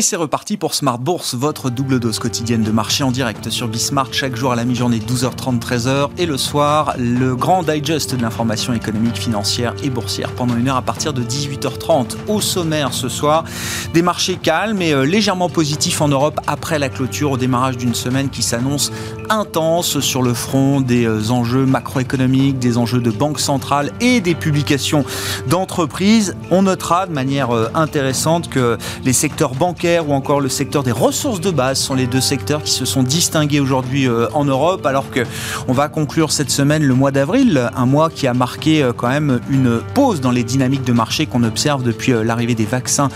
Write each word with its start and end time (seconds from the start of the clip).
Et 0.00 0.02
c'est 0.02 0.16
reparti 0.16 0.56
pour 0.56 0.72
Smart 0.72 0.98
Bourse, 0.98 1.34
votre 1.34 1.68
double 1.68 2.00
dose 2.00 2.18
quotidienne 2.18 2.62
de 2.62 2.70
marché 2.70 3.04
en 3.04 3.10
direct 3.10 3.50
sur 3.50 3.68
Bismart 3.68 4.14
chaque 4.14 4.34
jour 4.34 4.50
à 4.50 4.56
la 4.56 4.64
mi-journée 4.64 4.98
12h30 4.98 5.60
13h 5.60 6.08
et 6.16 6.24
le 6.24 6.38
soir 6.38 6.94
le 6.96 7.36
grand 7.36 7.62
digest 7.62 8.14
de 8.14 8.22
l'information 8.22 8.72
économique, 8.72 9.18
financière 9.18 9.74
et 9.84 9.90
boursière 9.90 10.32
pendant 10.32 10.56
une 10.56 10.68
heure 10.68 10.76
à 10.76 10.80
partir 10.80 11.12
de 11.12 11.22
18h30. 11.22 12.16
Au 12.28 12.40
sommaire 12.40 12.94
ce 12.94 13.10
soir, 13.10 13.44
des 13.92 14.00
marchés 14.00 14.36
calmes 14.36 14.80
et 14.80 14.94
euh, 14.94 15.02
légèrement 15.02 15.50
positifs 15.50 16.00
en 16.00 16.08
Europe 16.08 16.40
après 16.46 16.78
la 16.78 16.88
clôture 16.88 17.32
au 17.32 17.36
démarrage 17.36 17.76
d'une 17.76 17.94
semaine 17.94 18.30
qui 18.30 18.42
s'annonce 18.42 18.92
intense 19.28 20.00
sur 20.00 20.22
le 20.22 20.32
front 20.32 20.80
des 20.80 21.04
euh, 21.04 21.28
enjeux 21.28 21.66
macroéconomiques, 21.66 22.58
des 22.58 22.78
enjeux 22.78 23.02
de 23.02 23.10
banque 23.10 23.38
centrale 23.38 23.92
et 24.00 24.22
des 24.22 24.34
publications 24.34 25.04
d'entreprises. 25.46 26.36
On 26.50 26.62
notera 26.62 27.06
de 27.06 27.12
manière 27.12 27.54
euh, 27.54 27.68
intéressante 27.74 28.48
que 28.48 28.78
les 29.04 29.12
secteurs 29.12 29.54
bancaires 29.54 29.89
ou 29.98 30.12
encore 30.12 30.40
le 30.40 30.48
secteur 30.48 30.82
des 30.82 30.92
ressources 30.92 31.40
de 31.40 31.50
base 31.50 31.78
sont 31.78 31.94
les 31.94 32.06
deux 32.06 32.20
secteurs 32.20 32.62
qui 32.62 32.70
se 32.70 32.84
sont 32.84 33.02
distingués 33.02 33.58
aujourd'hui 33.58 34.06
euh, 34.06 34.28
en 34.34 34.44
Europe, 34.44 34.86
alors 34.86 35.10
que 35.10 35.20
on 35.66 35.72
va 35.72 35.88
conclure 35.88 36.30
cette 36.30 36.50
semaine 36.50 36.84
le 36.84 36.94
mois 36.94 37.10
d'avril, 37.10 37.70
un 37.76 37.86
mois 37.86 38.08
qui 38.08 38.26
a 38.26 38.34
marqué 38.34 38.82
euh, 38.82 38.92
quand 38.92 39.08
même 39.08 39.40
une 39.50 39.80
pause 39.94 40.20
dans 40.20 40.30
les 40.30 40.44
dynamiques 40.44 40.84
de 40.84 40.92
marché 40.92 41.26
qu'on 41.26 41.42
observe 41.42 41.82
depuis 41.82 42.12
euh, 42.12 42.22
l'arrivée 42.22 42.54
des 42.54 42.64
vaccins 42.64 43.08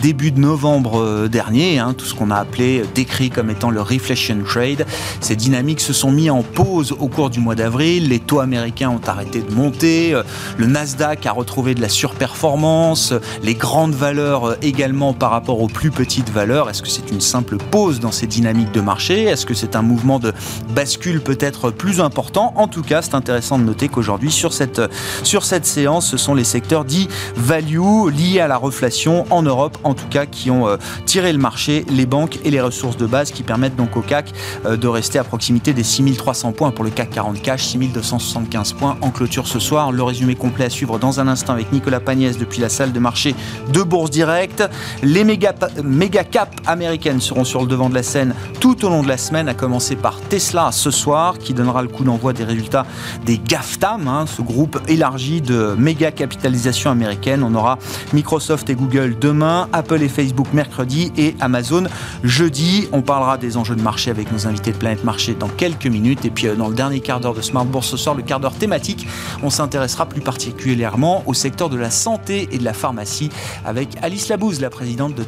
début 0.00 0.30
de 0.30 0.38
novembre 0.38 1.28
dernier, 1.28 1.78
hein, 1.78 1.94
tout 1.96 2.04
ce 2.04 2.14
qu'on 2.14 2.30
a 2.30 2.36
appelé 2.36 2.82
décrit 2.94 3.30
comme 3.30 3.50
étant 3.50 3.70
le 3.70 3.80
reflation 3.80 4.38
trade. 4.44 4.86
Ces 5.20 5.34
dynamiques 5.34 5.80
se 5.80 5.92
sont 5.92 6.12
mis 6.12 6.30
en 6.30 6.42
pause 6.42 6.92
au 6.92 7.08
cours 7.08 7.30
du 7.30 7.40
mois 7.40 7.54
d'avril, 7.54 8.08
les 8.08 8.18
taux 8.18 8.40
américains 8.40 8.90
ont 8.90 9.00
arrêté 9.06 9.40
de 9.40 9.52
monter, 9.52 10.20
le 10.56 10.66
Nasdaq 10.66 11.26
a 11.26 11.32
retrouvé 11.32 11.74
de 11.74 11.80
la 11.80 11.88
surperformance, 11.88 13.14
les 13.42 13.54
grandes 13.54 13.94
valeurs 13.94 14.56
également 14.62 15.12
par 15.12 15.30
rapport 15.30 15.60
aux 15.60 15.68
plus 15.68 15.90
petite 15.96 16.28
valeur 16.28 16.68
Est-ce 16.68 16.82
que 16.82 16.88
c'est 16.88 17.10
une 17.10 17.22
simple 17.22 17.56
pause 17.56 18.00
dans 18.00 18.12
ces 18.12 18.26
dynamiques 18.26 18.70
de 18.70 18.82
marché? 18.82 19.24
Est-ce 19.24 19.46
que 19.46 19.54
c'est 19.54 19.76
un 19.76 19.82
mouvement 19.82 20.18
de 20.18 20.34
bascule 20.74 21.22
peut-être 21.22 21.70
plus 21.70 22.00
important? 22.00 22.52
En 22.56 22.68
tout 22.68 22.82
cas, 22.82 23.00
c'est 23.00 23.14
intéressant 23.14 23.58
de 23.58 23.64
noter 23.64 23.88
qu'aujourd'hui, 23.88 24.30
sur 24.30 24.52
cette, 24.52 24.82
sur 25.22 25.44
cette 25.44 25.64
séance, 25.64 26.06
ce 26.06 26.18
sont 26.18 26.34
les 26.34 26.44
secteurs 26.44 26.84
dits 26.84 27.08
value 27.34 28.10
liés 28.14 28.40
à 28.40 28.46
la 28.46 28.58
reflation 28.58 29.24
en 29.30 29.42
Europe, 29.42 29.78
en 29.84 29.94
tout 29.94 30.06
cas, 30.08 30.26
qui 30.26 30.50
ont 30.50 30.68
euh, 30.68 30.76
tiré 31.06 31.32
le 31.32 31.38
marché, 31.38 31.86
les 31.88 32.04
banques 32.04 32.40
et 32.44 32.50
les 32.50 32.60
ressources 32.60 32.98
de 32.98 33.06
base 33.06 33.30
qui 33.30 33.42
permettent 33.42 33.76
donc 33.76 33.96
au 33.96 34.02
CAC 34.02 34.32
euh, 34.66 34.76
de 34.76 34.88
rester 34.88 35.18
à 35.18 35.24
proximité 35.24 35.72
des 35.72 35.82
6300 35.82 36.52
points 36.52 36.72
pour 36.72 36.84
le 36.84 36.90
CAC 36.90 37.08
40 37.10 37.40
cash, 37.40 37.64
6275 37.64 38.74
points 38.74 38.98
en 39.00 39.10
clôture 39.10 39.46
ce 39.46 39.58
soir. 39.58 39.92
Le 39.92 40.02
résumé 40.02 40.34
complet 40.34 40.66
à 40.66 40.70
suivre 40.70 40.98
dans 40.98 41.20
un 41.20 41.28
instant 41.28 41.54
avec 41.54 41.72
Nicolas 41.72 42.00
Pagnès 42.00 42.36
depuis 42.36 42.60
la 42.60 42.68
salle 42.68 42.92
de 42.92 43.00
marché 43.00 43.34
de 43.72 43.82
Bourse 43.82 44.10
Directe. 44.10 44.62
Les 45.02 45.24
méga 45.24 45.54
méga 45.86 46.24
cap 46.24 46.54
américaines 46.66 47.20
seront 47.20 47.44
sur 47.44 47.62
le 47.62 47.66
devant 47.66 47.88
de 47.88 47.94
la 47.94 48.02
scène 48.02 48.34
tout 48.60 48.84
au 48.84 48.88
long 48.88 49.02
de 49.02 49.08
la 49.08 49.16
semaine, 49.16 49.48
à 49.48 49.54
commencer 49.54 49.96
par 49.96 50.20
Tesla 50.20 50.70
ce 50.72 50.90
soir, 50.90 51.38
qui 51.38 51.54
donnera 51.54 51.82
le 51.82 51.88
coup 51.88 52.04
d'envoi 52.04 52.32
des 52.32 52.44
résultats 52.44 52.86
des 53.24 53.38
GAFTAM, 53.38 54.08
hein, 54.08 54.24
ce 54.26 54.42
groupe 54.42 54.78
élargi 54.88 55.40
de 55.40 55.74
méga 55.78 56.10
capitalisation 56.10 56.90
américaine. 56.90 57.42
On 57.42 57.54
aura 57.54 57.78
Microsoft 58.12 58.68
et 58.70 58.74
Google 58.74 59.16
demain, 59.20 59.68
Apple 59.72 60.02
et 60.02 60.08
Facebook 60.08 60.48
mercredi 60.52 61.12
et 61.16 61.34
Amazon 61.40 61.84
jeudi. 62.22 62.88
On 62.92 63.02
parlera 63.02 63.38
des 63.38 63.56
enjeux 63.56 63.76
de 63.76 63.82
marché 63.82 64.10
avec 64.10 64.32
nos 64.32 64.46
invités 64.46 64.72
de 64.72 64.76
Planète 64.76 65.04
Marché 65.04 65.34
dans 65.34 65.48
quelques 65.48 65.86
minutes. 65.86 66.24
Et 66.24 66.30
puis 66.30 66.48
euh, 66.48 66.56
dans 66.56 66.68
le 66.68 66.74
dernier 66.74 67.00
quart 67.00 67.20
d'heure 67.20 67.34
de 67.34 67.42
Smart 67.42 67.64
Bourse 67.64 67.88
ce 67.88 67.96
soir, 67.96 68.14
le 68.14 68.22
quart 68.22 68.40
d'heure 68.40 68.54
thématique, 68.54 69.06
on 69.42 69.50
s'intéressera 69.50 70.06
plus 70.06 70.20
particulièrement 70.20 71.22
au 71.26 71.34
secteur 71.34 71.68
de 71.68 71.76
la 71.76 71.90
santé 71.90 72.48
et 72.52 72.58
de 72.58 72.64
la 72.64 72.72
pharmacie 72.72 73.30
avec 73.64 73.90
Alice 74.02 74.28
Labouze, 74.28 74.60
la 74.60 74.70
présidente 74.70 75.14
de 75.14 75.22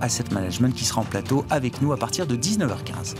Asset 0.00 0.24
Management 0.32 0.74
qui 0.74 0.84
sera 0.84 1.00
en 1.00 1.04
plateau 1.04 1.44
avec 1.50 1.82
nous 1.82 1.92
à 1.92 1.96
partir 1.96 2.26
de 2.26 2.36
19h15. 2.36 3.14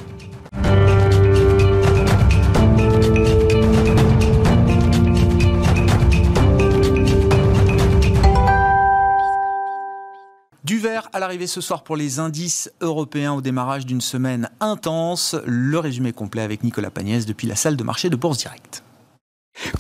Du 10.65 10.79
vert 10.79 11.09
à 11.13 11.19
l'arrivée 11.19 11.49
ce 11.49 11.61
soir 11.61 11.83
pour 11.83 11.97
les 11.97 12.21
indices 12.21 12.71
européens 12.81 13.33
au 13.33 13.41
démarrage 13.41 13.87
d'une 13.87 14.01
semaine 14.01 14.49
intense. 14.61 15.35
Le 15.45 15.79
résumé 15.81 16.13
complet 16.13 16.43
avec 16.43 16.63
Nicolas 16.63 16.93
Pagnès 16.93 17.27
depuis 17.27 17.49
la 17.49 17.57
salle 17.57 17.77
de 17.77 17.83
marché 17.83 18.09
de 18.09 18.15
Bourse 18.15 18.39
Directe. 18.39 18.85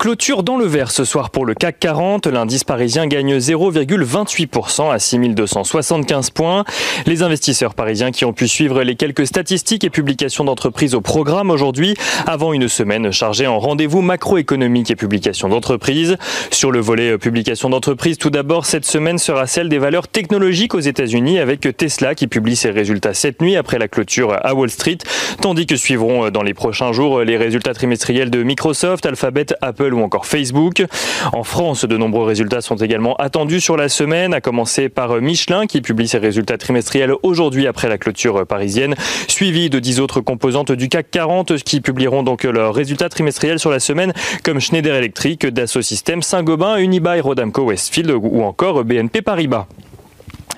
Clôture 0.00 0.42
dans 0.42 0.56
le 0.56 0.64
vert 0.64 0.91
ce 0.91 1.04
soir 1.04 1.28
pour 1.28 1.44
le 1.44 1.53
CAC 1.53 1.78
40. 1.78 2.26
L'indice 2.26 2.64
parisien 2.64 3.06
gagne 3.06 3.36
0,28% 3.36 4.91
à 4.91 4.98
6275 4.98 6.31
points. 6.31 6.64
Les 7.04 7.22
investisseurs 7.22 7.75
parisiens 7.75 8.10
qui 8.10 8.25
ont 8.25 8.32
pu 8.32 8.48
suivre 8.48 8.82
les 8.82 8.94
quelques 8.94 9.26
statistiques 9.26 9.84
et 9.84 9.91
publications 9.91 10.44
d'entreprises 10.44 10.94
au 10.94 11.03
programme 11.03 11.50
aujourd'hui, 11.50 11.97
avant 12.26 12.54
une 12.54 12.69
semaine 12.69 13.12
chargée 13.12 13.47
en 13.47 13.59
rendez-vous 13.59 14.00
macroéconomique 14.00 14.91
et 14.91 14.97
publications 14.97 15.50
d'entreprises. 15.50 16.16
Sur 16.50 16.70
le 16.70 16.80
volet 16.80 17.19
publication 17.19 17.69
d'entreprises, 17.69 18.16
tout 18.16 18.30
d'abord, 18.30 18.64
cette 18.64 18.86
semaine 18.86 19.19
sera 19.19 19.47
celle 19.47 19.69
des 19.69 19.78
valeurs 19.78 20.09
technologiques 20.09 20.75
aux 20.75 20.80
États-Unis 20.80 21.41
avec 21.41 21.76
Tesla 21.76 22.14
qui 22.14 22.26
publie 22.26 22.56
ses 22.56 22.70
résultats 22.70 23.12
cette 23.12 23.42
nuit 23.42 23.56
après 23.56 23.78
la 23.78 23.86
clôture 23.86 24.34
à 24.42 24.54
Wall 24.54 24.70
Street, 24.70 24.98
tandis 25.42 25.66
que 25.66 25.76
suivront 25.76 26.30
dans 26.30 26.42
les 26.42 26.54
prochains 26.54 26.92
jours 26.92 27.20
les 27.20 27.36
résultats 27.36 27.75
trimestriels 27.75 28.30
de 28.30 28.42
Microsoft, 28.42 29.04
Alphabet, 29.04 29.47
Apple 29.62 29.94
ou 29.94 30.03
encore 30.03 30.26
Facebook. 30.26 30.84
En 31.32 31.44
France, 31.44 31.84
de 31.84 31.97
nombreux 31.97 32.25
résultats 32.25 32.60
sont 32.60 32.76
également 32.76 33.16
attendus 33.16 33.60
sur 33.60 33.76
la 33.76 33.88
semaine, 33.88 34.34
à 34.34 34.41
commencer 34.41 34.88
par 34.88 35.21
Michelin 35.21 35.66
qui 35.66 35.81
publie 35.81 36.09
ses 36.09 36.19
résultats 36.19 36.59
trimestriels 36.59 37.12
aujourd'hui 37.22 37.66
après 37.66 37.88
la 37.88 37.98
clôture 37.98 38.47
parisienne, 38.47 38.94
suivi 39.28 39.71
de 39.71 39.78
dix 39.78 40.00
autres 40.00 40.21
composantes 40.21 40.72
du 40.72 40.88
CAC 40.88 41.10
40 41.10 41.62
qui 41.62 41.81
publieront 41.81 42.22
donc 42.22 42.44
leurs 42.44 42.75
résultats 42.75 43.09
trimestriels 43.09 43.59
sur 43.59 43.71
la 43.71 43.81
semaine 43.81 44.12
comme 44.44 44.60
Schneider 44.60 44.94
Electric, 44.94 45.47
Dassault 45.47 45.82
Systèmes, 45.82 46.22
Saint-Gobain, 46.22 46.77
Unibail, 46.77 47.21
Rodamco, 47.21 47.65
Westfield 47.65 48.10
ou 48.10 48.42
encore 48.42 48.84
BNP 48.84 49.22
Paribas. 49.22 49.66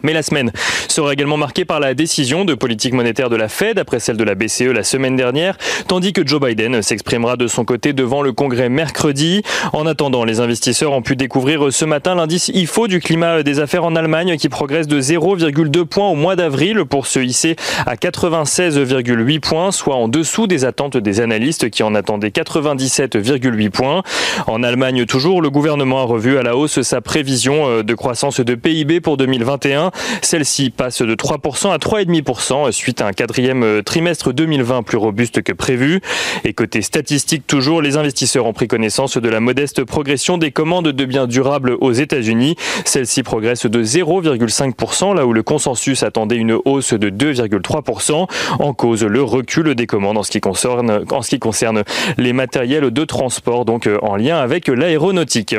Mais 0.02 0.12
la 0.12 0.22
semaine 0.22 0.52
sera 0.88 1.12
également 1.12 1.36
marquée 1.36 1.64
par 1.64 1.80
la 1.80 1.94
décision 1.94 2.44
de 2.44 2.54
politique 2.54 2.94
monétaire 2.94 3.30
de 3.30 3.36
la 3.36 3.48
Fed 3.48 3.78
après 3.78 4.00
celle 4.00 4.16
de 4.16 4.24
la 4.24 4.34
BCE 4.34 4.72
la 4.72 4.82
semaine 4.82 5.16
dernière, 5.16 5.56
tandis 5.88 6.12
que 6.12 6.26
Joe 6.26 6.40
Biden 6.40 6.82
s'exprimera 6.82 7.36
de 7.36 7.46
son 7.46 7.64
côté 7.64 7.92
devant 7.92 8.22
le 8.22 8.32
Congrès 8.32 8.68
mercredi. 8.68 9.42
En 9.72 9.86
attendant, 9.86 10.24
les 10.24 10.40
investisseurs 10.40 10.92
ont 10.92 11.02
pu 11.02 11.16
découvrir 11.16 11.72
ce 11.72 11.84
matin 11.84 12.14
l'indice 12.14 12.48
IFO 12.48 12.88
du 12.88 13.00
climat 13.00 13.42
des 13.42 13.60
affaires 13.60 13.84
en 13.84 13.96
Allemagne 13.96 14.36
qui 14.36 14.48
progresse 14.48 14.86
de 14.86 15.00
0,2 15.00 15.84
points 15.84 16.08
au 16.08 16.14
mois 16.14 16.36
d'avril 16.36 16.84
pour 16.84 17.06
se 17.06 17.20
hisser 17.20 17.56
à 17.86 17.94
96,8 17.94 19.40
points, 19.40 19.72
soit 19.72 19.96
en 19.96 20.08
dessous 20.08 20.46
des 20.46 20.64
attentes 20.64 20.96
des 20.96 21.20
analystes 21.20 21.70
qui 21.70 21.82
en 21.82 21.94
attendaient 21.94 22.28
97,8 22.28 23.70
points. 23.70 24.02
En 24.46 24.62
Allemagne 24.62 25.06
toujours, 25.06 25.40
le 25.40 25.50
gouvernement 25.50 26.00
a 26.00 26.04
revu 26.04 26.38
à 26.38 26.42
la 26.42 26.56
hausse 26.56 26.82
sa 26.82 27.00
prévision 27.00 27.68
euh, 27.68 27.82
de 27.82 27.94
croissance 27.94 28.40
de 28.40 28.54
PIB 28.54 29.00
pour 29.00 29.16
2021. 29.16 29.91
Celle-ci 30.22 30.70
passe 30.70 31.02
de 31.02 31.14
3% 31.14 31.72
à 31.72 31.78
3,5% 31.78 32.72
suite 32.72 33.00
à 33.00 33.06
un 33.06 33.12
quatrième 33.12 33.62
euh, 33.62 33.82
trimestre 33.82 34.32
2020 34.32 34.82
plus 34.82 34.96
robuste 34.96 35.42
que 35.42 35.52
prévu. 35.52 36.00
Et 36.44 36.52
côté 36.52 36.82
statistique 36.82 37.46
toujours, 37.46 37.82
les 37.82 37.96
investisseurs 37.96 38.46
ont 38.46 38.52
pris 38.52 38.68
connaissance 38.68 39.16
de 39.16 39.28
la 39.28 39.40
modeste 39.40 39.84
progression 39.84 40.38
des 40.38 40.50
commandes 40.50 40.88
de 40.88 41.04
biens 41.04 41.26
durables 41.26 41.76
aux 41.80 41.92
États-Unis. 41.92 42.56
Celle-ci 42.84 43.22
progresse 43.22 43.66
de 43.66 43.82
0,5% 43.82 45.14
là 45.14 45.26
où 45.26 45.32
le 45.32 45.42
consensus 45.42 46.02
attendait 46.02 46.36
une 46.36 46.58
hausse 46.64 46.94
de 46.94 47.10
2,3%. 47.10 48.26
En 48.58 48.74
cause 48.74 49.04
le 49.04 49.22
recul 49.22 49.74
des 49.74 49.86
commandes 49.86 50.18
en 50.18 50.22
ce 50.22 50.30
qui 50.30 50.40
concerne, 50.40 51.04
en 51.10 51.22
ce 51.22 51.30
qui 51.30 51.38
concerne 51.38 51.82
les 52.18 52.32
matériels 52.32 52.90
de 52.90 53.04
transport 53.04 53.64
donc 53.64 53.86
euh, 53.86 53.98
en 54.02 54.16
lien 54.16 54.38
avec 54.38 54.68
l'aéronautique. 54.68 55.56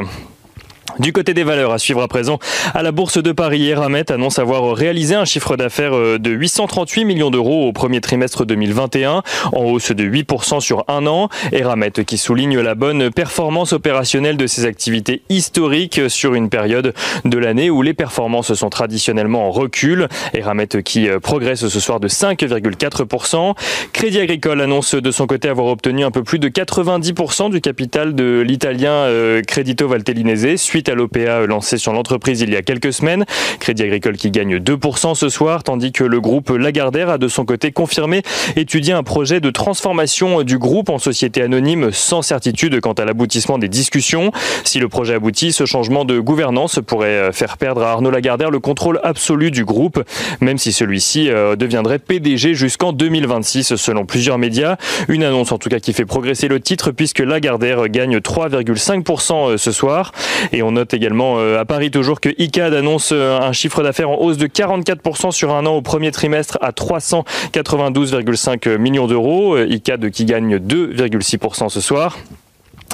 Du 1.00 1.12
côté 1.12 1.34
des 1.34 1.44
valeurs, 1.44 1.72
à 1.72 1.80
suivre 1.80 2.04
à 2.04 2.08
présent, 2.08 2.38
à 2.76 2.84
la 2.84 2.92
Bourse 2.92 3.18
de 3.18 3.32
Paris, 3.32 3.68
Eramet 3.68 4.12
annonce 4.12 4.38
avoir 4.38 4.76
réalisé 4.76 5.16
un 5.16 5.26
chiffre 5.26 5.58
d'affaires 5.58 5.96
euh, 5.96 6.20
de 6.20 6.30
838 6.30 7.06
millions 7.06 7.32
d'euros 7.32 7.68
au 7.68 7.74
premier 7.74 8.00
trimestre 8.00 8.46
2021, 8.46 9.24
en 9.54 9.64
hausse 9.64 9.92
de 9.92 10.04
8% 10.04 10.60
sur 10.60 10.86
un 10.88 11.08
an. 11.08 11.30
Eramet 11.52 11.92
qui 12.06 12.20
souligne 12.20 12.60
la 12.60 12.76
bonne 12.76 13.10
performance 13.10 13.74
opérationnelle 13.74 14.38
de 14.38 14.46
ses 14.46 14.66
activités 14.66 15.24
historiques 15.30 16.02
sur 16.10 16.36
une 16.36 16.50
période 16.50 16.94
de 17.26 17.38
l'année 17.40 17.72
où 17.72 17.82
les 17.82 17.96
performances 17.96 18.54
sont 18.54 18.70
traditionnellement 18.70 19.48
en 19.48 19.52
recul. 19.52 20.08
Eramet 20.34 20.68
qui 20.86 21.10
euh, 21.10 21.20
progresse 21.20 21.68
ce 21.68 21.80
soir 21.80 22.00
de 22.00 22.08
5,4%. 22.08 23.56
Crédit 23.94 24.20
Agricole 24.20 24.62
annonce 24.62 24.94
de 24.94 25.12
son 25.12 25.26
côté 25.26 25.50
avoir 25.50 25.68
obtenu 25.68 26.04
un 26.04 26.12
peu 26.12 26.24
plus 26.24 26.40
de 26.40 26.50
90% 26.50 27.50
du 27.50 27.62
capital 27.62 28.14
de 28.14 28.42
l'italien 28.42 28.92
euh, 28.92 29.42
Credito 29.42 29.88
Valtellinese 29.88 30.56
suite 30.74 30.90
à 30.90 30.96
l'OPA 30.96 31.46
lancé 31.46 31.78
sur 31.78 31.94
l'entreprise 31.94 32.42
il 32.42 32.52
y 32.52 32.56
a 32.56 32.64
quelques 32.64 32.94
semaines. 32.94 33.26
Crédit 33.60 33.84
Agricole 33.84 34.18
qui 34.18 34.32
gagne 34.32 34.58
2% 34.58 35.14
ce 35.14 35.30
soir, 35.30 35.62
tandis 35.62 35.92
que 35.92 36.04
le 36.04 36.20
groupe 36.20 36.50
Lagardère 36.50 37.12
a 37.12 37.20
de 37.20 37.28
son 37.28 37.46
côté 37.46 37.72
confirmé 37.72 38.24
étudier 38.56 38.94
un 38.94 39.04
projet 39.04 39.40
de 39.40 39.52
transformation 39.52 40.42
du 40.42 40.58
groupe 40.58 40.90
en 40.90 40.98
société 40.98 41.44
anonyme 41.44 41.92
sans 41.92 42.24
certitude 42.24 42.82
quant 42.82 42.94
à 42.94 43.06
l'aboutissement 43.06 43.60
des 43.60 43.70
discussions. 43.70 44.32
Si 44.64 44.80
le 44.80 44.90
projet 44.90 45.14
aboutit, 45.14 45.54
ce 45.54 45.68
changement 45.68 46.06
de 46.06 46.20
gouvernance 46.20 46.80
pourrait 46.84 47.32
faire 47.34 47.60
perdre 47.60 47.84
à 47.84 47.92
Arnaud 47.92 48.10
Lagardère 48.10 48.50
le 48.50 48.60
contrôle 48.60 49.00
absolu 49.04 49.52
du 49.52 49.66
groupe, 49.66 50.04
même 50.42 50.58
si 50.58 50.74
celui-ci 50.74 51.30
euh, 51.30 51.56
deviendrait 51.56 52.00
PDG 52.00 52.56
jusqu'en 52.56 52.94
2026 52.94 53.76
selon 53.76 54.08
plusieurs 54.08 54.40
médias. 54.40 54.78
Une 55.08 55.24
annonce 55.24 55.52
en 55.52 55.60
tout 55.60 55.70
cas 55.70 55.80
qui 55.80 55.94
fait 55.94 56.06
progresser 56.06 56.48
le 56.48 56.60
titre 56.60 56.90
puisque 56.90 57.20
Lagardère 57.20 57.90
gagne 57.90 58.18
3,5% 58.18 59.52
euh, 59.52 59.58
ce 59.58 59.72
soir. 59.72 60.14
On 60.64 60.72
note 60.72 60.94
également 60.94 61.38
euh, 61.38 61.60
à 61.60 61.66
Paris 61.66 61.92
toujours 61.92 62.20
que 62.20 62.30
ICAD 62.38 62.74
annonce 62.74 63.12
un 63.12 63.52
chiffre 63.52 63.84
d'affaires 63.84 64.10
en 64.10 64.16
hausse 64.16 64.38
de 64.38 64.48
44% 64.48 65.32
sur 65.32 65.54
un 65.54 65.66
an 65.66 65.76
au 65.76 65.82
premier 65.82 66.12
trimestre 66.12 66.58
à 66.62 66.72
392,5 66.72 68.78
millions 68.78 69.08
d'euros. 69.08 69.58
ICAD 69.58 70.10
qui 70.10 70.26
gagne 70.26 70.58
2,6% 70.58 71.70
ce 71.70 71.82
soir. 71.82 72.18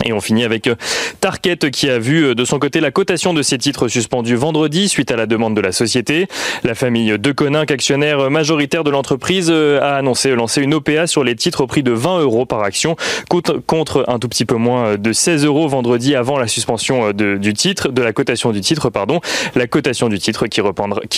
Et 0.06 0.14
on 0.14 0.22
finit 0.22 0.46
avec 0.46 0.68
euh, 0.68 0.76
Target 1.20 1.58
qui 1.72 1.90
a 1.90 2.00
vu 2.00 2.24
euh, 2.24 2.36
de 2.36 2.46
son 2.46 2.58
côté 2.58 2.80
la 2.80 2.92
cotation 2.92 3.34
de 3.34 3.42
ses 3.42 3.58
titres 3.58 3.88
suspendus 3.88 4.36
vendredi 4.36 4.88
suite 4.88 5.12
à 5.12 5.18
la 5.18 5.26
demande 5.26 5.56
de 5.56 5.62
la 5.62 5.72
société. 5.72 6.28
La 6.64 6.74
famille 6.74 7.20
De 7.20 7.32
Coninck, 7.32 7.70
actionnaire 7.72 8.30
majoritaire 8.32 8.84
de 8.84 8.92
l'entreprise, 8.92 9.50
euh, 9.52 9.82
a 9.82 9.96
annoncé 9.96 10.34
lancer 10.36 10.62
une 10.62 10.74
OPA 10.74 11.08
sur 11.08 11.24
les 11.24 11.36
titres 11.36 11.62
au 11.62 11.68
prix 11.68 11.84
de 11.84 11.92
20 11.92 12.20
euros 12.20 12.46
par 12.46 12.64
action 12.64 12.96
contre 13.28 14.06
un 14.08 14.20
tout 14.20 14.30
petit 14.30 14.46
peu 14.46 14.56
moins 14.56 14.98
de 14.98 15.12
16 15.12 15.46
euros 15.46 15.68
vendredi 15.68 16.16
avant 16.16 16.38
la 16.38 16.48
suspension 16.48 17.12
du 17.12 17.54
titre, 17.54 17.90
de 17.90 18.02
la 18.02 18.14
cotation 18.14 18.52
du 18.52 18.62
titre, 18.62 18.90
pardon. 18.90 19.20
La 19.56 19.68
cotation 19.68 20.10
du 20.10 20.20
titre 20.20 20.48
qui 20.48 20.62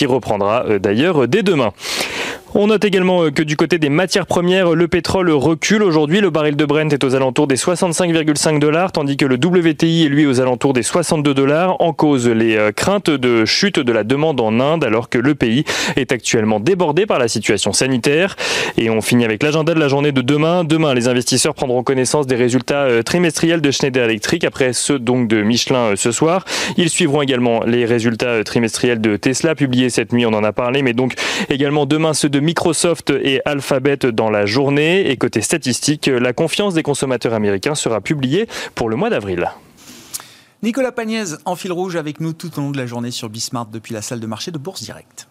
reprendra 0.06 0.78
d'ailleurs 0.78 1.28
dès 1.28 1.42
demain. 1.42 1.72
On 2.54 2.66
note 2.66 2.84
également 2.84 3.30
que 3.30 3.42
du 3.42 3.56
côté 3.56 3.78
des 3.78 3.88
matières 3.88 4.26
premières, 4.26 4.74
le 4.74 4.86
pétrole 4.86 5.30
recule 5.30 5.82
aujourd'hui. 5.82 6.20
Le 6.20 6.28
baril 6.28 6.54
de 6.54 6.66
Brent 6.66 6.92
est 6.92 7.02
aux 7.02 7.14
alentours 7.14 7.46
des 7.46 7.56
65,5 7.56 8.58
dollars 8.58 8.92
tandis 8.92 9.16
que 9.16 9.24
le 9.24 9.36
WTI 9.36 10.04
est 10.04 10.08
lui 10.10 10.26
aux 10.26 10.38
alentours 10.38 10.74
des 10.74 10.82
62 10.82 11.32
dollars, 11.32 11.80
en 11.80 11.94
cause 11.94 12.28
les 12.28 12.58
euh, 12.58 12.70
craintes 12.70 13.08
de 13.08 13.46
chute 13.46 13.78
de 13.78 13.90
la 13.90 14.04
demande 14.04 14.38
en 14.38 14.60
Inde, 14.60 14.84
alors 14.84 15.08
que 15.08 15.16
le 15.16 15.34
pays 15.34 15.64
est 15.96 16.12
actuellement 16.12 16.60
débordé 16.60 17.06
par 17.06 17.18
la 17.18 17.26
situation 17.26 17.72
sanitaire. 17.72 18.36
Et 18.76 18.90
on 18.90 19.00
finit 19.00 19.24
avec 19.24 19.42
l'agenda 19.42 19.72
de 19.72 19.80
la 19.80 19.88
journée 19.88 20.12
de 20.12 20.20
demain. 20.20 20.62
Demain, 20.64 20.92
les 20.92 21.08
investisseurs 21.08 21.54
prendront 21.54 21.82
connaissance 21.82 22.26
des 22.26 22.36
résultats 22.36 22.82
euh, 22.82 23.02
trimestriels 23.02 23.62
de 23.62 23.70
Schneider 23.70 24.04
Electric, 24.04 24.44
après 24.44 24.74
ceux 24.74 24.98
donc 24.98 25.26
de 25.26 25.40
Michelin 25.40 25.92
euh, 25.92 25.96
ce 25.96 26.12
soir. 26.12 26.44
Ils 26.76 26.90
suivront 26.90 27.22
également 27.22 27.64
les 27.64 27.86
résultats 27.86 28.44
trimestriels 28.44 29.00
de 29.00 29.16
Tesla, 29.16 29.54
publiés 29.54 29.88
cette 29.88 30.12
nuit, 30.12 30.26
on 30.26 30.34
en 30.34 30.44
a 30.44 30.52
parlé, 30.52 30.82
mais 30.82 30.92
donc 30.92 31.14
également 31.48 31.86
demain 31.86 32.12
ceux 32.12 32.28
de 32.28 32.41
Microsoft 32.42 33.10
et 33.10 33.40
Alphabet 33.44 33.96
dans 33.96 34.28
la 34.28 34.44
journée. 34.44 35.10
Et 35.10 35.16
côté 35.16 35.40
statistique, 35.40 36.06
la 36.06 36.32
confiance 36.32 36.74
des 36.74 36.82
consommateurs 36.82 37.32
américains 37.32 37.74
sera 37.74 38.00
publiée 38.00 38.46
pour 38.74 38.88
le 38.88 38.96
mois 38.96 39.08
d'avril. 39.08 39.50
Nicolas 40.62 40.92
Pagnès 40.92 41.38
en 41.44 41.56
fil 41.56 41.72
rouge 41.72 41.96
avec 41.96 42.20
nous 42.20 42.32
tout 42.32 42.50
au 42.58 42.60
long 42.60 42.70
de 42.70 42.78
la 42.78 42.86
journée 42.86 43.10
sur 43.10 43.28
Bismart 43.28 43.66
depuis 43.66 43.94
la 43.94 44.02
salle 44.02 44.20
de 44.20 44.26
marché 44.26 44.50
de 44.50 44.58
Bourse 44.58 44.82
Direct. 44.82 45.26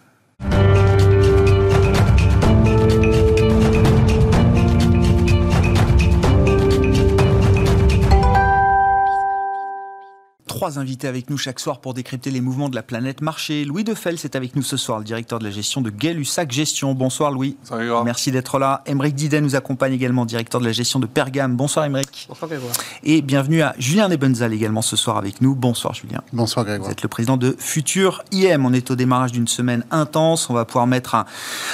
Trois 10.61 10.77
invités 10.77 11.07
avec 11.07 11.31
nous 11.31 11.39
chaque 11.39 11.59
soir 11.59 11.79
pour 11.79 11.95
décrypter 11.95 12.29
les 12.29 12.39
mouvements 12.39 12.69
de 12.69 12.75
la 12.75 12.83
planète 12.83 13.21
marché. 13.21 13.65
Louis 13.65 13.83
Defels 13.83 14.19
est 14.23 14.35
avec 14.35 14.55
nous 14.55 14.61
ce 14.61 14.77
soir, 14.77 14.99
le 14.99 15.03
directeur 15.03 15.39
de 15.39 15.43
la 15.43 15.49
gestion 15.49 15.81
de 15.81 15.89
Gay-Lussac 15.89 16.51
Gestion. 16.51 16.93
Bonsoir 16.93 17.31
Louis. 17.31 17.57
Bonsoir 17.67 18.05
Merci 18.05 18.31
d'être 18.31 18.59
là. 18.59 18.83
Émeric 18.85 19.15
Didet 19.15 19.41
nous 19.41 19.55
accompagne 19.55 19.93
également, 19.93 20.23
directeur 20.23 20.61
de 20.61 20.67
la 20.67 20.71
gestion 20.71 20.99
de 20.99 21.07
Pergame. 21.07 21.55
Bonsoir 21.55 21.85
Émeric. 21.85 22.27
Bonsoir 22.29 22.47
Grégoire. 22.47 22.73
Et 23.03 23.23
bienvenue 23.23 23.63
à 23.63 23.73
Julien 23.79 24.07
Nebenzal 24.07 24.53
également 24.53 24.83
ce 24.83 24.95
soir 24.95 25.17
avec 25.17 25.41
nous. 25.41 25.55
Bonsoir 25.55 25.95
Julien. 25.95 26.21
Bonsoir 26.31 26.63
Grégoire. 26.63 26.85
Vous 26.85 26.91
êtes 26.91 27.01
le 27.01 27.09
président 27.09 27.37
de 27.37 27.55
Futur 27.57 28.23
IM. 28.31 28.63
On 28.63 28.71
est 28.71 28.91
au 28.91 28.95
démarrage 28.95 29.31
d'une 29.31 29.47
semaine 29.47 29.83
intense. 29.89 30.47
On 30.51 30.53
va 30.53 30.65
pouvoir 30.65 30.85
mettre 30.85 31.15
un, 31.15 31.25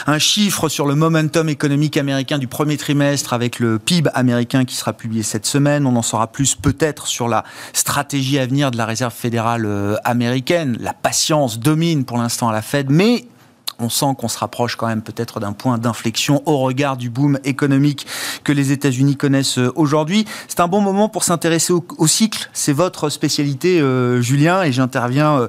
un 0.05 0.17
chiffre 0.17 0.69
sur 0.69 0.87
le 0.87 0.95
momentum 0.95 1.49
économique 1.49 1.97
américain 1.97 2.37
du 2.37 2.47
premier 2.47 2.77
trimestre 2.77 3.33
avec 3.33 3.59
le 3.59 3.79
PIB 3.79 4.09
américain 4.13 4.63
qui 4.63 4.75
sera 4.77 4.93
publié 4.93 5.23
cette 5.23 5.45
semaine. 5.45 5.85
On 5.85 5.97
en 5.97 6.01
saura 6.01 6.27
plus 6.27 6.55
peut-être 6.55 7.07
sur 7.07 7.27
la 7.27 7.43
stratégie 7.73 8.39
à 8.39 8.45
venir 8.45 8.71
de 8.71 8.76
la 8.77 8.85
Réserve 8.85 9.13
fédérale 9.13 9.65
euh, 9.65 9.95
américaine. 10.03 10.77
La 10.79 10.93
patience 10.93 11.59
domine 11.59 12.05
pour 12.05 12.17
l'instant 12.17 12.49
à 12.49 12.53
la 12.53 12.61
Fed, 12.61 12.89
mais 12.89 13.25
on 13.79 13.89
sent 13.89 14.15
qu'on 14.17 14.27
se 14.27 14.37
rapproche 14.37 14.75
quand 14.75 14.87
même 14.87 15.01
peut-être 15.01 15.39
d'un 15.39 15.53
point 15.53 15.77
d'inflexion 15.77 16.41
au 16.45 16.59
regard 16.59 16.97
du 16.97 17.09
boom 17.09 17.39
économique 17.43 18.07
que 18.43 18.51
les 18.51 18.71
États-Unis 18.71 19.15
connaissent 19.15 19.57
euh, 19.57 19.71
aujourd'hui. 19.75 20.25
C'est 20.47 20.59
un 20.59 20.67
bon 20.67 20.81
moment 20.81 21.09
pour 21.09 21.23
s'intéresser 21.23 21.73
au, 21.73 22.07
cycle. 22.07 22.49
C'est 22.53 22.73
votre 22.73 23.09
spécialité, 23.09 23.79
euh, 23.79 24.21
Julien, 24.21 24.63
et 24.63 24.71
j'interviens 24.71 25.47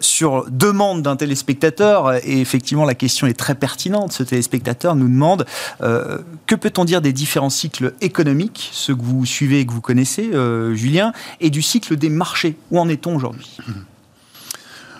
sur 0.00 0.46
demande 0.50 1.02
d'un 1.02 1.16
téléspectateur. 1.16 2.14
Et 2.24 2.40
effectivement, 2.40 2.84
la 2.84 2.94
question 2.94 3.26
est 3.26 3.38
très 3.38 3.54
pertinente. 3.54 4.12
Ce 4.12 4.22
téléspectateur 4.22 4.94
nous 4.94 5.08
demande 5.08 5.46
que 5.80 6.54
peut-on 6.54 6.84
dire 6.84 7.00
des 7.00 7.12
différents 7.12 7.50
cycles 7.50 7.94
économiques, 8.00 8.70
ceux 8.72 8.94
que 8.94 9.02
vous 9.02 9.24
suivez 9.26 9.60
et 9.60 9.66
que 9.66 9.72
vous 9.72 9.80
connaissez, 9.80 10.30
Julien, 10.74 11.12
et 11.40 11.50
du 11.50 11.62
cycle 11.62 11.96
des 11.96 12.08
marchés? 12.08 12.56
Où 12.70 12.78
en 12.78 12.88
est-on 12.88 13.14
aujourd'hui? 13.14 13.56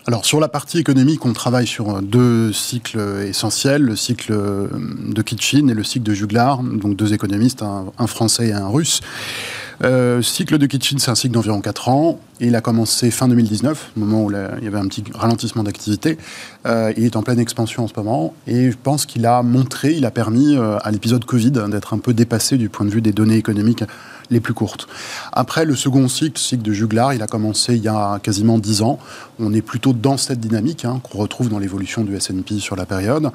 alors 0.06 0.24
sur 0.24 0.40
la 0.40 0.48
partie 0.48 0.78
économique, 0.78 1.24
on 1.24 1.32
travaille 1.32 1.66
sur 1.66 2.02
deux 2.02 2.52
cycles 2.52 3.00
essentiels, 3.24 3.82
le 3.82 3.94
cycle 3.94 4.32
de 4.32 5.22
Kitchin 5.22 5.68
et 5.68 5.74
le 5.74 5.84
cycle 5.84 6.04
de 6.04 6.12
Juglar, 6.12 6.62
donc 6.62 6.96
deux 6.96 7.14
économistes, 7.14 7.62
un, 7.62 8.06
français 8.08 8.48
et 8.48 8.52
un 8.52 8.66
russe. 8.66 9.00
Euh, 9.84 10.22
cycle 10.22 10.58
de 10.58 10.66
Kitchin, 10.66 10.98
c'est 10.98 11.10
un 11.10 11.14
cycle 11.14 11.34
d'environ 11.34 11.60
4 11.60 11.88
ans. 11.88 12.20
il 12.40 12.54
a 12.54 12.60
commencé 12.60 13.10
fin 13.10 13.28
2019, 13.28 13.92
au 13.96 14.00
moment 14.00 14.24
où 14.24 14.30
il 14.30 14.64
y 14.64 14.66
avait 14.66 14.78
un 14.78 14.86
petit 14.86 15.04
ralentissement 15.14 15.62
d'activité. 15.62 16.18
Euh, 16.66 16.92
il 16.96 17.04
est 17.04 17.16
en 17.16 17.22
pleine 17.22 17.38
expansion 17.40 17.84
en 17.84 17.88
ce 17.88 17.94
moment. 17.96 18.34
Et 18.46 18.70
je 18.70 18.76
pense 18.80 19.06
qu'il 19.06 19.26
a 19.26 19.42
montré, 19.42 19.92
il 19.92 20.04
a 20.04 20.10
permis 20.10 20.56
euh, 20.56 20.78
à 20.82 20.90
l'épisode 20.90 21.24
Covid 21.24 21.50
d'être 21.50 21.94
un 21.94 21.98
peu 21.98 22.14
dépassé 22.14 22.58
du 22.58 22.68
point 22.68 22.86
de 22.86 22.90
vue 22.90 23.02
des 23.02 23.12
données 23.12 23.36
économiques 23.36 23.84
les 24.32 24.40
plus 24.40 24.54
courtes. 24.54 24.88
Après, 25.32 25.64
le 25.64 25.76
second 25.76 26.08
cycle, 26.08 26.38
cycle 26.38 26.62
de 26.62 26.72
Juglar, 26.72 27.14
il 27.14 27.22
a 27.22 27.26
commencé 27.26 27.76
il 27.76 27.82
y 27.82 27.88
a 27.88 28.18
quasiment 28.20 28.58
10 28.58 28.82
ans. 28.82 28.98
On 29.38 29.52
est 29.52 29.62
plutôt 29.62 29.92
dans 29.92 30.16
cette 30.16 30.40
dynamique 30.40 30.84
hein, 30.84 31.00
qu'on 31.02 31.18
retrouve 31.18 31.48
dans 31.48 31.58
l'évolution 31.58 32.02
du 32.02 32.16
S&P 32.16 32.58
sur 32.58 32.76
la 32.76 32.86
période. 32.86 33.30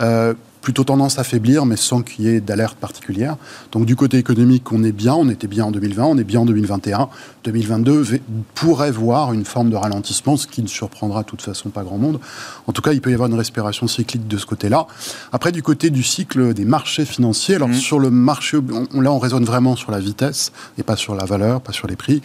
Euh, 0.00 0.34
plutôt 0.60 0.84
tendance 0.84 1.18
à 1.18 1.24
faiblir, 1.24 1.64
mais 1.66 1.76
sans 1.76 2.02
qu'il 2.02 2.24
y 2.24 2.28
ait 2.28 2.40
d'alerte 2.40 2.76
particulière. 2.76 3.36
Donc 3.72 3.86
du 3.86 3.96
côté 3.96 4.18
économique, 4.18 4.70
on 4.72 4.84
est 4.84 4.92
bien, 4.92 5.14
on 5.14 5.28
était 5.28 5.46
bien 5.46 5.66
en 5.66 5.70
2020, 5.70 6.04
on 6.04 6.18
est 6.18 6.24
bien 6.24 6.40
en 6.40 6.46
2021. 6.46 7.08
2022 7.44 8.20
pourrait 8.54 8.90
voir 8.90 9.32
une 9.32 9.44
forme 9.44 9.70
de 9.70 9.76
ralentissement, 9.76 10.36
ce 10.36 10.46
qui 10.46 10.62
ne 10.62 10.68
surprendra 10.68 11.22
de 11.22 11.26
toute 11.26 11.42
façon 11.42 11.70
pas 11.70 11.82
grand 11.82 11.98
monde. 11.98 12.20
En 12.66 12.72
tout 12.72 12.82
cas, 12.82 12.92
il 12.92 13.00
peut 13.00 13.10
y 13.10 13.14
avoir 13.14 13.28
une 13.28 13.36
respiration 13.36 13.86
cyclique 13.86 14.28
de 14.28 14.36
ce 14.36 14.46
côté-là. 14.46 14.86
Après, 15.32 15.52
du 15.52 15.62
côté 15.62 15.90
du 15.90 16.02
cycle 16.02 16.52
des 16.52 16.64
marchés 16.64 17.04
financiers, 17.04 17.54
alors 17.54 17.68
mmh. 17.68 17.74
sur 17.74 17.98
le 17.98 18.10
marché, 18.10 18.58
là 18.58 19.12
on 19.12 19.18
raisonne 19.18 19.44
vraiment 19.44 19.76
sur 19.76 19.90
la 19.90 20.00
vitesse 20.00 20.52
et 20.78 20.82
pas 20.82 20.96
sur 20.96 21.14
la 21.14 21.24
valeur, 21.24 21.60
pas 21.60 21.72
sur 21.72 21.88
les 21.88 21.96
prix 21.96 22.22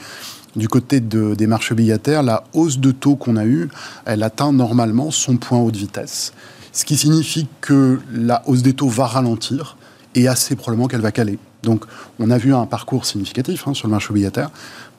du 0.55 0.69
côté 0.69 1.01
des 1.01 1.47
marchés 1.47 1.73
obligataires, 1.73 2.23
la 2.23 2.45
hausse 2.53 2.79
de 2.79 2.91
taux 2.91 3.17
qu'on 3.17 3.35
a 3.35 3.45
eue, 3.45 3.67
elle 4.05 4.23
atteint 4.23 4.53
normalement 4.53 5.11
son 5.11 5.35
point 5.35 5.59
haut 5.59 5.69
de 5.69 5.77
vitesse 5.77 6.31
ce 6.75 6.83
qui 6.83 6.97
signifie 6.97 7.47
que 7.61 7.99
la 8.11 8.43
hausse 8.45 8.61
des 8.61 8.73
taux 8.73 8.89
va 8.89 9.07
ralentir 9.07 9.77
et 10.13 10.27
assez 10.27 10.55
probablement 10.55 10.87
qu'elle 10.87 11.01
va 11.01 11.11
caler. 11.11 11.39
Donc 11.63 11.85
on 12.19 12.29
a 12.29 12.37
vu 12.37 12.53
un 12.53 12.65
parcours 12.65 13.05
significatif 13.05 13.67
hein, 13.67 13.73
sur 13.73 13.87
le 13.87 13.91
marché 13.91 14.11
obligataire, 14.11 14.51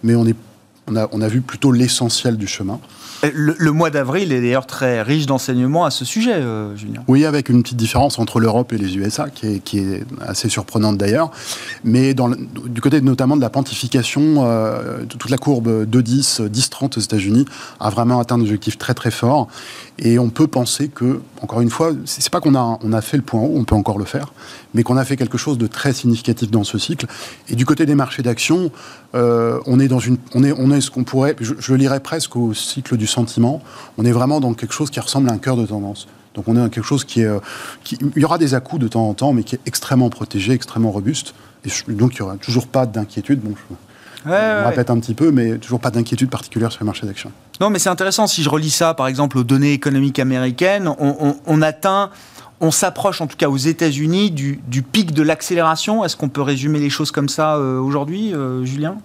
mais 0.03 0.15
on, 0.17 0.27
est, 0.27 0.37
on, 0.89 0.97
a, 0.97 1.07
on 1.13 1.21
a 1.21 1.29
vu 1.29 1.43
plutôt 1.43 1.73
l'essentiel 1.73 2.39
du 2.39 2.47
chemin. 2.47 2.81
Le, 3.23 3.71
mois 3.71 3.91
d'avril 3.91 4.33
est 4.33 4.41
d'ailleurs 4.41 4.67
très 4.67 5.03
riche 5.03 5.27
d'enseignements 5.27 5.85
à 5.85 5.91
ce 5.91 6.05
sujet, 6.05 6.35
euh, 6.35 6.77
Julien. 6.77 7.03
Oui, 7.09 7.25
avec 7.25 7.49
une 7.49 7.63
petite 7.63 7.77
différence 7.77 8.19
entre 8.19 8.41
l'Europe 8.41 8.73
et 8.73 8.79
les 8.79 8.97
USA, 8.97 9.31
qui 9.31 9.47
est, 9.47 9.59
qui 9.61 9.79
est 9.79 10.05
assez 10.21 10.49
surprenante 10.49 10.99
d'ailleurs. 10.99 11.31
Mais 11.83 12.15
dans 12.15 12.29
du 12.29 12.81
côté 12.81 13.01
notamment 13.01 13.37
de 13.37 13.41
la 13.41 13.49
quantification, 13.49 14.45
euh, 14.45 15.05
toute 15.05 15.31
la 15.31 15.39
courbe 15.39 15.87
2-10, 15.87 16.49
10-30 16.49 16.99
aux 16.99 17.01
États-Unis 17.01 17.47
a 17.81 17.91
vraiment 17.91 18.21
atteint 18.21 18.37
un 18.37 18.41
objectif 18.41 18.77
très 18.79 18.95
très 18.95 19.11
fort. 19.11 19.49
Et 19.99 20.19
on 20.19 20.29
peut 20.29 20.47
penser 20.47 20.89
que, 20.89 21.23
encore 21.41 21.63
une 21.63 21.71
fois, 21.71 21.93
c'est 22.05 22.29
pas 22.29 22.41
qu'on 22.41 22.55
a, 22.55 22.79
on 22.83 22.93
a 22.93 23.01
fait 23.01 23.17
le 23.17 23.23
point 23.23 23.41
haut, 23.41 23.53
on 23.55 23.65
peut 23.65 23.75
encore 23.75 23.99
le 23.99 24.05
faire, 24.05 24.33
mais 24.75 24.83
qu'on 24.83 24.99
a 24.99 25.05
fait 25.05 25.17
quelque 25.17 25.39
chose 25.39 25.57
de 25.57 25.67
très 25.67 25.95
significatif 25.95 26.51
dans 26.51 26.65
ce 26.65 26.77
cycle. 26.79 27.07
Et 27.49 27.55
du 27.55 27.65
côté 27.65 27.87
des 27.87 27.95
marchés 27.95 28.23
d'actions, 28.23 28.71
euh, 29.15 29.59
on 29.65 29.81
est 29.81 29.89
dans 29.89 29.99
une, 29.99 30.19
on 30.35 30.45
est, 30.45 30.53
on 30.53 30.71
est 30.71 30.83
ce 30.83 30.91
qu'on 30.91 31.05
pourrait, 31.05 31.35
je, 31.41 31.55
je 31.59 31.73
le 31.73 31.79
lirais 31.79 32.01
presque 32.01 32.37
au 32.37 32.53
cycle 32.53 32.99
du 32.99 33.07
sentiment. 33.07 33.63
On 33.97 34.05
est 34.05 34.13
vraiment 34.13 34.41
dans 34.41 34.53
quelque 34.53 34.75
chose 34.75 34.91
qui 34.91 35.01
ressemble 35.01 35.31
à 35.31 35.33
un 35.33 35.39
cœur 35.39 35.57
de 35.57 35.65
tendance. 35.65 36.09
Donc 36.35 36.49
on 36.49 36.57
est 36.57 36.61
dans 36.61 36.69
quelque 36.69 36.85
chose 36.85 37.05
qui 37.05 37.23
est, 37.23 37.27
euh, 37.27 37.39
qui, 37.83 37.97
il 38.17 38.21
y 38.21 38.25
aura 38.27 38.37
des 38.37 38.53
à-coups 38.53 38.83
de 38.83 38.89
temps 38.89 39.09
en 39.09 39.15
temps, 39.15 39.33
mais 39.33 39.45
qui 39.45 39.55
est 39.55 39.61
extrêmement 39.65 40.11
protégé, 40.11 40.53
extrêmement 40.53 40.91
robuste. 40.91 41.35
Et 41.65 41.71
donc 41.93 42.13
il 42.15 42.23
n'y 42.23 42.29
aura 42.29 42.37
toujours 42.37 42.67
pas 42.67 42.85
d'inquiétude. 42.85 43.41
Bon, 43.41 43.55
on 44.27 44.69
répète 44.69 44.91
un 44.91 44.99
petit 45.01 45.15
peu, 45.15 45.31
mais 45.31 45.57
toujours 45.57 45.81
pas 45.81 45.91
d'inquiétude 45.91 46.29
particulière 46.29 46.71
sur 46.71 46.83
les 46.83 46.87
marchés 46.87 47.07
d'actions. 47.07 47.33
Non, 47.61 47.71
mais 47.71 47.79
c'est 47.79 47.89
intéressant. 47.89 48.27
Si 48.27 48.43
je 48.43 48.49
relis 48.49 48.71
ça, 48.71 48.95
par 48.95 49.07
exemple, 49.07 49.39
aux 49.39 49.45
données 49.45 49.73
économiques 49.73 50.19
américaines, 50.19 50.91
on, 50.99 51.63
atteint 51.63 52.11
on 52.61 52.71
s'approche 52.71 53.21
en 53.21 53.27
tout 53.27 53.37
cas 53.37 53.49
aux 53.49 53.57
États-Unis 53.57 54.31
du, 54.31 54.83
pic 54.83 55.13
de 55.13 55.23
l'accélération. 55.23 56.05
Est-ce 56.05 56.17
qu'on 56.17 56.29
peut 56.29 56.43
résumer 56.43 56.79
les 56.79 56.91
choses 56.91 57.11
comme 57.11 57.29
ça 57.29 57.57
euh, 57.57 57.79
aujourd'hui, 57.79 58.35
euh, 58.35 58.65
Julien? 58.65 58.97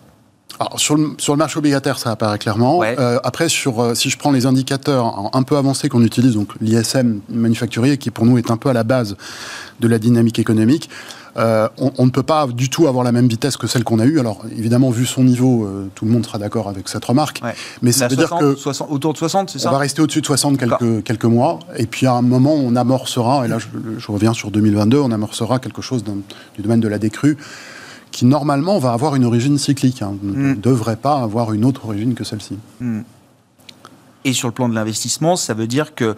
Sur, 0.77 0.95
le, 0.95 1.11
sur, 1.17 1.33
le, 1.33 1.37
marché 1.37 1.57
obligataire, 1.57 1.99
ça 1.99 2.11
apparaît 2.11 2.37
clairement. 2.37 2.81
Euh, 2.83 3.19
après, 3.23 3.49
sur, 3.49 3.95
si 3.95 4.09
je 4.09 4.17
prends 4.17 4.31
les 4.31 4.45
indicateurs 4.45 5.29
un 5.33 5.43
peu 5.43 5.57
avancés 5.57 5.89
qu'on 5.89 6.03
utilise, 6.03 6.33
donc 6.33 6.49
l'ISM 6.61 7.19
manufacturier, 7.29 7.97
qui 7.97 8.11
pour 8.11 8.25
nous 8.25 8.37
est 8.37 8.51
un 8.51 8.57
peu 8.57 8.69
à 8.69 8.73
la 8.73 8.83
base 8.83 9.15
de 9.79 9.87
la 9.87 9.99
dynamique 9.99 10.39
économique, 10.39 10.89
euh, 11.37 11.69
on, 11.77 12.05
ne 12.05 12.11
peut 12.11 12.23
pas 12.23 12.47
du 12.47 12.69
tout 12.69 12.87
avoir 12.87 13.03
la 13.03 13.11
même 13.11 13.27
vitesse 13.27 13.55
que 13.55 13.67
celle 13.67 13.83
qu'on 13.83 13.99
a 13.99 14.05
eue. 14.05 14.19
Alors, 14.19 14.43
évidemment, 14.57 14.89
vu 14.89 15.05
son 15.05 15.23
niveau, 15.23 15.65
euh, 15.65 15.89
tout 15.95 16.05
le 16.05 16.11
monde 16.11 16.25
sera 16.25 16.37
d'accord 16.37 16.67
avec 16.67 16.89
cette 16.89 17.05
remarque. 17.05 17.41
Mais 17.81 17.91
ça 17.91 18.07
veut 18.07 18.15
dire 18.15 18.29
que. 18.29 18.83
autour 18.91 19.13
de 19.13 19.17
60, 19.17 19.49
c'est 19.49 19.59
ça 19.59 19.69
On 19.69 19.71
va 19.71 19.77
rester 19.77 20.01
au-dessus 20.01 20.21
de 20.21 20.25
60 20.25 20.57
quelques, 20.57 21.03
quelques 21.03 21.25
mois. 21.25 21.59
Et 21.77 21.85
puis, 21.85 22.05
à 22.05 22.13
un 22.13 22.21
moment, 22.21 22.53
on 22.53 22.75
amorcera, 22.75 23.45
et 23.45 23.47
là, 23.47 23.57
je, 23.59 24.11
reviens 24.11 24.33
sur 24.33 24.51
2022, 24.51 24.97
on 24.99 25.11
amorcera 25.11 25.59
quelque 25.59 25.81
chose 25.81 26.03
du 26.03 26.61
domaine 26.61 26.81
de 26.81 26.87
la 26.87 26.97
décrue 26.97 27.37
qui, 28.11 28.25
normalement, 28.25 28.77
va 28.77 28.93
avoir 28.93 29.15
une 29.15 29.25
origine 29.25 29.57
cyclique. 29.57 30.01
Hein. 30.01 30.15
ne 30.21 30.53
hmm. 30.53 30.59
devrait 30.59 30.97
pas 30.97 31.21
avoir 31.21 31.53
une 31.53 31.65
autre 31.65 31.85
origine 31.85 32.13
que 32.13 32.23
celle-ci. 32.23 32.57
Hmm. 32.79 33.01
Et 34.23 34.33
sur 34.33 34.47
le 34.47 34.53
plan 34.53 34.69
de 34.69 34.75
l'investissement, 34.75 35.35
ça 35.35 35.53
veut 35.53 35.67
dire 35.67 35.95
que 35.95 36.15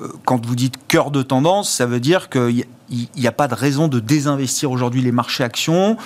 euh, 0.00 0.08
quand 0.24 0.44
vous 0.44 0.56
dites 0.56 0.74
cœur 0.88 1.10
de 1.10 1.22
tendance, 1.22 1.70
ça 1.70 1.86
veut 1.86 2.00
dire 2.00 2.28
qu'il 2.28 2.66
n'y 2.90 3.26
a 3.26 3.32
pas 3.32 3.48
de 3.48 3.54
raison 3.54 3.88
de 3.88 4.00
désinvestir 4.00 4.70
aujourd'hui 4.70 5.02
les 5.02 5.12
marchés 5.12 5.44
actions. 5.44 5.96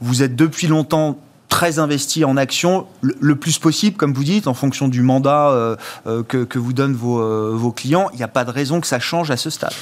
Vous 0.00 0.22
êtes 0.22 0.36
depuis 0.36 0.66
longtemps 0.66 1.18
très 1.48 1.78
investi 1.78 2.24
en 2.24 2.36
actions 2.36 2.86
le, 3.00 3.36
plus 3.36 3.58
possible, 3.58 3.96
comme 3.96 4.12
vous 4.12 4.24
dites, 4.24 4.46
en 4.46 4.54
fonction 4.54 4.86
du 4.86 5.02
mandat 5.02 5.50
euh, 5.50 5.76
euh, 6.06 6.22
que, 6.22 6.58
vous 6.58 6.72
donnent 6.72 6.94
vos, 6.94 7.72
clients. 7.72 8.08
Il 8.12 8.16
n'y 8.16 8.22
a 8.22 8.28
pas 8.28 8.44
de 8.44 8.50
raison 8.50 8.80
que 8.80 8.86
ça 8.86 9.00
change 9.00 9.30
à 9.30 9.36
ce 9.36 9.50
stade. 9.50 9.72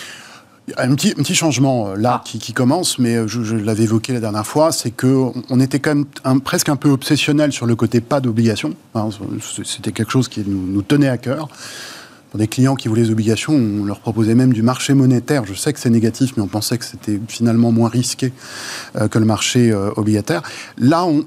Un 0.78 0.94
petit, 0.96 1.14
petit 1.14 1.34
changement 1.34 1.94
là 1.94 2.20
ah. 2.20 2.24
qui, 2.24 2.52
commence, 2.52 2.98
mais 2.98 3.28
je, 3.28 3.54
l'avais 3.54 3.84
évoqué 3.84 4.12
la 4.12 4.20
dernière 4.20 4.46
fois, 4.46 4.72
c'est 4.72 4.90
que 4.90 5.30
on 5.48 5.60
était 5.60 5.78
quand 5.78 5.94
même 5.94 6.40
presque 6.40 6.68
un 6.68 6.76
peu 6.76 6.90
obsessionnel 6.90 7.52
sur 7.52 7.66
le 7.66 7.76
côté 7.76 8.00
pas 8.00 8.20
d'obligation. 8.20 8.74
C'était 9.64 9.92
quelque 9.92 10.10
chose 10.10 10.28
qui 10.28 10.42
nous, 10.46 10.66
nous 10.66 10.82
tenait 10.82 11.08
à 11.08 11.18
cœur 11.18 11.48
des 12.36 12.48
clients 12.48 12.74
qui 12.74 12.88
voulaient 12.88 13.02
les 13.02 13.10
obligations, 13.10 13.54
on 13.54 13.84
leur 13.84 14.00
proposait 14.00 14.34
même 14.34 14.52
du 14.52 14.62
marché 14.62 14.94
monétaire. 14.94 15.44
Je 15.46 15.54
sais 15.54 15.72
que 15.72 15.80
c'est 15.80 15.90
négatif, 15.90 16.32
mais 16.36 16.42
on 16.42 16.48
pensait 16.48 16.78
que 16.78 16.84
c'était 16.84 17.20
finalement 17.28 17.72
moins 17.72 17.88
risqué 17.88 18.32
euh, 18.96 19.08
que 19.08 19.18
le 19.18 19.24
marché 19.24 19.70
euh, 19.70 19.90
obligataire. 19.96 20.42
Là, 20.78 21.04
on, 21.04 21.24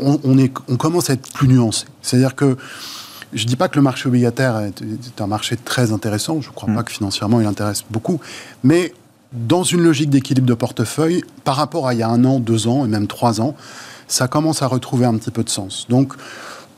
on, 0.00 0.38
est, 0.38 0.52
on 0.68 0.76
commence 0.76 1.10
à 1.10 1.14
être 1.14 1.32
plus 1.32 1.48
nuancé. 1.48 1.86
C'est-à-dire 2.02 2.34
que 2.34 2.56
je 3.32 3.44
ne 3.44 3.48
dis 3.48 3.56
pas 3.56 3.68
que 3.68 3.76
le 3.76 3.82
marché 3.82 4.08
obligataire 4.08 4.58
est, 4.58 5.20
un 5.20 5.26
marché 5.26 5.56
très 5.56 5.92
intéressant, 5.92 6.40
je 6.40 6.48
ne 6.48 6.54
crois 6.54 6.70
mm. 6.70 6.74
pas 6.74 6.82
que 6.82 6.92
financièrement 6.92 7.40
il 7.40 7.46
intéresse 7.46 7.84
beaucoup, 7.90 8.20
mais 8.62 8.92
dans 9.32 9.62
une 9.62 9.80
logique 9.80 10.10
d'équilibre 10.10 10.46
de 10.46 10.54
portefeuille, 10.54 11.22
par 11.44 11.56
rapport 11.56 11.88
à 11.88 11.94
il 11.94 12.00
y 12.00 12.02
a 12.02 12.08
un 12.08 12.24
an, 12.24 12.38
deux 12.38 12.68
ans 12.68 12.84
et 12.84 12.88
même 12.88 13.06
trois 13.06 13.40
ans, 13.40 13.54
ça 14.06 14.28
commence 14.28 14.62
à 14.62 14.66
retrouver 14.66 15.06
un 15.06 15.16
petit 15.16 15.30
peu 15.30 15.42
de 15.42 15.48
sens. 15.48 15.86
Donc, 15.88 16.12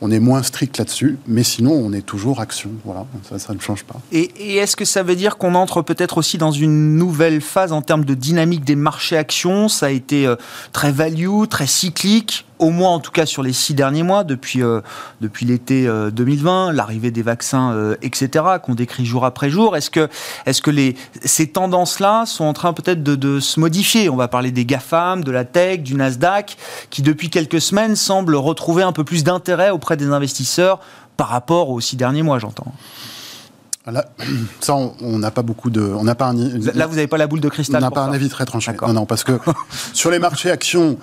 on 0.01 0.11
est 0.11 0.19
moins 0.19 0.43
strict 0.43 0.77
là-dessus, 0.77 1.17
mais 1.27 1.43
sinon, 1.43 1.71
on 1.71 1.93
est 1.93 2.05
toujours 2.05 2.41
action. 2.41 2.69
Voilà, 2.83 3.05
ça, 3.37 3.53
ne 3.53 3.59
change 3.59 3.83
pas. 3.83 3.99
Et, 4.11 4.57
est-ce 4.57 4.75
que 4.75 4.85
ça 4.85 5.03
veut 5.03 5.15
dire 5.15 5.37
qu'on 5.37 5.55
entre 5.55 5.81
peut-être 5.81 6.17
aussi 6.17 6.37
dans 6.37 6.51
une 6.51 6.97
nouvelle 6.97 7.41
phase 7.41 7.71
en 7.71 7.81
termes 7.81 8.05
de 8.05 8.13
dynamique 8.13 8.63
des 8.63 8.75
marchés 8.75 9.17
actions? 9.17 9.69
Ça 9.69 9.87
a 9.87 9.89
été 9.89 10.27
euh, 10.27 10.35
très 10.73 10.91
value, 10.91 11.45
très 11.49 11.67
cyclique? 11.67 12.45
Au 12.59 12.69
moins 12.69 12.91
en 12.91 12.99
tout 12.99 13.11
cas 13.11 13.25
sur 13.25 13.43
les 13.43 13.53
six 13.53 13.73
derniers 13.73 14.03
mois, 14.03 14.23
depuis, 14.23 14.63
euh, 14.63 14.81
depuis 15.21 15.45
l'été 15.45 15.87
2020, 16.11 16.69
euh, 16.69 16.71
l'arrivée 16.71 17.11
des 17.11 17.21
vaccins, 17.21 17.73
euh, 17.73 17.95
etc., 18.01 18.45
qu'on 18.63 18.75
décrit 18.75 19.05
jour 19.05 19.25
après 19.25 19.49
jour. 19.49 19.75
Est-ce 19.75 19.89
que, 19.89 20.09
est 20.45 20.61
que 20.61 20.71
les, 20.71 20.95
ces 21.23 21.47
tendances-là 21.47 22.25
sont 22.25 22.45
en 22.45 22.53
train 22.53 22.73
peut-être 22.73 23.03
de, 23.03 23.15
de, 23.15 23.39
se 23.39 23.59
modifier? 23.59 24.09
On 24.09 24.15
va 24.15 24.27
parler 24.27 24.51
des 24.51 24.65
GAFAM, 24.65 25.23
de 25.23 25.31
la 25.31 25.45
tech, 25.45 25.81
du 25.81 25.95
Nasdaq, 25.95 26.57
qui 26.89 27.01
depuis 27.01 27.29
quelques 27.29 27.61
semaines 27.61 27.95
semblent 27.95 28.35
retrouver 28.35 28.83
un 28.83 28.91
peu 28.91 29.03
plus 29.03 29.23
d'intérêt 29.23 29.69
auprès 29.69 29.97
des 29.97 30.07
investisseurs 30.07 30.79
par 31.17 31.29
rapport 31.29 31.69
aux 31.69 31.81
six 31.81 31.95
derniers 31.95 32.23
mois, 32.23 32.39
j'entends. 32.39 32.73
Là, 33.91 34.05
ça, 34.61 34.75
on 34.75 35.19
n'a 35.19 35.29
pas 35.29 35.43
beaucoup 35.43 35.69
de. 35.69 35.81
On 35.81 36.03
n'a 36.03 36.15
pas 36.15 36.33
Là, 36.33 36.87
vous 36.87 36.95
n'avez 36.95 37.07
pas 37.07 37.17
la 37.17 37.27
boule 37.27 37.39
de 37.39 37.49
cristal. 37.49 37.77
On 37.77 37.85
n'a 37.85 37.91
pas 37.91 38.01
un 38.01 38.13
avis 38.13 38.29
très 38.29 38.45
tranché. 38.45 38.71
Non, 38.81 38.93
non, 38.93 39.05
parce 39.05 39.23
que 39.23 39.33
sur 39.93 40.09
les 40.09 40.17
marchés 40.17 40.49
actions, 40.49 40.97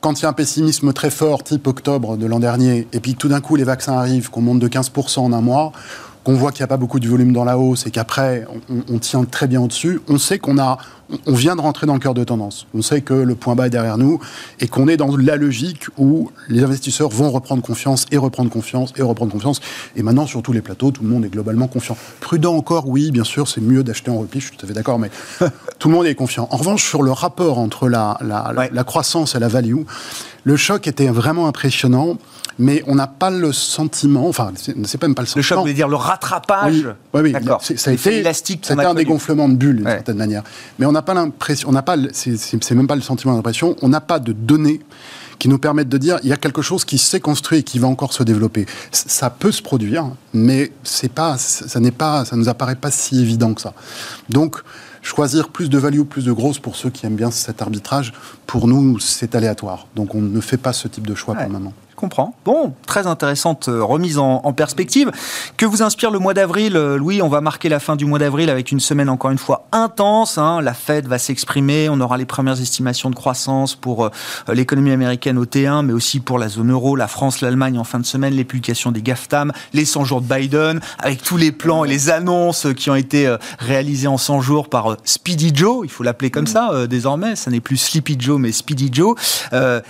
quand 0.00 0.20
il 0.20 0.22
y 0.22 0.26
a 0.26 0.30
un 0.30 0.34
pessimisme 0.34 0.92
très 0.92 1.10
fort, 1.10 1.44
type 1.44 1.66
octobre 1.66 2.16
de 2.16 2.26
l'an 2.26 2.40
dernier, 2.40 2.86
et 2.92 3.00
puis 3.00 3.14
tout 3.14 3.28
d'un 3.28 3.40
coup 3.40 3.56
les 3.56 3.64
vaccins 3.64 3.92
arrivent, 3.92 4.30
qu'on 4.30 4.40
monte 4.40 4.58
de 4.58 4.68
15% 4.68 5.20
en 5.20 5.32
un 5.32 5.40
mois, 5.40 5.72
qu'on 6.24 6.34
voit 6.34 6.52
qu'il 6.52 6.60
n'y 6.60 6.64
a 6.64 6.68
pas 6.68 6.76
beaucoup 6.76 7.00
de 7.00 7.08
volume 7.08 7.32
dans 7.32 7.44
la 7.44 7.58
hausse 7.58 7.86
et 7.86 7.90
qu'après 7.90 8.46
on, 8.88 8.98
tient 8.98 9.24
très 9.24 9.46
bien 9.46 9.60
au-dessus, 9.60 10.00
on 10.08 10.18
sait 10.18 10.38
qu'on 10.38 10.58
a, 10.58 10.78
on 11.26 11.34
vient 11.34 11.56
de 11.56 11.60
rentrer 11.60 11.86
dans 11.86 11.94
le 11.94 12.00
cœur 12.00 12.14
de 12.14 12.24
tendance. 12.24 12.66
On 12.74 12.82
sait 12.82 13.00
que 13.00 13.14
le 13.14 13.34
point 13.34 13.54
bas 13.54 13.66
est 13.66 13.70
derrière 13.70 13.96
nous 13.96 14.20
et 14.60 14.68
qu'on 14.68 14.86
est 14.88 14.96
dans 14.96 15.16
la 15.16 15.36
logique 15.36 15.86
où 15.96 16.30
les 16.48 16.62
investisseurs 16.62 17.08
vont 17.08 17.30
reprendre 17.30 17.62
confiance 17.62 18.06
et 18.10 18.18
reprendre 18.18 18.50
confiance 18.50 18.92
et 18.96 19.02
reprendre 19.02 19.32
confiance. 19.32 19.60
Et 19.96 20.02
maintenant, 20.02 20.26
sur 20.26 20.42
tous 20.42 20.52
les 20.52 20.60
plateaux, 20.60 20.90
tout 20.90 21.02
le 21.02 21.08
monde 21.08 21.24
est 21.24 21.30
globalement 21.30 21.68
confiant. 21.68 21.96
Prudent 22.20 22.54
encore, 22.54 22.86
oui, 22.86 23.10
bien 23.10 23.24
sûr, 23.24 23.48
c'est 23.48 23.62
mieux 23.62 23.82
d'acheter 23.82 24.10
en 24.10 24.18
repli, 24.18 24.40
je 24.40 24.48
suis 24.48 24.56
tout 24.56 24.66
à 24.66 24.68
fait 24.68 24.74
d'accord, 24.74 24.98
mais 24.98 25.10
tout 25.78 25.88
le 25.88 25.94
monde 25.94 26.06
est 26.06 26.14
confiant. 26.14 26.48
En 26.50 26.56
revanche, 26.58 26.86
sur 26.86 27.02
le 27.02 27.12
rapport 27.12 27.58
entre 27.58 27.88
la, 27.88 28.18
la 28.22 28.84
croissance 28.84 29.34
et 29.34 29.38
la 29.38 29.48
value, 29.48 29.82
le 30.44 30.56
choc 30.56 30.86
était 30.86 31.08
vraiment 31.08 31.46
impressionnant 31.46 32.18
mais 32.60 32.82
on 32.86 32.94
n'a 32.94 33.06
pas 33.06 33.30
le 33.30 33.54
sentiment, 33.54 34.28
enfin, 34.28 34.52
c'est 34.54 35.02
même 35.02 35.14
pas 35.14 35.22
le 35.22 35.26
sentiment. 35.26 35.40
Le 35.40 35.42
choc, 35.42 35.66
veut 35.66 35.72
dire 35.72 35.88
le 35.88 35.96
rattrapage. 35.96 36.88
Oui, 37.14 37.20
oui, 37.22 37.32
D'accord. 37.32 37.62
Ça 37.62 37.90
a 37.90 37.94
été, 37.94 38.18
élastique. 38.18 38.66
C'était 38.66 38.84
un 38.84 38.92
dégonflement 38.92 39.48
de 39.48 39.54
bulles 39.54 39.76
d'une 39.76 39.86
certaine 39.86 40.18
manière. 40.18 40.42
Mais 40.78 40.84
on 40.84 40.92
n'a 40.92 41.00
pas 41.00 41.14
l'impression, 41.14 41.70
on 41.70 41.72
n'a 41.72 41.82
pas, 41.82 41.96
c'est 42.12 42.70
même 42.72 42.86
pas 42.86 42.96
le 42.96 43.00
sentiment 43.00 43.34
d'impression, 43.34 43.76
on 43.80 43.88
n'a 43.88 44.02
pas 44.02 44.18
de 44.18 44.32
données 44.32 44.80
qui 45.38 45.48
nous 45.48 45.58
permettent 45.58 45.88
de 45.88 45.96
dire 45.96 46.18
il 46.22 46.28
y 46.28 46.34
a 46.34 46.36
quelque 46.36 46.60
chose 46.60 46.84
qui 46.84 46.98
s'est 46.98 47.18
construit 47.18 47.60
et 47.60 47.62
qui 47.62 47.78
va 47.78 47.88
encore 47.88 48.12
se 48.12 48.22
développer. 48.22 48.66
Ça 48.92 49.30
peut 49.30 49.52
se 49.52 49.62
produire, 49.62 50.10
mais 50.34 50.70
c'est 50.84 51.10
pas, 51.10 51.38
ça 51.38 51.80
n'est 51.80 51.90
pas, 51.90 52.26
ça 52.26 52.36
nous 52.36 52.50
apparaît 52.50 52.76
pas 52.76 52.90
si 52.90 53.22
évident 53.22 53.54
que 53.54 53.62
ça. 53.62 53.72
Donc 54.28 54.60
choisir 55.00 55.48
plus 55.48 55.70
de 55.70 55.78
value, 55.78 56.02
plus 56.02 56.26
de 56.26 56.32
grosses 56.32 56.58
pour 56.58 56.76
ceux 56.76 56.90
qui 56.90 57.06
aiment 57.06 57.16
bien 57.16 57.30
cet 57.30 57.62
arbitrage, 57.62 58.12
pour 58.46 58.68
nous, 58.68 58.98
c'est 58.98 59.34
aléatoire. 59.34 59.86
Donc 59.96 60.14
on 60.14 60.20
ne 60.20 60.40
fait 60.42 60.58
pas 60.58 60.74
ce 60.74 60.88
type 60.88 61.06
de 61.06 61.14
choix 61.14 61.34
pour 61.34 61.46
le 61.46 61.52
moment 61.52 61.72
comprends. 62.00 62.34
Bon, 62.46 62.72
très 62.86 63.06
intéressante 63.06 63.68
euh, 63.68 63.84
remise 63.84 64.18
en, 64.18 64.40
perspective. 64.52 65.12
Que 65.56 65.66
vous 65.66 65.82
inspire 65.82 66.10
le 66.10 66.18
mois 66.18 66.34
d'avril 66.34 66.76
euh, 66.76 66.96
Louis, 66.96 67.22
on 67.22 67.28
va 67.28 67.40
marquer 67.40 67.68
la 67.68 67.78
fin 67.78 67.94
du 67.94 68.06
mois 68.06 68.18
d'avril 68.18 68.50
avec 68.50 68.72
une 68.72 68.80
semaine 68.80 69.08
encore 69.08 69.30
une 69.30 69.38
fois 69.38 69.68
intense. 69.70 70.38
Hein. 70.38 70.60
La 70.62 70.74
Fed 70.74 71.06
va 71.06 71.18
s'exprimer, 71.18 71.88
on 71.88 72.00
aura 72.00 72.16
les 72.16 72.24
premières 72.24 72.60
estimations 72.60 73.10
de 73.10 73.14
croissance 73.14 73.74
pour 73.74 74.06
euh, 74.06 74.10
l'économie 74.52 74.90
américaine 74.90 75.38
au 75.38 75.44
T1, 75.44 75.84
mais 75.84 75.92
aussi 75.92 76.20
pour 76.20 76.38
la 76.38 76.48
zone 76.48 76.72
euro, 76.72 76.96
la 76.96 77.06
France, 77.06 77.42
l'Allemagne 77.42 77.78
en 77.78 77.84
fin 77.84 78.00
de 78.00 78.06
semaine, 78.06 78.34
les 78.34 78.44
publications 78.44 78.90
des 78.90 79.02
GAFTAM, 79.02 79.52
les 79.72 79.84
100 79.84 80.04
jours 80.04 80.22
de 80.22 80.34
Biden, 80.34 80.80
avec 80.98 81.22
tous 81.22 81.36
les 81.36 81.52
plans 81.52 81.84
et 81.84 81.88
les 81.88 82.10
annonces 82.10 82.66
qui 82.76 82.90
ont 82.90 82.96
été 82.96 83.36
réalisés 83.58 84.08
en 84.08 84.18
100 84.18 84.40
jours 84.40 84.68
par 84.68 84.96
Speedy 85.04 85.52
Joe, 85.54 85.82
il 85.84 85.90
faut 85.90 86.02
l'appeler 86.02 86.30
comme 86.30 86.46
ça 86.46 86.86
désormais, 86.86 87.36
ça 87.36 87.50
n'est 87.50 87.60
plus 87.60 87.76
Sleepy 87.76 88.16
Joe, 88.18 88.40
mais 88.40 88.52
Speedy 88.52 88.88
Joe. 88.92 89.14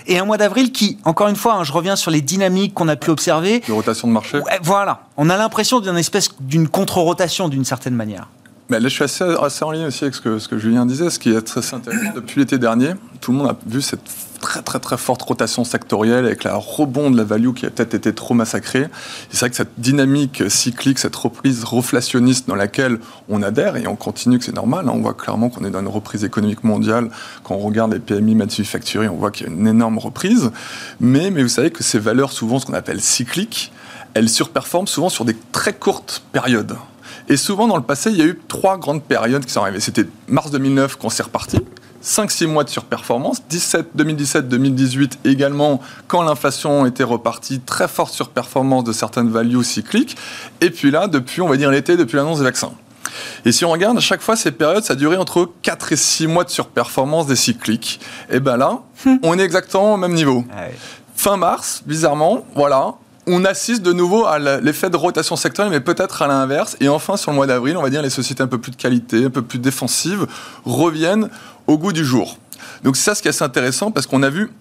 et 0.07 0.19
un 0.19 0.25
mois 0.25 0.37
d'avril 0.37 0.71
qui, 0.71 0.97
encore 1.05 1.29
une 1.29 1.35
fois, 1.35 1.55
hein, 1.55 1.63
je 1.63 1.71
reviens 1.71 1.95
sur 1.95 2.00
les 2.09 2.21
dynamiques 2.21 2.73
qu'on 2.73 2.87
a 2.87 2.95
pu 2.95 3.11
observer. 3.11 3.59
De 3.67 3.71
rotation 3.71 4.07
de 4.07 4.13
marché 4.13 4.39
Voilà. 4.63 5.03
On 5.17 5.29
a 5.29 5.37
l'impression 5.37 5.79
d'une 5.79 5.97
espèce 5.97 6.29
d'une 6.39 6.67
contre-rotation 6.67 7.49
d'une 7.49 7.65
certaine 7.65 7.95
manière. 7.95 8.27
Mais 8.71 8.79
là, 8.79 8.87
je 8.87 8.93
suis 8.93 9.03
assez, 9.03 9.25
assez, 9.25 9.65
en 9.65 9.71
ligne 9.71 9.87
aussi 9.87 10.05
avec 10.05 10.15
ce 10.15 10.21
que, 10.21 10.39
ce 10.39 10.47
que 10.47 10.57
Julien 10.57 10.85
disait. 10.85 11.09
Ce 11.09 11.19
qui 11.19 11.29
est 11.29 11.41
très 11.41 11.59
intéressant, 11.73 12.13
depuis 12.15 12.39
l'été 12.39 12.57
dernier, 12.57 12.91
tout 13.19 13.33
le 13.33 13.37
monde 13.37 13.49
a 13.49 13.57
vu 13.65 13.81
cette 13.81 13.99
très 14.39 14.61
très 14.61 14.79
très 14.79 14.97
forte 14.97 15.21
rotation 15.21 15.65
sectorielle 15.65 16.25
avec 16.25 16.45
la 16.45 16.55
rebond 16.55 17.11
de 17.11 17.17
la 17.17 17.25
value 17.25 17.51
qui 17.53 17.65
a 17.65 17.69
peut-être 17.69 17.93
été 17.93 18.13
trop 18.13 18.33
massacrée. 18.33 18.87
C'est 19.29 19.41
vrai 19.41 19.49
que 19.49 19.57
cette 19.57 19.73
dynamique 19.77 20.49
cyclique, 20.49 20.99
cette 20.99 21.17
reprise 21.17 21.65
reflationniste 21.65 22.47
dans 22.47 22.55
laquelle 22.55 22.99
on 23.27 23.43
adhère 23.43 23.75
et 23.75 23.87
on 23.87 23.97
continue 23.97 24.39
que 24.39 24.45
c'est 24.45 24.55
normal, 24.55 24.85
hein. 24.87 24.93
on 24.95 25.01
voit 25.01 25.15
clairement 25.15 25.49
qu'on 25.49 25.65
est 25.65 25.69
dans 25.69 25.81
une 25.81 25.89
reprise 25.89 26.23
économique 26.23 26.63
mondiale. 26.63 27.09
Quand 27.43 27.55
on 27.55 27.59
regarde 27.59 27.91
les 27.91 27.99
PMI 27.99 28.35
manufacturiers, 28.35 29.09
on 29.09 29.17
voit 29.17 29.31
qu'il 29.31 29.47
y 29.47 29.49
a 29.49 29.53
une 29.53 29.67
énorme 29.67 29.97
reprise. 29.97 30.49
Mais, 31.01 31.29
mais 31.29 31.43
vous 31.43 31.49
savez 31.49 31.71
que 31.71 31.83
ces 31.83 31.99
valeurs, 31.99 32.31
souvent 32.31 32.57
ce 32.57 32.65
qu'on 32.65 32.73
appelle 32.73 33.01
cycliques, 33.01 33.73
elles 34.13 34.29
surperforment 34.29 34.87
souvent 34.87 35.09
sur 35.09 35.25
des 35.25 35.35
très 35.51 35.73
courtes 35.73 36.23
périodes. 36.31 36.77
Et 37.31 37.37
souvent, 37.37 37.65
dans 37.65 37.77
le 37.77 37.83
passé, 37.83 38.11
il 38.11 38.17
y 38.17 38.21
a 38.21 38.25
eu 38.25 38.37
trois 38.49 38.77
grandes 38.77 39.01
périodes 39.01 39.45
qui 39.45 39.53
sont 39.53 39.61
arrivées. 39.61 39.79
C'était 39.79 40.05
mars 40.27 40.51
2009 40.51 40.97
quand 40.97 41.07
c'est 41.07 41.23
reparti. 41.23 41.59
5-6 42.03 42.47
mois 42.47 42.65
de 42.65 42.69
surperformance, 42.69 43.41
17, 43.47 43.91
2017, 43.95 44.49
2018 44.49 45.19
également, 45.23 45.79
quand 46.07 46.23
l'inflation 46.23 46.85
était 46.85 47.05
repartie, 47.05 47.61
très 47.61 47.87
forte 47.87 48.13
surperformance 48.13 48.83
de 48.83 48.91
certaines 48.91 49.29
values 49.29 49.63
cycliques, 49.63 50.17
et 50.59 50.71
puis 50.71 50.91
là, 50.91 51.07
depuis, 51.07 51.41
on 51.41 51.47
va 51.47 51.55
dire 51.55 51.71
l'été, 51.71 51.95
depuis 51.95 52.17
l'annonce 52.17 52.39
des 52.39 52.43
vaccins. 52.43 52.73
Et 53.45 53.53
si 53.53 53.63
on 53.63 53.71
regarde, 53.71 53.97
à 53.97 54.01
chaque 54.01 54.21
fois, 54.21 54.35
ces 54.35 54.51
périodes, 54.51 54.83
ça 54.83 54.93
a 54.93 54.95
duré 54.97 55.15
entre 55.15 55.49
4 55.61 55.93
et 55.93 55.95
6 55.95 56.27
mois 56.27 56.43
de 56.43 56.49
surperformance 56.49 57.27
des 57.27 57.37
cycliques. 57.37 58.01
Et 58.29 58.41
bien 58.41 58.57
là, 58.57 58.81
hmm. 59.05 59.17
on 59.23 59.39
est 59.39 59.43
exactement 59.43 59.93
au 59.93 59.97
même 59.97 60.13
niveau. 60.13 60.43
Ah 60.51 60.63
fin 61.15 61.37
mars, 61.37 61.83
bizarrement, 61.85 62.43
voilà, 62.55 62.95
on 63.27 63.45
assiste 63.45 63.81
de 63.81 63.93
nouveau 63.93 64.25
à 64.25 64.39
l'effet 64.39 64.89
de 64.89 64.97
rotation 64.97 65.35
sectorielle, 65.35 65.71
mais 65.71 65.79
peut-être 65.79 66.21
à 66.21 66.27
l'inverse. 66.27 66.75
Et 66.79 66.89
enfin, 66.89 67.17
sur 67.17 67.31
le 67.31 67.35
mois 67.35 67.47
d'avril, 67.47 67.77
on 67.77 67.81
va 67.81 67.89
dire 67.89 68.01
les 68.01 68.09
sociétés 68.09 68.41
un 68.41 68.47
peu 68.47 68.57
plus 68.57 68.71
de 68.71 68.75
qualité, 68.75 69.25
un 69.25 69.29
peu 69.29 69.41
plus 69.41 69.59
défensives, 69.59 70.25
reviennent 70.65 71.29
au 71.67 71.77
goût 71.77 71.93
du 71.93 72.03
jour. 72.03 72.37
Donc 72.83 72.95
c'est 72.95 73.03
ça 73.03 73.15
ce 73.15 73.21
qui 73.21 73.27
est 73.27 73.29
assez 73.29 73.43
intéressant, 73.43 73.91
parce 73.91 74.07
qu'on 74.07 74.23
a 74.23 74.29
vu 74.29 74.51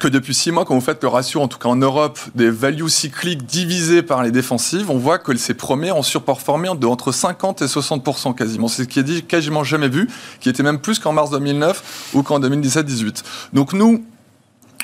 que 0.00 0.08
depuis 0.08 0.34
six 0.34 0.50
mois, 0.50 0.64
quand 0.64 0.74
vous 0.74 0.80
faites 0.80 1.02
le 1.02 1.08
ratio, 1.08 1.40
en 1.40 1.46
tout 1.46 1.58
cas 1.58 1.68
en 1.68 1.76
Europe, 1.76 2.18
des 2.34 2.50
values 2.50 2.90
cycliques 2.90 3.46
divisées 3.46 4.02
par 4.02 4.24
les 4.24 4.32
défensives, 4.32 4.90
on 4.90 4.98
voit 4.98 5.18
que 5.18 5.36
ces 5.36 5.54
premières 5.54 5.96
ont 5.96 6.02
surperformé 6.02 6.68
de 6.76 6.86
entre 6.86 7.12
50 7.12 7.62
et 7.62 7.66
60% 7.66 8.34
quasiment. 8.34 8.66
C'est 8.66 8.82
ce 8.82 8.88
qui 8.88 8.98
est 8.98 9.04
dit 9.04 9.22
quasiment 9.22 9.62
jamais 9.62 9.88
vu, 9.88 10.08
qui 10.40 10.48
était 10.48 10.64
même 10.64 10.80
plus 10.80 10.98
qu'en 10.98 11.12
mars 11.12 11.30
2009 11.30 12.10
ou 12.14 12.24
qu'en 12.24 12.40
2017-18. 12.40 13.22
Donc 13.52 13.72
nous, 13.72 14.04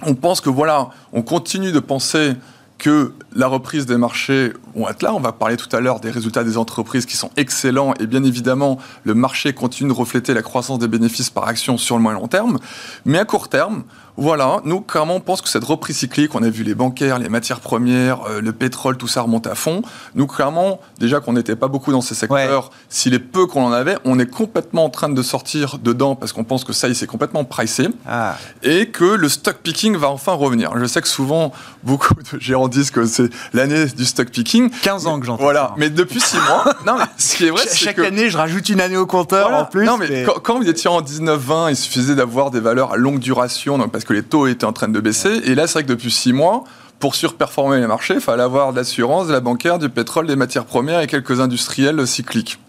on 0.06 0.14
pense 0.14 0.40
que 0.40 0.50
voilà, 0.50 0.90
on 1.12 1.23
continue 1.23 1.73
de 1.73 1.80
penser 1.80 2.35
que 2.83 3.12
la 3.35 3.47
reprise 3.47 3.87
des 3.87 3.97
marchés 3.97 4.53
vont 4.75 4.89
être 4.89 5.03
là. 5.03 5.15
On 5.15 5.21
va 5.21 5.33
parler 5.33 5.57
tout 5.57 5.75
à 5.75 5.81
l'heure 5.81 6.01
des 6.01 6.11
résultats 6.11 6.45
des 6.45 6.57
entreprises 6.57 7.07
qui 7.07 7.17
sont 7.17 7.31
excellents 7.37 7.95
et 8.01 8.07
bien 8.07 8.25
évidemment, 8.25 8.79
le 9.05 9.15
marché 9.15 9.53
continue 9.53 9.91
de 9.91 9.95
refléter 9.95 10.35
la 10.35 10.43
croissance 10.43 10.79
des 10.79 10.89
bénéfices 10.89 11.31
par 11.31 11.47
action 11.49 11.79
sur 11.79 11.97
le 11.97 12.03
moyen 12.03 12.19
long 12.19 12.29
terme. 12.29 12.59
Mais 13.05 13.19
à 13.19 13.25
court 13.25 13.49
terme, 13.49 13.85
voilà, 14.19 14.61
nous, 14.65 14.83
clairement, 14.83 15.17
on 15.17 15.21
pense 15.21 15.41
que 15.41 15.49
cette 15.49 15.65
reprise 15.65 15.97
cyclique, 15.97 16.35
on 16.35 16.43
a 16.43 16.51
vu 16.51 16.65
les 16.65 16.75
bancaires, 16.75 17.19
les 17.19 17.31
matières 17.31 17.61
premières, 17.61 18.23
euh, 18.29 18.43
le 18.43 18.53
pétrole, 18.53 18.99
tout 18.99 19.09
ça 19.09 19.23
remonte 19.23 19.47
à 19.47 19.55
fond. 19.55 19.81
Nous, 20.15 20.27
clairement, 20.27 20.81
déjà 20.99 21.21
qu'on 21.21 21.33
n'était 21.33 21.57
pas 21.57 21.69
beaucoup 21.69 21.93
dans 21.93 22.03
ces 22.03 22.15
secteurs, 22.15 22.71
s'il 22.91 23.15
est 23.15 23.19
peu 23.19 23.47
qu'on 23.47 23.65
en 23.65 23.73
avait, 23.73 23.97
on 24.05 24.19
est 24.19 24.27
complètement 24.27 24.85
en 24.85 24.91
train 24.91 25.09
de 25.09 25.23
sortir 25.23 25.79
dedans 25.79 26.15
parce 26.15 26.35
qu'on 26.35 26.45
pense 26.45 26.65
que 26.65 26.75
ça 26.75 26.89
y 26.89 26.95
c'est 26.95 27.07
complètement 27.07 27.45
pricé 27.45 27.89
ah. 28.07 28.37
et 28.62 28.91
que 28.91 29.05
le 29.05 29.29
stock 29.31 29.57
picking 29.62 29.97
va 29.97 30.11
enfin 30.11 30.33
revenir. 30.33 30.73
Je 30.79 30.85
sais 30.85 31.01
que 31.01 31.09
souvent, 31.09 31.53
beaucoup 31.83 32.15
de 32.15 32.39
gérants 32.39 32.69
disent 32.69 32.91
que 32.91 33.07
c'est 33.07 33.22
l'année 33.52 33.87
du 33.87 34.05
stock 34.05 34.31
picking. 34.31 34.71
15 34.83 35.07
ans 35.07 35.21
que 35.21 35.26
j'entends. 35.26 35.43
Voilà, 35.43 35.75
mais 35.76 35.91
depuis 35.91 36.21
6 36.21 36.37
mois, 36.37 36.64
non, 36.87 36.97
mais 36.99 37.05
ce 37.17 37.37
qui 37.37 37.47
est 37.47 37.50
vrai, 37.50 37.62
Chaque 37.73 37.99
année, 37.99 38.31
je 38.31 38.37
rajoute 38.37 38.69
une 38.69 38.81
année 38.81 38.97
au 38.97 39.07
compteur 39.07 39.52
en 39.52 39.64
plus. 39.64 39.85
Non, 39.85 39.97
mais, 39.99 40.25
Quand, 40.43 40.59
vous 40.59 40.69
étiez 40.69 40.88
en 40.88 41.00
19-20, 41.00 41.71
il 41.71 41.76
suffisait 41.76 42.14
d'avoir 42.14 42.50
des 42.50 42.61
valeurs 42.61 42.93
à 42.93 42.97
longue 42.97 43.19
duration, 43.19 43.79
donc 43.79 43.93
parce 43.93 44.05
que 44.05 44.12
les 44.12 44.23
taux 44.23 44.47
étaient 44.47 44.64
en 44.64 44.73
train 44.73 44.88
de 44.88 45.00
baisser. 45.00 45.41
Et 45.45 45.55
là, 45.55 45.67
c'est 45.67 45.75
vrai 45.75 45.83
que 45.83 45.88
depuis 45.88 46.11
six 46.11 46.33
mois, 46.33 46.64
pour 46.99 47.14
surperformer 47.14 47.81
les 47.81 47.87
marchés, 47.87 48.14
il 48.14 48.21
fallait 48.21 48.45
avoir 48.45 48.73
de 48.73 48.76
l'assurance, 48.76 49.26
de 49.26 49.33
la 49.33 49.41
bancaire, 49.41 49.79
du 49.79 49.88
pétrole, 49.88 50.26
des 50.26 50.37
matières 50.37 50.64
premières 50.64 51.00
et 51.00 51.09
quelques 51.09 51.41
industriels 51.41 52.07
cycliques. 52.07 52.61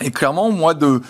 Et 0.00 0.10
clairement, 0.10 0.48
au 0.48 0.50
mois 0.50 0.74
de, 0.74 1.00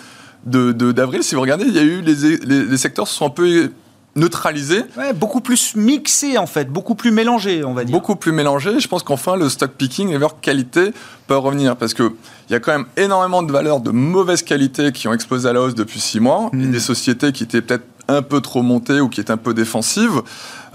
d'avril, 0.45 1.23
si 1.23 1.33
vous 1.33 1.41
regardez, 1.41 1.65
il 1.65 1.73
y 1.73 1.79
a 1.79 1.83
eu 1.83 2.01
les, 2.01 2.37
les, 2.37 2.77
secteurs 2.77 3.07
se 3.07 3.15
sont 3.15 3.25
un 3.25 3.31
peu 3.31 3.71
neutralisés. 4.15 4.83
Ouais, 4.97 5.13
beaucoup 5.13 5.41
plus 5.41 5.75
mixés 5.75 6.37
en 6.37 6.47
fait, 6.47 6.69
beaucoup 6.71 6.95
plus 6.95 7.11
mélangés, 7.11 7.63
on 7.63 7.73
va 7.73 7.83
dire. 7.83 7.93
Beaucoup 7.93 8.15
plus 8.15 8.31
mélangés. 8.31 8.79
Je 8.79 8.87
pense 8.87 9.03
qu'enfin, 9.03 9.35
le 9.35 9.49
stock 9.49 9.71
picking 9.71 10.09
et 10.09 10.17
leur 10.17 10.39
qualité 10.39 10.91
peut 11.27 11.37
revenir 11.37 11.75
parce 11.75 11.93
que 11.93 12.13
il 12.49 12.53
y 12.53 12.55
a 12.55 12.59
quand 12.59 12.71
même 12.71 12.85
énormément 12.95 13.43
de 13.43 13.51
valeurs 13.51 13.81
de 13.81 13.91
mauvaise 13.91 14.43
qualité 14.43 14.91
qui 14.91 15.07
ont 15.07 15.13
explosé 15.13 15.49
à 15.49 15.53
la 15.53 15.61
hausse 15.61 15.75
depuis 15.75 15.99
six 15.99 16.19
mois. 16.19 16.49
Mmh. 16.53 16.71
des 16.71 16.79
sociétés 16.79 17.31
qui 17.31 17.43
étaient 17.43 17.61
peut-être 17.61 17.85
un 18.07 18.21
peu 18.21 18.41
trop 18.41 18.61
montée 18.61 19.01
ou 19.01 19.09
qui 19.09 19.19
est 19.19 19.31
un 19.31 19.37
peu 19.37 19.53
défensive, 19.53 20.21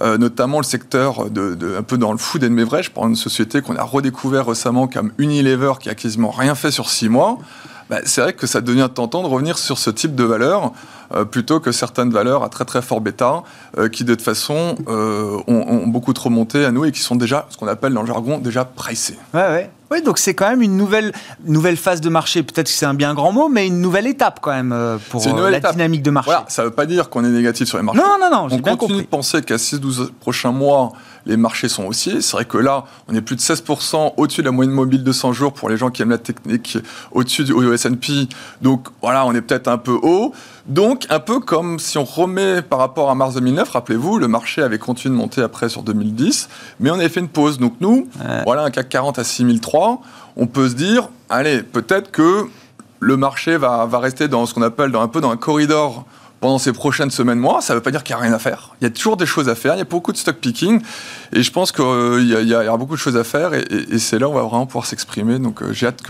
euh, 0.00 0.18
notamment 0.18 0.58
le 0.58 0.64
secteur 0.64 1.30
de, 1.30 1.76
un 1.78 1.82
peu 1.82 1.96
dans 1.96 2.12
le 2.12 2.18
food 2.18 2.44
and 2.44 2.50
beverage, 2.50 2.90
pour 2.90 3.06
une 3.06 3.16
société 3.16 3.62
qu'on 3.62 3.76
a 3.76 3.82
redécouvert 3.82 4.46
récemment 4.46 4.88
comme 4.88 5.12
Unilever 5.18 5.74
qui 5.80 5.88
a 5.88 5.94
quasiment 5.94 6.30
rien 6.30 6.54
fait 6.54 6.70
sur 6.70 6.88
six 6.88 7.08
mois. 7.08 7.38
Bah, 7.90 7.98
c'est 8.04 8.20
vrai 8.20 8.32
que 8.32 8.46
ça 8.46 8.60
devient 8.60 8.88
tentant 8.92 9.22
de 9.22 9.26
revenir 9.26 9.58
sur 9.58 9.76
ce 9.76 9.90
type 9.90 10.14
de 10.14 10.24
valeur 10.24 10.72
euh, 11.12 11.24
plutôt 11.24 11.58
que 11.58 11.72
certaines 11.72 12.10
valeurs 12.10 12.44
à 12.44 12.48
très 12.48 12.64
très 12.64 12.82
fort 12.82 13.00
bêta 13.00 13.42
euh, 13.76 13.88
qui 13.88 14.04
de 14.04 14.14
toute 14.14 14.22
façon 14.22 14.76
ont, 14.86 15.42
ont, 15.48 15.86
beaucoup 15.88 16.12
trop 16.12 16.30
monté 16.30 16.64
à 16.64 16.70
nous 16.70 16.84
et 16.84 16.92
qui 16.92 17.00
sont 17.00 17.16
déjà 17.16 17.46
ce 17.50 17.56
qu'on 17.56 17.66
appelle 17.66 17.92
dans 17.92 18.02
le 18.02 18.06
jargon 18.06 18.38
déjà 18.38 18.64
pricées. 18.64 19.18
Ouais, 19.34 19.48
ouais. 19.48 19.70
Oui, 19.92 20.02
donc 20.02 20.18
c'est 20.18 20.34
quand 20.34 20.48
même 20.48 20.62
une 20.62 20.76
nouvelle, 20.76 21.12
nouvelle 21.44 21.76
phase 21.76 22.00
de 22.00 22.08
marché. 22.08 22.44
Peut-être 22.44 22.66
que 22.66 22.72
c'est 22.72 22.86
un 22.86 22.94
bien 22.94 23.12
grand 23.12 23.32
mot, 23.32 23.48
mais 23.48 23.66
une 23.66 23.80
nouvelle 23.80 24.06
étape 24.06 24.38
quand 24.40 24.52
même 24.52 24.72
euh, 24.72 24.98
pour 25.08 25.26
euh, 25.26 25.50
la 25.50 25.58
dynamique 25.58 26.02
de 26.02 26.12
marché. 26.12 26.30
ça 26.46 26.62
ne 26.62 26.68
veut 26.68 26.72
pas 26.72 26.86
dire 26.86 27.10
qu'on 27.10 27.24
est 27.24 27.28
négatif 27.28 27.66
sur 27.66 27.76
les 27.76 27.82
marchés. 27.82 28.00
Non, 28.00 28.16
non, 28.20 28.30
non, 28.30 28.48
On 28.52 28.76
continue 28.76 29.02
de 29.02 29.06
penser 29.06 29.42
qu'à 29.42 29.56
6-12 29.56 30.10
prochains 30.20 30.52
mois, 30.52 30.92
les 31.26 31.36
marchés 31.36 31.68
sont 31.68 31.86
haussiers. 31.86 32.20
C'est 32.20 32.32
vrai 32.32 32.44
que 32.44 32.58
là, 32.58 32.84
on 33.08 33.14
est 33.14 33.20
plus 33.20 33.36
de 33.36 33.40
16% 33.40 34.14
au-dessus 34.16 34.40
de 34.40 34.46
la 34.46 34.52
moyenne 34.52 34.74
mobile 34.74 35.04
de 35.04 35.12
100 35.12 35.32
jours 35.32 35.52
pour 35.52 35.68
les 35.68 35.76
gens 35.76 35.90
qui 35.90 36.02
aiment 36.02 36.10
la 36.10 36.18
technique, 36.18 36.78
au-dessus 37.12 37.44
du 37.44 37.72
S&P. 37.72 38.28
Donc 38.62 38.88
voilà, 39.02 39.26
on 39.26 39.34
est 39.34 39.40
peut-être 39.40 39.68
un 39.68 39.78
peu 39.78 39.98
haut. 40.02 40.32
Donc 40.66 41.06
un 41.10 41.20
peu 41.20 41.40
comme 41.40 41.78
si 41.78 41.98
on 41.98 42.04
remet 42.04 42.62
par 42.62 42.78
rapport 42.78 43.10
à 43.10 43.14
mars 43.14 43.34
2009, 43.34 43.70
rappelez-vous, 43.70 44.18
le 44.18 44.28
marché 44.28 44.62
avait 44.62 44.78
continué 44.78 45.14
de 45.14 45.18
monter 45.18 45.42
après 45.42 45.68
sur 45.68 45.82
2010, 45.82 46.48
mais 46.78 46.90
on 46.90 46.94
avait 46.94 47.08
fait 47.08 47.20
une 47.20 47.28
pause. 47.28 47.58
Donc 47.58 47.74
nous, 47.80 48.08
voilà 48.44 48.62
un 48.62 48.70
CAC 48.70 48.88
40 48.88 49.18
à 49.18 49.24
6003, 49.24 50.00
on 50.36 50.46
peut 50.46 50.68
se 50.68 50.74
dire, 50.74 51.08
allez, 51.28 51.62
peut-être 51.62 52.10
que 52.10 52.46
le 53.00 53.16
marché 53.16 53.56
va, 53.56 53.86
va 53.86 53.98
rester 53.98 54.28
dans 54.28 54.46
ce 54.46 54.54
qu'on 54.54 54.62
appelle 54.62 54.92
dans, 54.92 55.00
un 55.00 55.08
peu 55.08 55.20
dans 55.20 55.30
un 55.30 55.36
corridor 55.36 56.04
pendant 56.40 56.58
ces 56.58 56.72
prochaines 56.72 57.10
semaines, 57.10 57.38
mois. 57.38 57.60
Ça 57.60 57.74
ne 57.74 57.78
veut 57.78 57.82
pas 57.82 57.90
dire 57.90 58.02
qu'il 58.02 58.16
n'y 58.16 58.20
a 58.20 58.24
rien 58.24 58.32
à 58.32 58.38
faire. 58.38 58.74
Il 58.80 58.84
y 58.84 58.86
a 58.86 58.90
toujours 58.90 59.16
des 59.16 59.26
choses 59.26 59.48
à 59.48 59.54
faire. 59.54 59.74
Il 59.74 59.78
y 59.78 59.82
a 59.82 59.84
beaucoup 59.84 60.12
de 60.12 60.16
stock 60.16 60.36
picking. 60.36 60.80
Et 61.32 61.42
je 61.42 61.52
pense 61.52 61.70
qu'il 61.70 61.84
y, 61.84 62.48
y, 62.48 62.54
aura 62.54 62.76
beaucoup 62.78 62.94
de 62.94 63.00
choses 63.00 63.16
à 63.16 63.24
faire. 63.24 63.52
Et, 63.54 63.98
c'est 63.98 64.18
là 64.18 64.28
où 64.28 64.32
on 64.32 64.34
va 64.34 64.42
vraiment 64.42 64.66
pouvoir 64.66 64.86
s'exprimer. 64.86 65.38
Donc 65.38 65.62
euh, 65.62 65.72
j'ai 65.72 65.86
hâte 65.86 66.02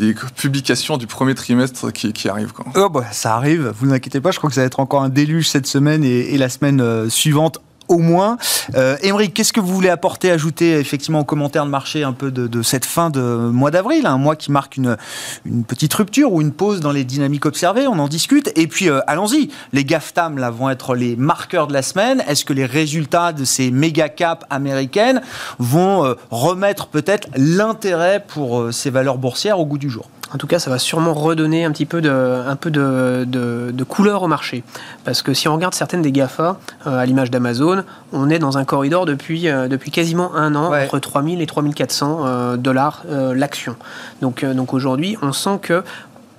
ait 0.00 0.04
des 0.04 0.14
publications 0.36 0.96
du 0.96 1.06
premier 1.06 1.34
trimestre 1.34 1.92
qui, 1.92 2.28
arrivent. 2.28 2.52
Oh 2.76 2.88
bah, 2.88 3.04
ça 3.10 3.34
arrive. 3.34 3.72
Vous 3.78 3.86
n'inquiétez 3.86 4.20
pas. 4.20 4.30
Je 4.30 4.38
crois 4.38 4.48
que 4.48 4.54
ça 4.54 4.62
va 4.62 4.66
être 4.66 4.80
encore 4.80 5.02
un 5.02 5.08
déluge 5.08 5.48
cette 5.48 5.66
semaine 5.66 6.04
et, 6.04 6.34
et 6.34 6.38
la 6.38 6.48
semaine 6.48 6.80
euh, 6.80 7.08
suivante 7.08 7.60
au 7.88 7.98
moins. 7.98 8.38
Euh, 8.74 8.96
qu'est-ce 9.34 9.52
que 9.52 9.60
vous 9.60 9.74
voulez 9.74 9.88
apporter, 9.88 10.30
ajouter 10.30 10.78
effectivement 10.78 11.20
aux 11.20 11.24
commentaires 11.24 11.64
de 11.64 11.70
marché 11.70 12.02
un 12.02 12.12
peu 12.12 12.30
de, 12.30 12.62
cette 12.62 12.84
fin 12.84 13.10
de 13.10 13.20
mois 13.20 13.70
d'avril, 13.70 14.06
un 14.06 14.18
mois 14.18 14.36
qui 14.36 14.50
marque 14.50 14.76
une, 14.76 14.96
une, 15.44 15.64
petite 15.64 15.92
rupture 15.94 16.32
ou 16.32 16.40
une 16.40 16.52
pause 16.52 16.80
dans 16.80 16.92
les 16.92 17.04
dynamiques 17.04 17.46
observées, 17.46 17.86
on 17.86 17.98
en 17.98 18.08
discute. 18.08 18.50
Et 18.56 18.66
puis 18.66 18.88
euh, 18.88 19.00
allons-y, 19.06 19.50
les 19.72 19.84
GAFTAM 19.84 20.38
là 20.38 20.50
vont 20.50 20.70
être 20.70 20.94
les 20.94 21.16
marqueurs 21.16 21.66
de 21.66 21.72
la 21.72 21.82
semaine. 21.82 22.22
Est-ce 22.28 22.44
que 22.44 22.52
les 22.52 22.66
résultats 22.66 23.32
de 23.32 23.44
ces 23.44 23.70
méga 23.70 24.08
caps 24.08 24.44
américaines 24.50 25.20
vont 25.58 26.04
euh, 26.04 26.14
remettre 26.30 26.86
peut-être 26.86 27.28
l'intérêt 27.36 28.24
pour 28.26 28.60
euh, 28.60 28.72
ces 28.72 28.90
valeurs 28.90 29.18
boursières 29.18 29.58
au 29.58 29.66
goût 29.66 29.78
du 29.78 29.90
jour? 29.90 30.08
En 30.34 30.38
tout 30.38 30.48
cas, 30.48 30.58
ça 30.58 30.68
va 30.68 30.80
sûrement 30.80 31.14
redonner 31.14 31.64
un 31.64 31.70
petit 31.70 31.86
peu 31.86 32.00
de, 32.00 32.10
un 32.10 32.56
peu 32.56 32.72
de, 32.72 33.84
couleur 33.84 34.24
au 34.24 34.26
marché. 34.26 34.64
Parce 35.04 35.22
que 35.22 35.32
si 35.32 35.46
on 35.46 35.54
regarde 35.54 35.74
certaines 35.74 36.02
des 36.02 36.10
GAFA, 36.10 36.58
euh, 36.86 36.98
à 36.98 37.06
l'image 37.06 37.30
d'Amazon, 37.30 37.84
on 38.12 38.28
est 38.28 38.40
dans 38.40 38.58
un 38.58 38.64
corridor 38.64 39.06
depuis, 39.06 39.48
euh, 39.48 39.68
depuis 39.68 39.92
quasiment 39.92 40.34
un 40.34 40.56
an, 40.56 40.74
entre 40.74 40.98
3000 40.98 41.40
et 41.40 41.46
3400 41.46 42.18
euh, 42.26 42.56
dollars 42.56 43.04
l'action. 43.08 43.76
Donc, 44.22 44.44
donc 44.44 44.74
aujourd'hui, 44.74 45.16
on 45.22 45.32
sent 45.32 45.60
que 45.62 45.84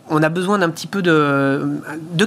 on 0.10 0.22
a 0.22 0.30
besoin 0.30 0.60
d'un 0.60 0.70
petit 0.70 0.88
peu 0.88 1.02
de, 1.02 1.80
de 2.14 2.26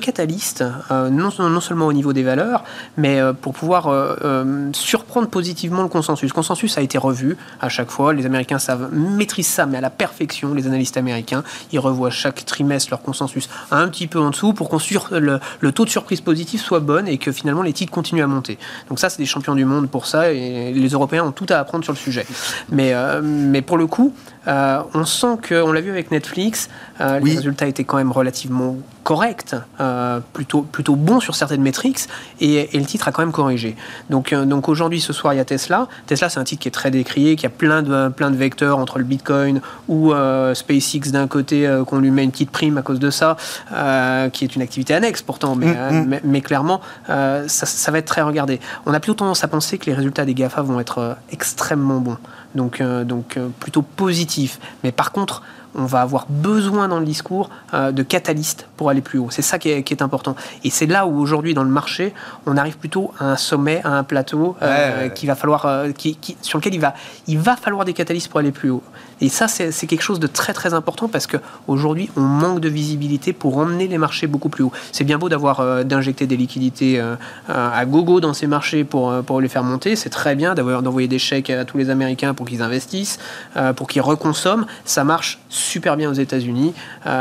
euh, 0.90 1.10
non, 1.10 1.60
seulement 1.60 1.86
au 1.86 1.92
niveau 1.92 2.12
des 2.12 2.22
valeurs, 2.22 2.64
mais 2.96 3.20
euh, 3.20 3.32
pour 3.32 3.52
pouvoir 3.52 3.88
euh, 3.88 4.70
surprendre 4.72 5.28
positivement 5.28 5.82
le 5.82 5.88
consensus. 5.88 6.28
Le 6.28 6.34
consensus 6.34 6.76
a 6.78 6.80
été 6.80 6.98
revu 6.98 7.36
à 7.60 7.68
chaque 7.68 7.90
fois. 7.90 8.12
Les 8.12 8.26
Américains 8.26 8.58
savent, 8.58 8.92
maîtrisent 8.92 9.48
ça, 9.48 9.66
mais 9.66 9.78
à 9.78 9.80
la 9.80 9.90
perfection. 9.90 10.54
Les 10.54 10.66
analystes 10.66 10.96
américains, 10.96 11.44
ils 11.72 11.78
revoient 11.78 12.10
chaque 12.10 12.44
trimestre 12.44 12.90
leur 12.90 13.02
consensus 13.02 13.48
un 13.70 13.88
petit 13.88 14.06
peu 14.06 14.18
en 14.18 14.30
dessous 14.30 14.52
pour 14.52 14.68
qu'on 14.68 14.78
le, 15.10 15.40
le, 15.60 15.72
taux 15.72 15.84
de 15.84 15.90
surprise 15.90 16.20
positif 16.20 16.62
soit 16.62 16.80
bon 16.80 17.06
et 17.06 17.18
que 17.18 17.30
finalement 17.30 17.62
les 17.62 17.72
titres 17.72 17.92
continuent 17.92 18.22
à 18.22 18.26
monter. 18.26 18.58
Donc 18.88 18.98
ça, 18.98 19.10
c'est 19.10 19.18
des 19.18 19.26
champions 19.26 19.54
du 19.54 19.64
monde 19.64 19.88
pour 19.88 20.06
ça 20.06 20.32
et 20.32 20.72
les 20.72 20.88
Européens 20.88 21.24
ont 21.24 21.32
tout 21.32 21.46
à 21.48 21.56
apprendre 21.56 21.84
sur 21.84 21.92
le 21.92 21.98
sujet. 21.98 22.26
Mais, 22.70 22.94
mais 23.22 23.62
pour 23.62 23.76
le 23.76 23.86
coup, 23.86 24.14
on 24.48 25.04
sent 25.04 25.38
que, 25.42 25.62
on 25.62 25.72
l'a 25.72 25.80
vu 25.80 25.90
avec 25.90 26.10
Netflix, 26.10 26.68
les 27.00 27.34
résultats 27.34 27.66
était 27.66 27.84
quand 27.84 27.98
même 27.98 28.12
relativement 28.12 28.76
correct, 29.08 29.56
euh, 29.80 30.20
plutôt, 30.34 30.60
plutôt 30.60 30.94
bon 30.94 31.18
sur 31.18 31.34
certaines 31.34 31.62
métriques, 31.62 32.00
et, 32.42 32.68
le 32.74 32.84
titre 32.84 33.08
a 33.08 33.10
quand 33.10 33.22
même 33.22 33.32
corrigé. 33.32 33.74
Donc, 34.10 34.34
euh, 34.34 34.44
donc 34.44 34.68
aujourd'hui, 34.68 35.00
ce 35.00 35.14
soir, 35.14 35.32
il 35.32 35.38
y 35.38 35.40
a 35.40 35.46
Tesla. 35.46 35.88
Tesla, 36.06 36.28
c'est 36.28 36.38
un 36.38 36.44
titre 36.44 36.60
qui 36.60 36.68
est 36.68 36.72
très 36.72 36.90
décrié, 36.90 37.34
qui 37.34 37.46
a 37.46 37.48
plein 37.48 37.80
de, 37.80 38.10
plein 38.10 38.30
de 38.30 38.36
vecteurs 38.36 38.76
entre 38.76 38.98
le 38.98 39.04
Bitcoin 39.04 39.62
ou 39.88 40.12
euh, 40.12 40.52
SpaceX 40.52 41.10
d'un 41.10 41.26
côté, 41.26 41.66
qu'on 41.86 42.00
lui 42.00 42.10
met 42.10 42.22
une 42.22 42.30
petite 42.30 42.50
prime 42.50 42.76
à 42.76 42.82
cause 42.82 42.98
de 42.98 43.08
ça, 43.08 43.38
qui 44.34 44.44
est 44.44 44.54
une 44.54 44.60
activité 44.60 44.92
annexe 44.92 45.22
pourtant, 45.22 45.56
mais, 45.56 45.68
mm, 45.68 46.04
mm. 46.04 46.20
mais, 46.24 46.42
clairement, 46.42 46.82
ça, 47.06 47.46
ça, 47.46 47.90
va 47.90 47.98
être 48.00 48.04
très 48.04 48.20
regardé. 48.20 48.60
On 48.84 48.92
a 48.92 49.00
plutôt 49.00 49.14
tendance 49.14 49.42
à 49.42 49.48
penser 49.48 49.78
que 49.78 49.86
les 49.86 49.94
résultats 49.94 50.26
des 50.26 50.34
GAFA 50.34 50.60
vont 50.60 50.80
être 50.80 51.16
extrêmement 51.32 52.00
bons, 52.00 52.18
donc, 52.54 52.82
donc 52.82 53.38
plutôt 53.60 53.82
positifs. 53.82 54.58
Mais 54.84 54.92
par 54.92 55.12
contre, 55.12 55.42
on 55.74 55.84
va 55.84 56.00
avoir 56.00 56.26
besoin 56.28 56.88
dans 56.88 56.98
le 56.98 57.04
discours 57.04 57.50
de 57.72 58.02
catalystes 58.02 58.66
pour 58.76 58.88
aller 58.90 59.02
plus 59.02 59.18
haut. 59.18 59.28
C'est 59.30 59.42
ça 59.42 59.58
qui 59.58 59.68
est, 59.68 60.02
important. 60.02 60.34
Et 60.64 60.70
c'est 60.70 60.86
là 60.86 61.06
où 61.06 61.20
aujourd'hui 61.20 61.52
dans 61.54 61.62
le 61.62 61.68
marché, 61.68 62.14
on 62.46 62.56
arrive 62.56 62.78
plutôt 62.78 63.12
à 63.18 63.32
un 63.32 63.36
sommet, 63.36 63.82
à 63.84 63.90
un 63.90 64.02
plateau 64.02 64.56
qui 65.14 65.26
va 65.26 65.34
falloir, 65.34 65.84
qui, 65.96 66.16
sur 66.40 66.58
lequel 66.58 66.74
il 66.74 66.80
va, 66.80 66.94
il 67.26 67.38
va 67.38 67.54
falloir 67.54 67.84
des 67.84 67.92
catalystes 67.92 68.28
pour 68.28 68.40
aller 68.40 68.50
plus 68.50 68.70
haut. 68.70 68.82
Et 69.20 69.28
ça, 69.28 69.48
c'est 69.48 69.86
quelque 69.86 70.02
chose 70.02 70.20
de 70.20 70.26
très 70.26 70.52
très 70.52 70.74
important 70.74 71.08
parce 71.08 71.26
qu'aujourd'hui, 71.26 72.10
on 72.16 72.20
manque 72.20 72.60
de 72.60 72.68
visibilité 72.68 73.32
pour 73.32 73.58
emmener 73.58 73.88
les 73.88 73.98
marchés 73.98 74.26
beaucoup 74.26 74.48
plus 74.48 74.64
haut. 74.64 74.72
C'est 74.92 75.04
bien 75.04 75.18
beau 75.18 75.28
d'avoir 75.28 75.60
euh, 75.60 75.82
d'injecter 75.82 76.26
des 76.26 76.36
liquidités 76.36 77.00
euh, 77.00 77.16
à 77.48 77.84
gogo 77.84 78.20
dans 78.20 78.34
ces 78.34 78.46
marchés 78.46 78.84
pour, 78.84 79.10
euh, 79.10 79.22
pour 79.22 79.40
les 79.40 79.48
faire 79.48 79.64
monter. 79.64 79.96
C'est 79.96 80.10
très 80.10 80.36
bien 80.36 80.54
d'avoir 80.54 80.82
d'envoyer 80.82 81.08
des 81.08 81.18
chèques 81.18 81.50
à 81.50 81.64
tous 81.64 81.78
les 81.78 81.90
Américains 81.90 82.34
pour 82.34 82.46
qu'ils 82.46 82.62
investissent, 82.62 83.18
pour 83.76 83.88
qu'ils 83.88 84.02
reconsomment. 84.02 84.66
Ça 84.84 85.04
marche 85.04 85.38
super 85.48 85.96
bien 85.96 86.10
aux 86.10 86.14
États-Unis. 86.14 86.74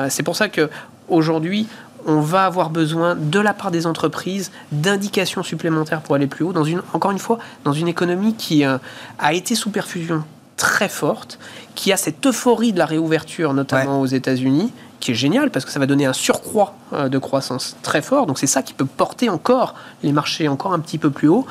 c'est 0.09 0.23
pour 0.23 0.35
ça 0.35 0.49
que 0.49 0.69
aujourd'hui, 1.07 1.67
on 2.05 2.21
va 2.21 2.45
avoir 2.45 2.69
besoin 2.69 3.15
de 3.15 3.39
la 3.39 3.53
part 3.53 3.71
des 3.71 3.85
entreprises 3.85 4.51
d'indications 4.71 5.43
supplémentaires 5.43 6.01
pour 6.01 6.15
aller 6.15 6.27
plus 6.27 6.45
haut. 6.45 6.53
Dans 6.53 6.63
une, 6.63 6.81
encore 6.93 7.11
une 7.11 7.19
fois, 7.19 7.39
dans 7.63 7.73
une 7.73 7.87
économie 7.87 8.33
qui 8.35 8.63
a 8.63 8.79
été 9.33 9.55
sous 9.55 9.69
perfusion 9.69 10.23
très 10.57 10.89
forte, 10.89 11.39
qui 11.77 11.93
a 11.93 11.97
cette 11.97 12.25
euphorie 12.25 12.73
de 12.73 12.79
la 12.79 12.87
réouverture, 12.87 13.53
notamment 13.53 14.01
aux 14.01 14.07
États-Unis, 14.07 14.73
qui 14.99 15.11
est 15.11 15.15
génial 15.15 15.51
parce 15.51 15.63
que 15.63 15.71
ça 15.71 15.79
va 15.79 15.85
donner 15.85 16.07
un 16.07 16.13
surcroît 16.13 16.73
euh, 16.91 17.07
de 17.07 17.19
croissance 17.19 17.77
très 17.83 18.01
fort. 18.01 18.25
Donc 18.25 18.39
c'est 18.39 18.47
ça 18.47 18.63
qui 18.63 18.73
peut 18.73 18.87
porter 18.87 19.29
encore 19.29 19.75
les 20.01 20.11
marchés 20.11 20.47
encore 20.47 20.73
un 20.73 20.79
petit 20.79 20.97
peu 20.97 21.11
plus 21.11 21.27
haut. 21.27 21.45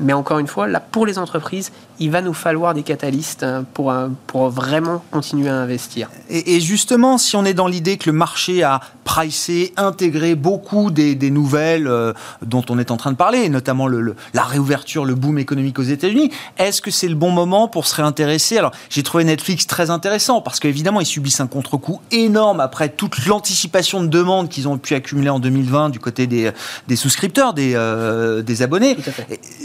Mais 0.00 0.14
encore 0.14 0.38
une 0.38 0.46
fois, 0.46 0.66
là, 0.66 0.80
pour 0.80 1.04
les 1.04 1.18
entreprises, 1.18 1.72
il 1.98 2.10
va 2.10 2.22
nous 2.22 2.34
falloir 2.34 2.74
des 2.74 2.82
catalystes 2.82 3.42
hein, 3.42 3.64
pour, 3.74 3.90
euh, 3.90 4.08
pour 4.26 4.50
vraiment 4.50 5.02
continuer 5.10 5.48
à 5.48 5.54
investir. 5.54 6.08
Et, 6.28 6.60
justement, 6.60 7.18
si 7.18 7.36
on 7.36 7.44
est 7.44 7.54
dans 7.54 7.68
l'idée 7.68 7.96
que 7.96 8.10
le 8.10 8.16
marché 8.16 8.62
a 8.62 8.80
pricé, 9.04 9.72
intégré 9.76 10.34
beaucoup 10.34 10.90
des, 10.90 11.14
des 11.14 11.30
nouvelles 11.30 11.86
euh, 11.86 12.12
dont 12.42 12.64
on 12.68 12.78
est 12.78 12.90
en 12.90 12.96
train 12.96 13.12
de 13.12 13.16
parler, 13.16 13.48
notamment 13.48 13.86
le, 13.86 14.16
la 14.34 14.42
réouverture, 14.42 15.04
le 15.04 15.14
boom 15.14 15.38
économique 15.38 15.78
aux 15.78 15.84
États-Unis, 15.84 16.30
est-ce 16.58 16.82
que 16.82 16.90
c'est 16.90 17.08
le 17.08 17.14
bon 17.14 17.30
moment 17.30 17.68
pour 17.68 17.86
se 17.86 17.94
réintéresser? 17.94 18.58
Alors, 18.58 18.72
j'ai 18.90 19.02
trouvé 19.02 19.24
Netflix 19.24 19.66
très 19.66 19.90
intéressant 19.90 20.40
parce 20.40 20.60
qu'évidemment, 20.60 21.00
ils 21.00 21.06
subissent 21.06 21.40
un 21.40 21.46
contre-coup 21.46 22.00
énorme 22.10 22.60
après 22.60 22.88
toute 22.88 23.26
l'anticipation 23.26 24.02
de 24.02 24.08
demandes 24.08 24.48
qu'ils 24.48 24.68
ont 24.68 24.76
pu 24.76 24.94
accumuler 24.94 25.30
en 25.30 25.38
2020 25.38 25.90
du 25.90 26.00
côté 26.00 26.26
des, 26.26 26.50
des 26.88 26.96
souscripteurs, 26.96 27.54
des, 27.54 27.72
euh, 27.74 28.42
des 28.42 28.62
abonnés. 28.62 28.96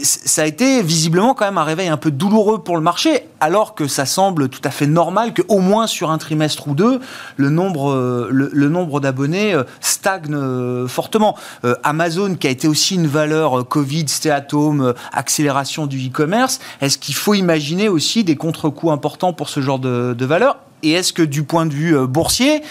Ça 0.04 0.44
a 0.44 0.46
été 0.46 0.84
visiblement 0.84 1.34
quand 1.34 1.46
même 1.46 1.58
un 1.58 1.64
réveil 1.64 1.88
un 1.88 1.98
peu 1.98 2.12
douloureux 2.22 2.60
pour 2.60 2.76
le 2.76 2.84
marché, 2.84 3.26
alors 3.40 3.74
que 3.74 3.88
ça 3.88 4.06
semble 4.06 4.48
tout 4.48 4.62
à 4.64 4.70
fait 4.70 4.86
normal 4.86 5.34
qu'au 5.34 5.58
moins 5.58 5.88
sur 5.88 6.12
un 6.12 6.20
trimestre 6.20 6.68
ou 6.68 6.76
deux, 6.76 7.00
le 7.36 7.50
nombre, 7.50 7.92
euh, 7.92 8.30
le, 8.32 8.70
nombre 8.70 9.00
d'abonnés 9.00 9.56
euh, 9.56 9.64
stagne 9.80 10.32
euh, 10.32 10.88
fortement. 10.88 11.36
Amazon, 11.84 12.36
qui 12.36 12.46
a 12.46 12.52
été 12.52 12.68
aussi 12.68 12.94
une 12.94 13.08
valeur 13.08 13.68
Covid, 13.68 14.08
stay 14.08 14.30
at 14.30 14.46
home, 14.54 14.94
accélération 15.12 15.88
du 15.88 15.98
e-commerce, 16.10 16.60
est-ce 16.80 17.00
qu'il 17.00 17.16
faut 17.16 17.34
imaginer 17.34 17.90
aussi 17.90 18.24
des 18.24 18.36
contre-coups 18.36 18.94
importants 18.94 19.34
pour 19.34 19.50
ce 19.50 19.60
genre 19.60 19.80
de, 19.80 20.14
de 20.14 20.26
valeur? 20.26 20.58
Et 20.84 20.92
est-ce 20.92 21.14
que 21.14 21.24
du 21.24 21.44
point 21.44 21.66
de 21.66 21.74
vue 21.74 22.08
boursier, 22.08 22.62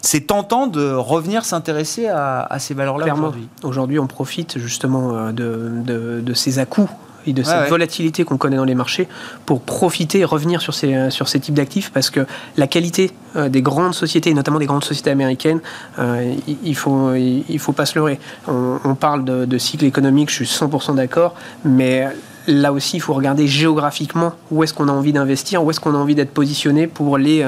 c'est 0.00 0.28
tentant 0.28 0.68
de 0.68 0.92
revenir 0.92 1.44
s'intéresser 1.44 2.06
à, 2.06 2.56
ces 2.60 2.74
valeurs-là 2.74 3.12
aujourd'hui? 3.14 3.48
Aujourd'hui, 3.64 3.98
on 3.98 4.06
profite 4.06 4.58
justement 4.58 5.32
de, 5.32 5.70
de, 5.84 6.20
de 6.20 6.34
ces 6.34 6.60
à-coups 6.60 6.90
et 7.26 7.32
de 7.32 7.42
cette 7.42 7.68
volatilité 7.68 8.24
qu'on 8.24 8.36
connaît 8.36 8.56
dans 8.56 8.64
les 8.64 8.74
marchés 8.74 9.08
pour 9.46 9.60
profiter 9.60 10.20
et 10.20 10.24
revenir 10.24 10.60
sur 10.60 10.74
ces, 10.74 10.94
euh, 10.94 11.10
sur 11.10 11.28
ces 11.28 11.40
types 11.40 11.54
d'actifs 11.54 11.90
parce 11.92 12.10
que 12.10 12.26
la 12.56 12.66
qualité 12.66 13.10
euh, 13.36 13.48
des 13.48 13.62
grandes 13.62 13.94
sociétés, 13.94 14.30
et 14.30 14.34
notamment 14.34 14.58
des 14.58 14.66
grandes 14.66 14.84
sociétés 14.84 15.10
américaines, 15.10 15.60
euh, 15.98 16.34
il 16.64 16.76
faut, 16.76 17.14
il 17.14 17.58
faut 17.58 17.72
pas 17.72 17.86
se 17.86 17.98
leurrer. 17.98 18.18
On, 18.48 18.94
parle 18.94 19.24
de, 19.24 19.44
de, 19.44 19.58
cycle 19.58 19.84
économique, 19.84 20.30
je 20.30 20.44
suis 20.44 20.44
100% 20.44 20.96
d'accord, 20.96 21.34
mais 21.64 22.06
là 22.46 22.72
aussi, 22.72 22.96
il 22.96 23.00
faut 23.00 23.14
regarder 23.14 23.46
géographiquement 23.46 24.34
où 24.50 24.62
est-ce 24.62 24.74
qu'on 24.74 24.88
a 24.88 24.92
envie 24.92 25.12
d'investir, 25.12 25.64
où 25.64 25.70
est-ce 25.70 25.80
qu'on 25.80 25.94
a 25.94 25.98
envie 25.98 26.14
d'être 26.14 26.32
positionné 26.32 26.86
pour 26.86 27.18
les 27.18 27.44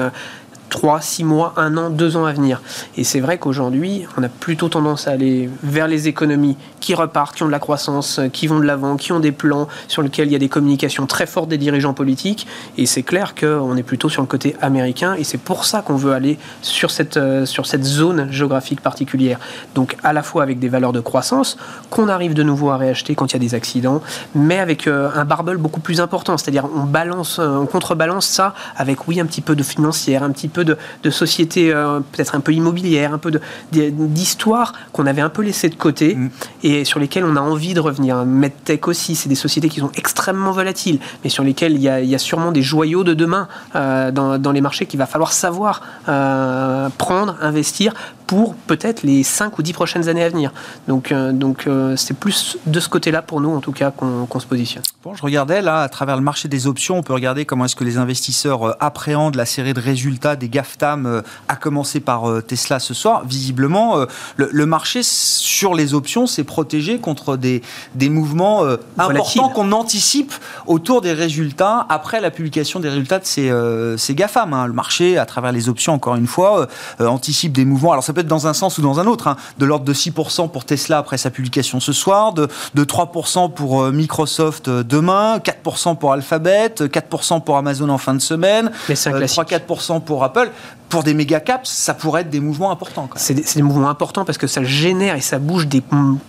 3, 0.75 0.99
6 0.99 1.23
mois, 1.23 1.53
1 1.55 1.77
an, 1.77 1.89
2 1.89 2.17
ans 2.17 2.25
à 2.25 2.33
venir. 2.33 2.61
Et 2.97 3.05
c'est 3.05 3.21
vrai 3.21 3.37
qu'aujourd'hui, 3.37 4.05
on 4.17 4.23
a 4.23 4.27
plutôt 4.27 4.67
tendance 4.67 5.07
à 5.07 5.11
aller 5.11 5.49
vers 5.63 5.87
les 5.87 6.09
économies 6.09 6.57
qui 6.81 6.93
repartent, 6.93 7.33
qui 7.33 7.43
ont 7.43 7.47
de 7.47 7.51
la 7.51 7.59
croissance, 7.59 8.19
qui 8.33 8.45
vont 8.47 8.59
de 8.59 8.65
l'avant, 8.65 8.97
qui 8.97 9.13
ont 9.13 9.21
des 9.21 9.31
plans 9.31 9.69
sur 9.87 10.01
lesquels 10.01 10.27
il 10.27 10.33
y 10.33 10.35
a 10.35 10.39
des 10.39 10.49
communications 10.49 11.07
très 11.07 11.27
fortes 11.27 11.47
des 11.47 11.57
dirigeants 11.57 11.93
politiques. 11.93 12.45
Et 12.77 12.85
c'est 12.87 13.03
clair 13.03 13.35
qu'on 13.35 13.77
est 13.77 13.83
plutôt 13.83 14.09
sur 14.09 14.21
le 14.21 14.27
côté 14.27 14.57
américain. 14.61 15.15
Et 15.15 15.23
c'est 15.23 15.37
pour 15.37 15.63
ça 15.63 15.81
qu'on 15.81 15.95
veut 15.95 16.11
aller 16.11 16.37
sur 16.61 16.91
cette, 16.91 17.15
euh, 17.15 17.45
sur 17.45 17.67
cette 17.67 17.85
zone 17.85 18.29
géographique 18.29 18.81
particulière. 18.81 19.39
Donc 19.75 19.95
à 20.03 20.11
la 20.11 20.23
fois 20.23 20.43
avec 20.43 20.59
des 20.59 20.67
valeurs 20.67 20.91
de 20.91 20.99
croissance, 20.99 21.57
qu'on 21.89 22.09
arrive 22.09 22.33
de 22.33 22.43
nouveau 22.43 22.71
à 22.71 22.75
réacheter 22.75 23.15
quand 23.15 23.27
il 23.27 23.33
y 23.33 23.37
a 23.37 23.39
des 23.39 23.55
accidents, 23.55 24.01
mais 24.35 24.59
avec 24.59 24.87
euh, 24.87 25.09
un 25.15 25.23
barbel 25.23 25.55
beaucoup 25.55 25.79
plus 25.79 26.01
important. 26.01 26.37
C'est-à-dire 26.37 26.67
on 26.75 26.83
balance, 26.83 27.39
euh, 27.39 27.59
on 27.59 27.65
contrebalance 27.65 28.27
ça 28.27 28.53
avec 28.75 29.07
oui 29.07 29.21
un 29.21 29.25
petit 29.25 29.41
peu 29.41 29.55
de 29.55 29.63
financière, 29.63 30.21
un 30.21 30.31
petit 30.31 30.49
peu 30.49 30.64
de, 30.65 31.09
sociétés 31.09 31.71
euh, 31.71 31.99
peut-être 32.11 32.35
un 32.35 32.39
peu 32.39 32.53
immobilières, 32.53 33.13
un 33.13 33.17
peu 33.17 33.31
d'histoires 33.71 34.73
qu'on 34.91 35.05
avait 35.05 35.21
un 35.21 35.29
peu 35.29 35.41
laissées 35.41 35.69
de 35.69 35.75
côté 35.75 36.15
mm. 36.15 36.29
et 36.63 36.85
sur 36.85 36.99
lesquelles 36.99 37.25
on 37.25 37.35
a 37.35 37.41
envie 37.41 37.73
de 37.73 37.79
revenir. 37.79 38.25
MedTech 38.25 38.87
aussi, 38.87 39.15
c'est 39.15 39.29
des 39.29 39.35
sociétés 39.35 39.69
qui 39.69 39.79
sont 39.79 39.91
extrêmement 39.95 40.51
volatiles, 40.51 40.99
mais 41.23 41.29
sur 41.29 41.43
lesquelles 41.43 41.73
il 41.73 41.81
y 41.81 42.15
a, 42.15 42.19
sûrement 42.19 42.51
des 42.51 42.61
joyaux 42.61 43.03
de 43.03 43.13
demain 43.13 43.47
euh, 43.75 44.11
dans, 44.11 44.51
les 44.51 44.61
marchés 44.61 44.85
qu'il 44.85 44.99
va 44.99 45.05
falloir 45.05 45.33
savoir 45.33 45.81
euh, 46.07 46.89
prendre, 46.97 47.35
investir 47.41 47.93
pour 48.27 48.55
peut-être 48.55 49.03
les 49.03 49.23
5 49.23 49.57
ou 49.57 49.61
10 49.61 49.73
prochaines 49.73 50.09
années 50.09 50.23
à 50.23 50.29
venir. 50.29 50.51
Donc, 50.87 51.11
euh, 51.11 51.31
donc 51.31 51.67
euh, 51.67 51.95
c'est 51.95 52.13
plus 52.13 52.57
de 52.65 52.79
ce 52.79 52.89
côté-là 52.89 53.21
pour 53.21 53.41
nous, 53.41 53.51
en 53.51 53.59
tout 53.59 53.71
cas, 53.71 53.91
qu'on 53.91 54.39
se 54.39 54.47
positionne. 54.47 54.83
Bon, 55.03 55.13
je 55.13 55.21
regardais 55.21 55.61
là, 55.61 55.81
à 55.81 55.89
travers 55.89 56.15
le 56.15 56.21
marché 56.21 56.47
des 56.47 56.67
options, 56.67 56.97
on 56.97 57.03
peut 57.03 57.13
regarder 57.13 57.45
comment 57.45 57.65
est-ce 57.65 57.75
que 57.75 57.83
les 57.83 57.97
investisseurs 57.97 58.67
euh, 58.67 58.73
appréhendent 58.79 59.35
la 59.35 59.45
série 59.45 59.73
de 59.73 59.79
résultats 59.79 60.35
des 60.35 60.49
GAFTAM, 60.49 61.21
à 61.47 61.55
commencer 61.55 61.99
par 61.99 62.43
Tesla 62.43 62.79
ce 62.79 62.93
soir. 62.93 63.23
Visiblement, 63.25 64.05
le, 64.37 64.65
marché 64.65 65.01
sur 65.03 65.73
les 65.73 65.93
options 65.93 66.27
s'est 66.27 66.43
protégé 66.43 66.99
contre 66.99 67.37
des, 67.37 67.61
des 67.93 68.09
mouvements 68.09 68.63
importants 68.97 69.49
qu'on 69.49 69.71
anticipe 69.71 70.33
autour 70.65 71.01
des 71.01 71.13
résultats 71.13 71.85
après 71.89 72.21
la 72.21 72.31
publication 72.31 72.79
des 72.79 72.89
résultats 72.89 73.19
de 73.19 73.25
ces, 73.25 73.51
ces 73.97 74.15
GAFAM. 74.15 74.53
Hein. 74.53 74.67
Le 74.67 74.73
marché, 74.73 75.17
à 75.17 75.25
travers 75.25 75.51
les 75.51 75.69
options, 75.69 75.93
encore 75.93 76.15
une 76.15 76.27
fois, 76.27 76.67
anticipe 76.99 77.51
des 77.51 77.65
mouvements. 77.65 77.91
Alors, 77.91 78.03
ça 78.03 78.13
peut 78.15 78.21
être 78.21 78.27
dans 78.27 78.47
un 78.47 78.53
sens 78.53 78.79
ou 78.79 78.81
dans 78.81 78.99
un 78.99 79.05
autre, 79.05 79.27
hein. 79.27 79.35
de 79.59 79.65
l'ordre 79.65 79.85
de 79.85 79.93
6% 79.93 80.49
pour 80.49 80.65
Tesla 80.65 80.97
après 80.97 81.17
sa 81.17 81.29
publication 81.29 81.79
ce 81.79 81.93
soir, 81.93 82.33
de, 82.33 82.47
de 82.73 82.83
3% 82.83 83.53
pour 83.53 83.83
euh, 83.83 83.91
Microsoft 83.91 84.67
euh, 84.67 84.83
demain, 84.83 85.37
4% 85.37 85.97
pour 85.97 86.13
Alphabet, 86.13 86.73
4% 86.79 87.43
pour 87.43 87.57
Amazon 87.57 87.89
en 87.89 87.97
fin 87.97 88.15
de 88.15 88.21
semaine, 88.21 88.71
3-4% 88.89 89.97
euh, 89.97 89.99
pour 89.99 90.23
Apple 90.23 90.51
pour 90.89 91.03
des 91.03 91.13
méga 91.13 91.39
caps, 91.39 91.69
ça 91.69 91.93
pourrait 91.93 92.21
être 92.21 92.29
des 92.29 92.39
mouvements 92.39 92.71
importants. 92.71 93.09
C'est 93.15 93.33
des, 93.33 93.61
mouvements 93.61 93.89
importants 93.89 94.23
parce 94.23 94.37
que 94.37 94.47
ça 94.47 94.63
génère 94.63 95.15
et 95.15 95.21
ça 95.21 95.39
bouge 95.39 95.67
des 95.67 95.83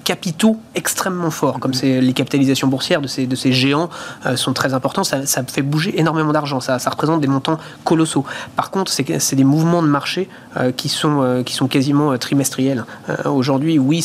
capitaux 0.05 0.59
extrêmement 0.75 1.31
forts, 1.31 1.61
comme 1.61 1.75
c'est 1.75 2.01
les 2.01 2.12
capitalisations 2.12 2.66
boursières 2.66 3.01
de 3.01 3.07
ces, 3.07 3.27
de 3.27 3.37
ces 3.37 3.53
géants 3.53 3.90
euh, 4.25 4.37
sont 4.37 4.55
très 4.55 4.75
importants. 4.75 5.05
Ça, 5.05 5.20
fait 5.46 5.62
bouger 5.62 6.01
énormément 6.01 6.33
d'argent, 6.33 6.61
ça, 6.61 6.79
ça, 6.79 6.90
représente 6.90 7.20
des 7.20 7.27
montants 7.27 7.59
colossaux. 7.85 8.25
Par 8.57 8.70
contre, 8.70 8.90
c'est 8.90 9.35
des 9.35 9.44
mouvements 9.44 9.83
de 9.83 9.88
marché 9.88 10.29
euh, 10.57 10.72
qui, 10.72 10.88
sont, 10.88 11.22
euh, 11.22 11.42
qui 11.42 11.55
sont 11.55 11.68
quasiment 11.77 12.17
trimestriels. 12.17 12.85
Aujourd'hui, 13.27 13.79
oui, 13.79 14.03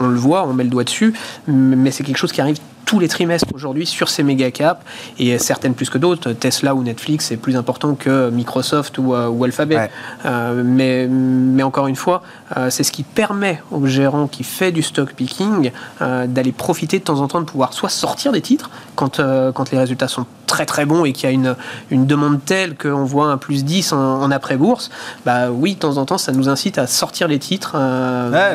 on 0.00 0.08
le 0.08 0.16
voit, 0.16 0.44
on 0.44 0.52
met 0.54 0.64
le 0.64 0.70
doigt 0.70 0.82
dessus, 0.82 1.14
mais 1.46 1.92
c'est 1.92 2.02
quelque 2.02 2.16
chose 2.16 2.32
qui 2.32 2.40
arrive 2.40 2.58
tous 2.84 2.98
les 2.98 3.08
trimestres 3.08 3.48
aujourd'hui 3.54 3.86
sur 3.86 4.08
ces 4.08 4.22
méga 4.22 4.50
caps 4.50 4.80
et 5.18 5.38
certaines 5.38 5.74
plus 5.74 5.90
que 5.90 5.98
d'autres. 5.98 6.32
Tesla 6.32 6.74
ou 6.74 6.82
Netflix 6.82 7.26
c'est 7.26 7.36
plus 7.36 7.56
important 7.56 7.94
que 7.94 8.30
Microsoft 8.30 8.98
ou, 8.98 9.14
euh, 9.14 9.42
Alphabet. 9.42 9.90
Euh, 10.24 10.62
mais, 10.64 11.06
mais 11.08 11.62
encore 11.62 11.88
une 11.88 11.96
fois, 11.96 12.22
euh, 12.56 12.70
c'est 12.70 12.84
ce 12.84 12.92
qui 12.92 13.02
permet 13.02 13.62
au 13.70 13.86
gérant 13.86 14.26
qui 14.26 14.44
fait 14.44 14.72
du 14.72 14.82
stock 14.82 15.14
picking 15.14 15.70
d'aller 16.00 16.52
profiter 16.52 16.98
de 16.98 17.04
temps 17.04 17.20
en 17.20 17.28
temps 17.28 17.40
de 17.40 17.46
pouvoir 17.46 17.72
soit 17.72 17.88
sortir 17.88 18.32
des 18.32 18.40
titres 18.40 18.70
quand, 18.94 19.20
quand 19.54 19.70
les 19.70 19.78
résultats 19.78 20.08
sont 20.08 20.26
très 20.46 20.66
très 20.66 20.84
bons 20.84 21.04
et 21.04 21.12
qu'il 21.12 21.28
y 21.28 21.32
a 21.32 21.34
une, 21.34 21.56
une 21.90 22.06
demande 22.06 22.44
telle 22.44 22.76
qu'on 22.76 23.04
voit 23.04 23.28
un 23.28 23.38
plus 23.38 23.64
10 23.64 23.92
en, 23.92 24.30
après-bourse. 24.30 24.90
Bah 25.24 25.50
oui, 25.50 25.74
de 25.74 25.78
temps 25.78 25.96
en 25.96 26.04
temps, 26.04 26.18
ça 26.18 26.32
nous 26.32 26.48
incite 26.48 26.78
à 26.78 26.86
sortir 26.86 27.28
les 27.28 27.38
titres, 27.38 27.76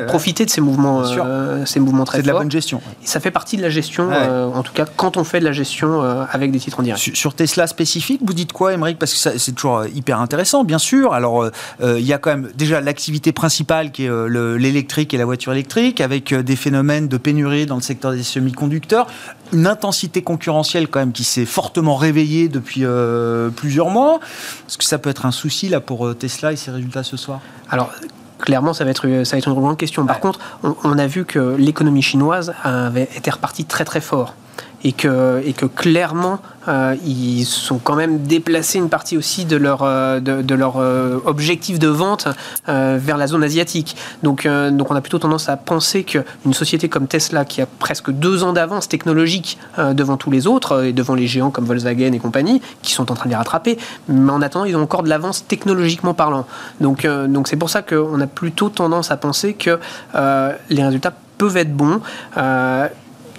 profiter 0.07 0.45
de 0.45 0.49
ces 0.49 0.61
mouvements, 0.61 1.03
ces 1.65 1.79
mouvements 1.79 2.05
très 2.05 2.19
forts. 2.19 2.25
C'est 2.25 2.29
de 2.29 2.33
la 2.33 2.39
bonne 2.39 2.51
gestion. 2.51 2.81
Et 3.03 3.07
ça 3.07 3.19
fait 3.19 3.31
partie 3.31 3.57
de 3.57 3.61
la 3.61 3.69
gestion 3.69 4.09
en 4.17 4.63
tout 4.63 4.73
cas 4.73 4.85
quand 4.85 5.17
on 5.17 5.23
fait 5.23 5.39
de 5.39 5.45
la 5.45 5.51
gestion 5.51 6.01
avec 6.01 6.51
des 6.51 6.59
titres 6.59 6.79
en 6.79 6.83
direct. 6.83 7.15
Sur, 7.15 7.33
Tesla 7.33 7.67
spécifique, 7.67 8.21
vous 8.23 8.33
dites 8.33 8.53
quoi, 8.53 8.73
Émeric? 8.73 8.97
Parce 8.97 9.13
que 9.13 9.37
c'est 9.37 9.51
toujours 9.51 9.85
hyper 9.85 10.19
intéressant, 10.19 10.63
bien 10.63 10.79
sûr. 10.79 11.13
Alors, 11.13 11.49
il 11.81 12.05
y 12.05 12.13
a 12.13 12.17
quand 12.17 12.31
même 12.31 12.49
déjà 12.55 12.81
l'activité 12.81 13.31
principale 13.31 13.91
qui 13.91 14.05
est 14.05 14.29
l'électrique 14.57 15.13
et 15.13 15.17
la 15.17 15.25
voiture 15.25 15.51
électrique, 15.51 16.01
avec 16.01 16.33
des 16.33 16.55
phénomènes 16.55 17.07
de 17.07 17.17
pénurie 17.17 17.65
dans 17.65 17.75
le 17.75 17.81
secteur 17.81 18.11
des 18.11 18.23
semi-conducteurs, 18.23 19.07
une 19.53 19.67
intensité 19.67 20.21
concurrentielle 20.21 20.87
quand 20.87 20.99
même 20.99 21.13
qui 21.13 21.23
s'est 21.23 21.45
fortement 21.45 21.95
réveillée 21.95 22.47
depuis 22.49 22.85
plusieurs 23.55 23.89
mois. 23.89 24.19
Est-ce 24.67 24.77
que 24.77 24.85
ça 24.85 24.97
peut 24.97 25.09
être 25.09 25.25
un 25.25 25.31
souci 25.31 25.69
là 25.69 25.79
pour 25.79 26.15
Tesla 26.17 26.53
et 26.53 26.55
ses 26.55 26.71
résultats 26.71 27.03
ce 27.03 27.17
soir? 27.17 27.39
Alors, 27.69 27.91
clairement, 28.39 28.73
ça 28.73 28.83
va 28.83 28.91
être, 28.91 29.23
ça 29.23 29.35
va 29.35 29.39
être 29.39 29.47
une 29.47 29.53
grande 29.53 29.77
question. 29.77 30.05
Par 30.05 30.19
contre, 30.19 30.39
on, 30.83 30.97
a 30.97 31.07
vu 31.07 31.25
que 31.25 31.55
l'économie 31.57 32.01
chinoise 32.01 32.53
avait 32.63 33.09
été 33.15 33.29
repartie 33.31 33.65
très 33.65 33.85
très 33.85 34.01
fort 34.01 34.33
et 34.87 35.53
que, 35.53 35.65
clairement, 35.65 36.39
euh, 36.67 36.95
ils 37.05 37.45
sont 37.45 37.77
quand 37.77 37.95
même 37.95 38.23
déplacés 38.23 38.77
une 38.77 38.89
partie 38.89 39.17
aussi 39.17 39.45
de 39.45 39.55
leur, 39.55 39.83
euh, 39.83 40.19
euh, 40.27 41.19
objectif 41.25 41.79
de 41.79 41.87
vente 41.87 42.27
vers 42.67 43.17
la 43.17 43.27
zone 43.27 43.43
asiatique. 43.43 43.95
Donc, 44.23 44.47
donc 44.47 44.91
on 44.91 44.95
a 44.95 45.01
plutôt 45.01 45.19
tendance 45.19 45.49
à 45.49 45.57
penser 45.57 46.03
qu'une 46.03 46.53
société 46.53 46.89
comme 46.89 47.07
Tesla, 47.07 47.45
qui 47.45 47.61
a 47.61 47.65
presque 47.65 48.11
deux 48.11 48.43
ans 48.43 48.53
d'avance 48.53 48.87
technologique 48.87 49.57
devant 49.77 50.17
tous 50.17 50.31
les 50.31 50.47
autres, 50.47 50.85
et 50.85 50.93
devant 50.93 51.15
les 51.15 51.27
géants 51.27 51.51
comme 51.51 51.65
Volkswagen 51.65 52.13
et 52.13 52.19
compagnie, 52.19 52.61
qui 52.81 52.93
sont 52.93 53.11
en 53.11 53.15
train 53.15 53.25
de 53.25 53.29
les 53.29 53.35
rattraper, 53.35 53.77
mais 54.07 54.31
en 54.31 54.41
attendant, 54.41 54.65
ils 54.65 54.75
ont 54.75 54.81
encore 54.81 55.03
de 55.03 55.09
l'avance 55.09 55.45
technologiquement 55.47 56.13
parlant. 56.13 56.45
Donc 56.81 57.07
donc 57.27 57.47
c'est 57.47 57.57
pour 57.57 57.69
ça 57.69 57.81
qu'on 57.81 58.19
a 58.21 58.27
plutôt 58.27 58.69
tendance 58.69 59.11
à 59.11 59.17
penser 59.17 59.53
que 59.53 59.79
les 60.69 60.83
résultats 60.83 61.13
peuvent 61.37 61.57
être 61.57 61.73
bons. 61.73 62.01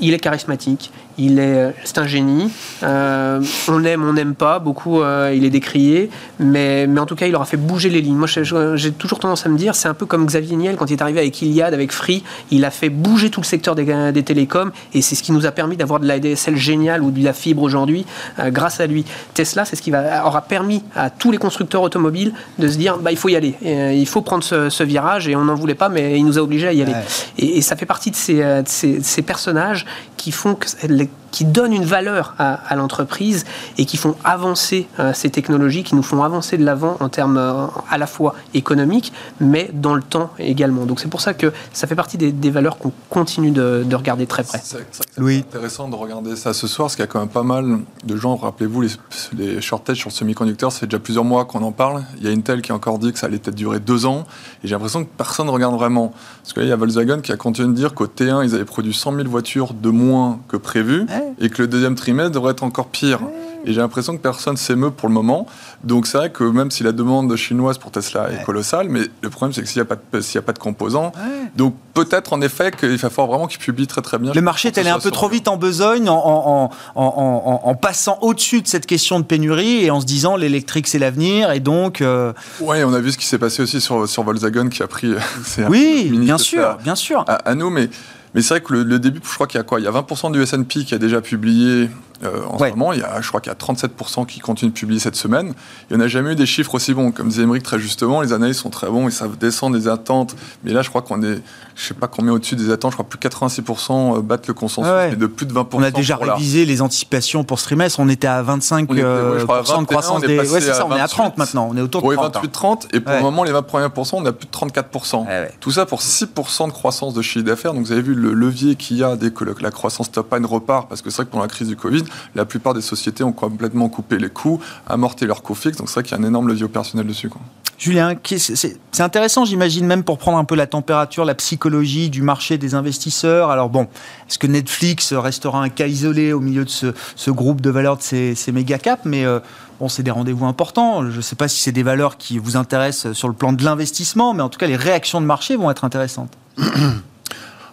il 0.01 0.15
est 0.15 0.19
charismatique, 0.19 0.93
il 1.19 1.41
est, 1.41 1.75
c'est 1.85 1.99
un 1.99 2.07
génie. 2.07 2.51
Euh, 2.85 3.41
on 3.67 3.85
aime, 3.85 4.05
on 4.05 4.13
n'aime 4.13 4.35
pas. 4.35 4.61
Beaucoup, 4.61 5.03
euh, 5.03 5.33
il 5.35 5.45
est 5.45 5.51
décrié, 5.51 6.11
mais, 6.39 6.87
mais 6.87 7.01
en 7.01 7.07
tout 7.07 7.17
cas, 7.17 7.27
il 7.27 7.35
aura 7.35 7.45
fait 7.45 7.57
bouger 7.57 7.91
les 7.91 8.01
lignes. 8.01 8.17
Moi, 8.17 8.29
j'ai 8.29 8.93
toujours 8.93 9.19
tendance 9.19 9.45
à 9.45 9.49
me 9.49 9.59
dire, 9.59 9.75
c'est 9.75 9.89
un 9.89 9.95
peu 9.95 10.07
comme 10.07 10.25
Xavier 10.27 10.57
Niel 10.57 10.77
quand 10.77 10.87
il 10.91 10.95
est 10.95 11.03
arrivé 11.03 11.19
avec 11.19 11.43
Iliad, 11.43 11.75
avec 11.75 11.93
Free. 11.93 12.23
Il 12.51 12.65
a 12.65 12.71
fait 12.71 12.89
bouger 12.89 13.31
tout 13.31 13.41
le 13.41 13.47
secteur 13.47 13.75
des, 13.75 14.13
des 14.13 14.23
télécoms, 14.23 14.71
et 14.95 15.03
c'est 15.03 15.17
ce 15.17 15.23
qui 15.23 15.33
nous 15.33 15.45
a 15.45 15.51
permis 15.51 15.77
d'avoir 15.77 15.99
de 15.99 16.07
la 16.07 16.21
DSL 16.21 16.57
géniale 16.57 17.03
ou 17.03 17.11
de 17.11 17.23
la 17.23 17.33
fibre 17.33 17.63
aujourd'hui, 17.63 18.07
euh, 18.39 18.51
grâce 18.51 18.81
à 18.81 18.87
lui. 18.87 19.05
Tesla, 19.35 19.65
c'est 19.65 19.75
ce 19.75 19.83
qui 19.83 19.91
va, 19.91 20.25
aura 20.25 20.43
permis 20.43 20.85
à 20.95 21.11
tous 21.11 21.33
les 21.33 21.39
constructeurs 21.39 21.83
automobiles 21.83 22.33
de 22.59 22.69
se 22.69 22.77
dire, 22.77 22.99
bah, 22.99 23.11
il 23.11 23.19
faut 23.19 23.29
y 23.29 23.37
aller, 23.37 23.55
il 23.63 24.07
faut 24.07 24.23
prendre 24.23 24.45
ce, 24.45 24.83
virage, 24.85 25.29
et 25.29 25.35
on 25.35 25.45
n'en 25.45 25.55
voulait 25.55 25.75
pas, 25.75 25.89
mais 25.89 26.17
il 26.19 26.25
nous 26.25 26.39
a 26.39 26.43
obligés 26.43 26.69
à 26.69 26.73
y 26.73 26.83
aller. 26.83 26.95
Et, 27.39 27.61
ça 27.61 27.77
fait 27.77 27.87
partie 27.87 28.11
de 28.11 28.17
ces, 28.17 28.37
de 28.37 28.63
ces, 28.67 29.03
ces 29.03 29.23
personnages 29.23 29.85
qui 30.17 30.33
font 30.33 30.55
que 30.55 30.67
les 30.87 31.08
like 31.09 31.28
qui 31.31 31.45
donnent 31.45 31.73
une 31.73 31.85
valeur 31.85 32.35
à, 32.39 32.75
l'entreprise 32.77 33.45
et 33.77 33.85
qui 33.85 33.97
font 33.97 34.15
avancer 34.25 34.87
euh, 34.99 35.13
ces 35.13 35.31
technologies, 35.31 35.83
qui 35.83 35.95
nous 35.95 36.03
font 36.03 36.23
avancer 36.23 36.57
de 36.59 36.65
l'avant 36.65 36.97
en 37.01 37.09
termes 37.09 37.37
euh, 37.37 37.67
à 37.91 37.99
la 37.99 38.07
fois 38.07 38.35
économiques, 38.55 39.13
mais 39.41 39.71
dans 39.73 39.95
le 39.95 40.03
temps 40.03 40.31
également. 40.39 40.87
Donc 40.87 41.01
c'est 41.01 41.09
pour 41.09 41.21
ça 41.21 41.35
que 41.35 41.53
ça 41.73 41.87
fait 41.87 41.95
partie 41.95 42.17
des, 42.19 42.51
valeurs 42.51 42.79
qu'on 42.79 42.93
continue 43.11 43.51
de, 43.51 43.95
regarder 43.95 44.27
très 44.27 44.45
près. 44.45 44.61
C'est 44.65 44.87
intéressant 45.19 45.89
de 45.89 45.97
regarder 45.97 46.37
ça 46.37 46.53
ce 46.53 46.67
soir, 46.67 46.87
parce 46.87 46.97
qu'il 46.97 47.03
y 47.03 47.09
a 47.09 47.11
quand 47.11 47.21
même 47.21 47.29
pas 47.29 47.43
mal 47.43 47.81
de 48.05 48.17
gens, 48.17 48.37
rappelez-vous, 48.37 48.83
les, 48.83 48.91
les 49.37 49.61
shortages 49.61 49.99
sur 49.99 50.09
le 50.09 50.15
semi-conducteur, 50.15 50.73
ça 50.73 50.81
fait 50.81 50.87
déjà 50.87 50.99
plusieurs 50.99 51.25
mois 51.25 51.45
qu'on 51.45 51.63
en 51.63 51.73
parle. 51.73 52.05
Il 52.19 52.25
y 52.25 52.29
a 52.29 52.31
Intel 52.31 52.63
qui 52.63 52.73
a 52.73 52.75
encore 52.75 52.99
dit 52.99 53.13
que 53.13 53.19
ça 53.19 53.27
allait 53.27 53.39
peut-être 53.39 53.57
durer 53.57 53.81
deux 53.81 54.07
ans, 54.07 54.25
et 54.63 54.69
j'ai 54.69 54.75
l'impression 54.75 55.05
que 55.05 55.11
personne 55.17 55.47
ne 55.47 55.53
regarde 55.53 55.75
vraiment. 55.75 56.13
Parce 56.43 56.55
qu'il 56.55 56.67
y 56.67 56.73
a 56.73 56.77
Volkswagen 56.77 57.21
qui 57.21 57.33
a 57.33 57.37
continué 57.37 57.69
de 57.69 57.75
dire 57.75 57.95
qu'au 57.95 58.07
T1, 58.07 58.45
ils 58.45 58.55
avaient 58.55 58.65
produit 58.65 58.95
100 58.95 59.15
000 59.17 59.29
voitures 59.29 59.75
de 59.75 59.91
moins 59.91 60.41
que 60.49 60.57
prévu 60.57 61.07
et 61.41 61.49
que 61.49 61.63
le 61.63 61.69
deuxième 61.69 61.95
trimestre 61.95 62.33
devrait 62.33 62.53
être 62.53 62.63
encore 62.63 62.89
pire. 62.89 63.21
Et 63.65 63.73
j'ai 63.73 63.81
l'impression 63.81 64.17
que 64.17 64.23
personne 64.23 64.57
s'émeut 64.57 64.91
pour 64.91 65.09
le 65.09 65.15
moment. 65.15 65.47
Donc 65.83 66.07
c'est 66.07 66.17
vrai 66.17 66.31
que 66.31 66.45
même 66.45 66.71
si 66.71 66.83
la 66.85 66.93
demande 66.93 67.35
chinoise 67.37 67.77
pour 67.77 67.91
Tesla 67.91 68.31
est 68.31 68.45
colossale, 68.45 68.89
mais 68.89 69.01
le 69.21 69.31
problème 69.31 69.53
c'est 69.53 69.63
que 69.63 69.69
s'il 69.69 69.79
n'y 69.79 69.83
a, 69.83 69.85
pas 69.85 69.97
de, 69.97 70.21
s'il 70.21 70.39
a 70.39 70.43
pas 70.43 70.53
de 70.53 70.59
composants, 70.59 71.13
donc 71.57 71.75
peut-être 71.95 72.33
en 72.33 72.41
effet 72.41 72.71
qu'il 72.71 72.97
va 72.97 73.11
falloir 73.11 73.29
vraiment 73.29 73.47
qu'ils 73.47 73.59
publient 73.59 73.87
très 73.87 74.01
très 74.01 74.19
bien. 74.19 74.33
Le 74.33 74.41
marché 74.41 74.69
est 74.69 74.79
allé 74.79 74.91
un 74.91 75.01
peu 75.01 75.11
trop 75.11 75.29
vite 75.29 75.49
en 75.49 75.57
besogne 75.57 76.09
en, 76.09 76.71
en, 76.95 77.61
en, 77.65 77.75
passant 77.75 78.19
au-dessus 78.23 78.63
de 78.63 78.69
cette 78.69 78.87
question 78.87 79.19
de 79.19 79.25
pénurie 79.25 79.85
et 79.85 79.91
en 79.91 80.01
se 80.01 80.07
disant 80.07 80.37
l'électrique 80.37 80.87
c'est 80.87 80.99
l'avenir 80.99 81.51
et 81.51 81.61
donc... 81.61 82.01
Euh, 82.01 82.33
oui, 82.61 82.79
on 82.85 82.95
a 82.95 83.01
vu 83.01 83.13
ce 83.13 83.19
qui 83.19 83.27
s'est 83.27 83.39
passé 83.39 83.63
aussi 83.63 83.81
sur, 83.81 84.09
sur 84.09 84.23
Volkswagen 84.23 84.69
qui 84.69 84.83
a 84.83 84.87
pris... 84.87 85.13
oui, 85.69 86.11
bien 86.13 86.39
sûr, 86.39 86.79
bien 86.83 86.95
sûr. 86.95 87.25
À, 87.27 87.35
à 87.35 87.55
nous, 87.55 87.71
mais... 87.71 87.91
Mais 88.35 88.43
c'est 88.43 88.55
vrai 88.55 88.61
que 88.61 88.75
le, 88.75 88.99
début, 88.99 89.21
je 89.23 89.35
crois 89.35 89.47
qu'il 89.47 89.59
y 89.59 89.61
a 89.61 89.65
quoi? 89.65 89.81
Il 89.81 89.85
y 89.85 89.87
a 89.87 89.91
20% 89.91 90.33
du 90.33 90.43
S&P 90.43 90.85
qui 90.85 90.95
a 90.95 90.99
déjà 90.99 91.21
publié 91.21 91.89
euh, 92.25 92.45
en 92.47 92.59
ce 92.59 92.65
moment. 92.71 92.93
Il 92.93 93.01
y 93.01 93.03
a, 93.03 93.21
je 93.21 93.29
crois 93.29 93.41
qu'il 93.41 93.51
y 93.51 93.55
a 93.55 93.59
37% 93.59 94.27
qui 94.27 94.41
continuent 94.41 94.71
de 94.71 94.75
publier 94.75 95.01
cette 95.01 95.17
semaine. 95.17 95.55
Il 95.91 95.97
n'y 95.97 96.03
en 96.03 96.05
a 96.05 96.09
jamais 96.09 96.33
eu 96.33 96.37
des 96.37 96.47
chiffres 96.47 96.75
aussi 96.75 96.95
bons. 96.95 97.11
Comme 97.13 97.29
disait 97.29 97.43
Émeric 97.43 97.63
très 97.63 97.79
justement, 97.79 98.21
les 98.21 98.33
analyses 98.33 98.59
sont 98.59 98.71
très 98.71 98.89
bons 98.89 99.09
et 99.09 99.11
ça 99.11 99.29
descend 99.41 99.73
des 99.73 99.89
attentes. 99.89 100.37
Mais 100.65 100.73
là, 100.73 100.83
je 100.83 100.89
crois 100.89 101.03
qu'on 101.03 101.23
est, 101.23 101.41
je 101.79 101.87
sais 101.87 101.95
pas 101.95 102.09
combien 102.09 102.33
au-dessus 102.33 102.57
des 102.57 102.71
attentes. 102.71 102.91
Je 102.91 102.97
crois 102.97 103.09
plus 103.09 103.21
de 103.21 103.29
86% 103.29 104.19
euh, 104.19 104.21
battent 104.21 104.49
le 104.49 104.55
consensus, 104.55 105.13
et 105.13 105.17
de 105.17 105.27
plus 105.27 105.47
de 105.47 105.55
20%. 105.55 105.67
On 105.75 105.83
a 105.83 105.93
déjà 105.93 106.17
révisé 106.17 106.65
les 106.65 106.83
anticipations 106.83 107.45
pour 107.45 107.61
ce 107.61 107.65
trimestre. 107.65 108.01
On 108.01 108.09
était 108.09 108.27
à 108.27 108.43
25% 108.43 108.87
euh, 108.99 109.39
de 109.39 109.85
croissance 109.85 110.21
des. 110.23 110.39
Ouais, 110.39 110.61
c'est 110.61 110.75
ça. 110.75 110.87
On 110.87 110.97
est 110.97 111.01
à 111.01 111.07
30 111.07 111.39
maintenant. 111.39 111.69
On 111.71 111.77
est 111.77 111.81
autour 111.81 112.03
de 112.03 112.17
30. 112.17 112.35
28, 112.35 112.51
30. 112.51 112.89
Et 112.95 113.01
pour 113.01 113.15
le 113.15 113.21
moment, 113.21 113.45
les 113.45 113.53
20 113.53 113.63
premiers 113.63 113.87
on 114.13 114.27
a 114.27 114.33
plus 114.33 114.47
de 114.47 114.51
34%. 114.51 115.27
Tout 115.61 115.71
ça 115.71 115.87
pour 115.87 116.01
6% 116.01 116.67
de 116.67 116.73
croissance 116.73 117.15
de 117.15 117.23
chiffre 117.23 117.45
d'affaires. 117.45 117.75
Donc 117.75 117.85
vous 117.85 117.93
avez 117.93 118.03
vu 118.03 118.15
le 118.15 118.33
levier 118.33 118.75
qu'il 118.75 118.97
y 118.97 119.05
a 119.05 119.15
dès 119.15 119.31
que 119.31 119.45
la 119.61 119.71
croissance 119.71 120.11
top 120.11 120.35
line 120.35 120.47
repart. 120.47 120.89
Parce 120.89 121.01
que 121.01 121.11
c'est 121.11 121.19
vrai 121.19 121.27
que 121.27 121.31
pendant 121.31 121.45
la 121.45 121.49
crise 121.49 121.69
du 121.69 121.77
Covid, 121.77 122.03
la 122.35 122.45
plupart 122.45 122.75
des 122.75 122.81
sociétés 122.81 123.23
ont 123.23 123.33
complètement 123.33 123.89
coupé 123.89 124.19
les 124.19 124.31
coûts, 124.31 124.61
amorté 124.89 125.27
leurs 125.27 125.43
coûts 125.43 125.55
fixes. 125.55 125.79
Donc 125.79 125.89
c'est 125.89 125.95
vrai 125.95 126.03
qu'il 126.03 126.19
y 126.19 126.21
a 126.21 126.25
un 126.25 126.27
énorme 126.27 126.49
levier 126.49 126.65
opérationnel 126.65 127.07
dessus. 127.07 127.29
Quoi. 127.29 127.41
Julien, 127.79 128.17
c'est 128.25 129.01
intéressant, 129.01 129.45
j'imagine, 129.45 129.87
même 129.87 130.03
pour 130.03 130.19
prendre 130.19 130.39
un 130.39 130.45
peu 130.45 130.57
la 130.57 130.67
température, 130.67 131.25
la 131.25 131.37
psychologie 131.37 131.68
du 131.69 132.23
marché 132.23 132.59
des 132.59 132.75
investisseurs. 132.75 133.51
Alors 133.51 133.69
bon, 133.69 133.89
est-ce 134.29 134.39
que 134.39 134.47
Netflix 134.47 135.13
restera 135.13 135.63
un 135.63 135.69
cas 135.69 135.87
isolé 135.87 136.33
au 136.33 136.41
milieu 136.41 136.65
de 136.65 136.71
ce, 136.71 137.31
groupe 137.31 137.61
de 137.61 137.71
valeurs 137.71 137.97
de 137.97 138.03
ces, 138.03 138.53
méga 138.53 138.79
caps? 138.79 139.05
Mais 139.05 139.25
euh, 139.25 139.41
bon, 139.81 139.89
c'est 139.89 140.03
des 140.03 140.11
rendez-vous 140.11 140.47
importants. 140.47 141.09
Je 141.11 141.17
ne 141.17 141.23
sais 141.23 141.37
pas 141.37 141.49
si 141.49 141.61
c'est 141.61 141.73
des 141.73 141.83
valeurs 141.83 142.17
qui 142.17 142.39
vous 142.39 142.57
intéressent 142.57 143.13
sur 143.13 143.29
le 143.29 143.35
plan 143.35 143.53
de 143.53 143.63
l'investissement, 143.65 144.35
mais 144.35 144.43
en 144.43 144.49
tout 144.49 144.59
cas, 144.59 144.67
les 144.67 144.77
réactions 144.77 145.21
de 145.21 145.27
marché 145.27 145.57
vont 145.57 145.71
être 145.71 145.85
intéressantes. 145.85 146.33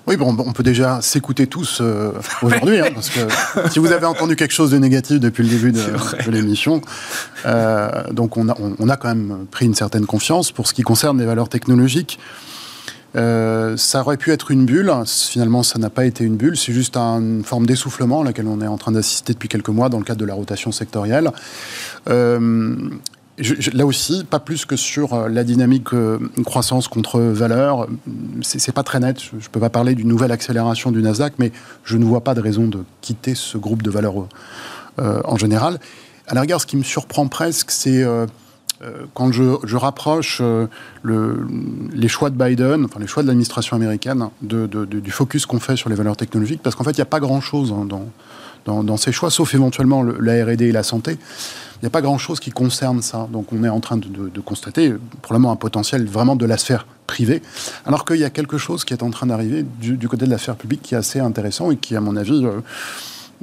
Oui, 0.07 0.17
bon, 0.17 0.35
on 0.37 0.53
peut 0.53 0.61
déjà 0.61 1.01
s'écouter 1.01 1.47
tous 1.47 1.79
euh, 1.81 2.11
aujourd'hui, 2.43 2.79
hein, 2.79 2.89
parce 2.93 3.09
que 3.09 3.21
si 3.71 3.79
vous 3.79 3.91
avez 3.91 4.05
entendu 4.05 4.35
quelque 4.35 4.53
chose 4.53 4.69
de 4.69 4.77
négatif 4.77 5.19
depuis 5.19 5.41
le 5.41 5.49
début 5.49 5.71
de, 5.71 6.29
l'émission, 6.29 6.81
euh, 7.47 7.89
donc 8.11 8.37
on 8.37 8.49
a, 8.49 8.55
on, 8.77 8.87
a, 8.87 8.97
quand 8.97 9.07
même 9.07 9.47
pris 9.49 9.65
une 9.65 9.73
certaine 9.73 10.05
confiance 10.05 10.51
pour 10.51 10.67
ce 10.67 10.75
qui 10.75 10.83
concerne 10.83 11.17
les 11.17 11.25
valeurs 11.25 11.49
technologiques. 11.49 12.19
Euh, 13.15 13.77
ça 13.77 14.01
aurait 14.01 14.17
pu 14.17 14.31
être 14.31 14.51
une 14.51 14.65
bulle, 14.65 14.91
finalement 15.07 15.63
ça 15.63 15.79
n'a 15.79 15.89
pas 15.89 16.05
été 16.05 16.23
une 16.23 16.35
bulle, 16.35 16.57
c'est 16.57 16.73
juste 16.73 16.97
une 16.97 17.43
forme 17.43 17.65
d'essoufflement 17.65 18.21
à 18.21 18.23
laquelle 18.25 18.47
on 18.47 18.59
est 18.61 18.67
en 18.67 18.77
train 18.77 18.91
d'assister 18.91 19.33
depuis 19.33 19.47
quelques 19.47 19.69
mois 19.69 19.87
dans 19.89 19.99
le 19.99 20.03
cadre 20.03 20.19
de 20.19 20.25
la 20.25 20.33
rotation 20.33 20.71
sectorielle. 20.71 21.31
Euh, 22.09 22.75
là 23.73 23.85
aussi, 23.85 24.25
pas 24.25 24.39
plus 24.39 24.65
que 24.65 24.75
sur 24.75 25.13
euh, 25.13 25.29
la 25.29 25.43
dynamique 25.43 25.89
croissance 26.45 26.87
contre 26.87 27.19
valeur. 27.19 27.87
C'est 28.41 28.71
pas 28.73 28.83
très 28.83 28.99
net. 28.99 29.19
Je 29.21 29.35
ne 29.35 29.51
peux 29.51 29.59
pas 29.59 29.69
parler 29.69 29.95
d'une 29.95 30.07
nouvelle 30.07 30.31
accélération 30.31 30.91
du 30.91 31.01
Nasdaq, 31.01 31.33
mais 31.37 31.51
je 31.83 31.97
ne 31.97 32.05
vois 32.05 32.21
pas 32.21 32.33
de 32.33 32.41
raison 32.41 32.67
de 32.67 32.79
quitter 33.01 33.35
ce 33.35 33.57
groupe 33.57 33.81
de 33.81 33.91
valeurs 33.91 34.27
en 34.97 35.35
général. 35.35 35.79
À 36.27 36.33
la 36.33 36.41
rigueur, 36.41 36.61
ce 36.61 36.65
qui 36.65 36.77
me 36.77 36.83
surprend 36.83 37.27
presque, 37.27 37.71
c'est 37.71 38.05
quand 39.13 39.31
je, 39.31 39.75
rapproche 39.75 40.41
le, 41.03 41.47
les 41.93 42.07
choix 42.07 42.29
de 42.29 42.35
Biden, 42.35 42.85
enfin 42.85 42.99
les 42.99 43.07
choix 43.07 43.23
de 43.23 43.27
l'administration 43.27 43.75
américaine, 43.75 44.29
du 44.41 45.11
focus 45.11 45.45
qu'on 45.45 45.59
fait 45.59 45.75
sur 45.75 45.89
les 45.89 45.95
valeurs 45.95 46.17
technologiques, 46.17 46.61
parce 46.61 46.75
qu'en 46.75 46.83
fait, 46.83 46.91
il 46.91 46.97
n'y 46.97 47.01
a 47.01 47.05
pas 47.05 47.19
grand-chose 47.19 47.73
hein, 47.73 47.87
dans, 48.65 48.97
ces 48.97 49.11
choix, 49.11 49.29
sauf 49.29 49.53
éventuellement 49.53 50.03
la 50.03 50.45
R&D 50.45 50.65
et 50.65 50.71
la 50.71 50.83
santé. 50.83 51.17
Il 51.77 51.83
n'y 51.83 51.87
a 51.87 51.89
pas 51.91 52.01
grand-chose 52.01 52.39
qui 52.39 52.51
concerne 52.51 53.01
ça. 53.01 53.27
Donc 53.31 53.51
on 53.51 53.63
est 53.63 53.69
en 53.69 53.79
train 53.79 53.97
de, 53.97 54.39
constater 54.39 54.93
probablement 55.21 55.51
un 55.51 55.57
potentiel 55.57 56.05
vraiment 56.05 56.35
de 56.35 56.45
la 56.45 56.57
sphère 56.57 56.87
privée, 57.05 57.41
alors 57.85 58.05
qu'il 58.05 58.17
y 58.17 58.23
a 58.23 58.29
quelque 58.29 58.57
chose 58.57 58.83
qui 58.83 58.93
est 58.93 59.03
en 59.03 59.11
train 59.11 59.27
d'arriver 59.27 59.65
du, 59.79 60.07
côté 60.07 60.25
de 60.25 60.31
la 60.31 60.37
sphère 60.37 60.55
publique 60.55 60.81
qui 60.81 60.95
est 60.95 60.97
assez 60.97 61.19
intéressant 61.19 61.69
et 61.71 61.77
qui, 61.77 61.95
à 61.95 62.01
mon 62.01 62.15
avis, 62.15 62.45
euh, 62.45 62.61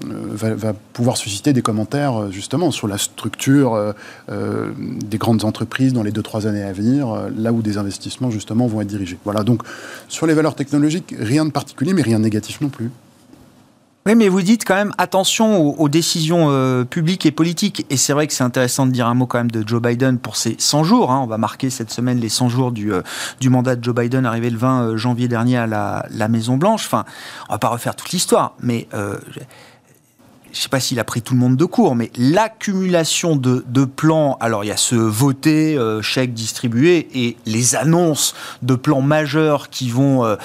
euh, 0.04 0.54
va, 0.54 0.72
pouvoir 0.92 1.16
susciter 1.16 1.52
des 1.52 1.62
commentaires 1.62 2.22
euh, 2.22 2.30
justement 2.30 2.70
sur 2.70 2.88
la 2.88 2.98
structure 2.98 3.94
des 4.28 5.18
grandes 5.18 5.44
entreprises 5.44 5.92
dans 5.92 6.02
les 6.02 6.12
2-3 6.12 6.46
années 6.46 6.62
à 6.62 6.72
venir, 6.72 7.28
là 7.36 7.52
où 7.52 7.62
des 7.62 7.78
investissements 7.78 8.30
justement 8.30 8.66
vont 8.66 8.80
être 8.80 8.88
dirigés. 8.88 9.18
Voilà, 9.24 9.42
donc 9.42 9.62
sur 10.08 10.26
les 10.26 10.34
valeurs 10.34 10.54
technologiques, 10.54 11.14
rien 11.18 11.44
de 11.44 11.50
particulier, 11.50 11.92
mais 11.92 12.02
rien 12.02 12.18
de 12.18 12.24
négatif 12.24 12.60
non 12.60 12.68
plus. 12.68 12.90
Oui, 14.04 14.16
mais 14.16 14.28
vous 14.28 14.42
dites 14.42 14.64
quand 14.64 14.74
même 14.74 14.92
attention 14.98 15.78
aux, 15.80 15.88
décisions 15.88 16.48
euh, 16.50 16.82
publiques 16.82 17.24
et 17.24 17.30
politiques. 17.30 17.86
Et 17.88 17.96
c'est 17.96 18.12
vrai 18.12 18.26
que 18.26 18.32
c'est 18.32 18.42
intéressant 18.42 18.84
de 18.84 18.90
dire 18.90 19.06
un 19.06 19.14
mot 19.14 19.26
quand 19.26 19.38
même 19.38 19.50
de 19.50 19.66
Joe 19.66 19.80
Biden 19.80 20.18
pour 20.18 20.34
ses 20.34 20.56
100 20.58 20.82
jours. 20.82 21.12
Hein. 21.12 21.20
On 21.22 21.28
va 21.28 21.38
marquer 21.38 21.70
cette 21.70 21.92
semaine 21.92 22.18
les 22.18 22.28
100 22.28 22.48
jours 22.48 22.72
du, 22.72 22.92
euh, 22.92 23.02
mandat 23.44 23.76
de 23.76 23.84
Joe 23.84 23.94
Biden 23.94 24.26
arrivé 24.26 24.50
le 24.50 24.58
20 24.58 24.82
euh, 24.82 24.96
janvier 24.96 25.28
dernier 25.28 25.56
à 25.56 25.68
la, 25.68 26.04
la 26.10 26.26
Maison-Blanche. 26.26 26.84
Enfin, 26.86 27.04
on 27.48 27.52
va 27.52 27.58
pas 27.58 27.68
refaire 27.68 27.94
toute 27.94 28.10
l'histoire, 28.10 28.54
mais 28.60 28.88
je 30.52 30.58
ne 30.58 30.62
sais 30.62 30.68
pas 30.68 30.80
s'il 30.80 31.00
a 31.00 31.04
pris 31.04 31.22
tout 31.22 31.34
le 31.34 31.40
monde 31.40 31.56
de 31.56 31.64
court, 31.64 31.94
mais 31.94 32.10
l'accumulation 32.16 33.36
de, 33.36 33.84
plans, 33.84 34.36
alors 34.40 34.64
il 34.64 34.68
y 34.68 34.72
a 34.72 34.76
ce 34.76 34.94
voté, 34.94 35.78
chèque 36.02 36.34
distribué, 36.34 37.08
et 37.14 37.36
les 37.46 37.74
annonces 37.74 38.34
de 38.60 38.74
plans 38.74 39.00
majeurs 39.00 39.70
qui 39.70 39.90
vont 39.90 40.36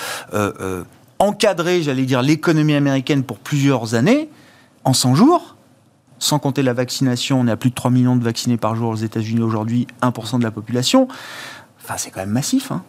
encadrer, 1.19 1.81
j'allais 1.81 2.05
dire, 2.05 2.21
l'économie 2.21 2.73
américaine 2.73 3.23
pour 3.23 3.37
plusieurs 3.37 3.95
années, 3.95 4.29
en 4.83 4.93
100 4.93 5.15
jours, 5.15 5.55
sans 6.19 6.39
compter 6.39 6.63
la 6.63 6.73
vaccination, 6.73 7.41
on 7.41 7.47
est 7.47 7.51
à 7.51 7.57
plus 7.57 7.69
de 7.69 7.75
3 7.75 7.91
millions 7.91 8.15
de 8.15 8.23
vaccinés 8.23 8.57
par 8.57 8.75
jour 8.75 8.89
aux 8.89 8.95
États-Unis 8.95 9.41
aujourd'hui, 9.41 9.87
1% 10.01 10.39
de 10.39 10.43
la 10.43 10.51
population. 10.51 11.07
Enfin, 11.83 11.95
c'est 11.97 12.09
quand 12.09 12.21
même 12.21 12.31
massif. 12.31 12.71
Hein. 12.71 12.83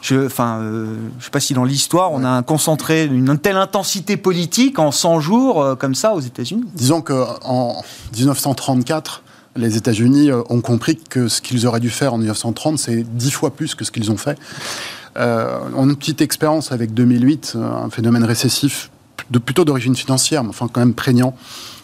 Je 0.00 0.26
enfin, 0.26 0.60
euh, 0.60 0.96
je 1.18 1.24
sais 1.24 1.30
pas 1.30 1.40
si 1.40 1.54
dans 1.54 1.64
l'histoire, 1.64 2.12
on 2.12 2.24
a 2.24 2.28
un 2.28 2.42
concentré 2.42 3.06
une 3.06 3.36
telle 3.38 3.56
intensité 3.56 4.16
politique 4.16 4.78
en 4.78 4.92
100 4.92 5.20
jours 5.20 5.62
euh, 5.62 5.74
comme 5.74 5.94
ça 5.94 6.14
aux 6.14 6.20
États-Unis. 6.20 6.64
Disons 6.74 7.02
qu'en 7.02 7.82
1934, 8.16 9.22
les 9.58 9.76
États-Unis 9.76 10.30
euh, 10.30 10.42
ont 10.48 10.60
compris 10.60 10.96
que 10.96 11.28
ce 11.28 11.42
qu'ils 11.42 11.66
auraient 11.66 11.80
dû 11.80 11.90
faire 11.90 12.14
en 12.14 12.18
1930, 12.18 12.78
c'est 12.78 13.02
10 13.02 13.30
fois 13.32 13.50
plus 13.50 13.74
que 13.74 13.84
ce 13.84 13.90
qu'ils 13.90 14.10
ont 14.10 14.16
fait. 14.16 14.38
Euh, 15.16 15.58
on 15.74 15.88
a 15.88 15.90
une 15.90 15.96
petite 15.96 16.20
expérience 16.20 16.72
avec 16.72 16.94
2008, 16.94 17.54
euh, 17.56 17.84
un 17.84 17.90
phénomène 17.90 18.24
récessif 18.24 18.90
de, 19.30 19.38
plutôt 19.38 19.64
d'origine 19.64 19.96
financière, 19.96 20.44
mais 20.44 20.50
enfin 20.50 20.68
quand 20.72 20.80
même 20.80 20.94
prégnant, 20.94 21.34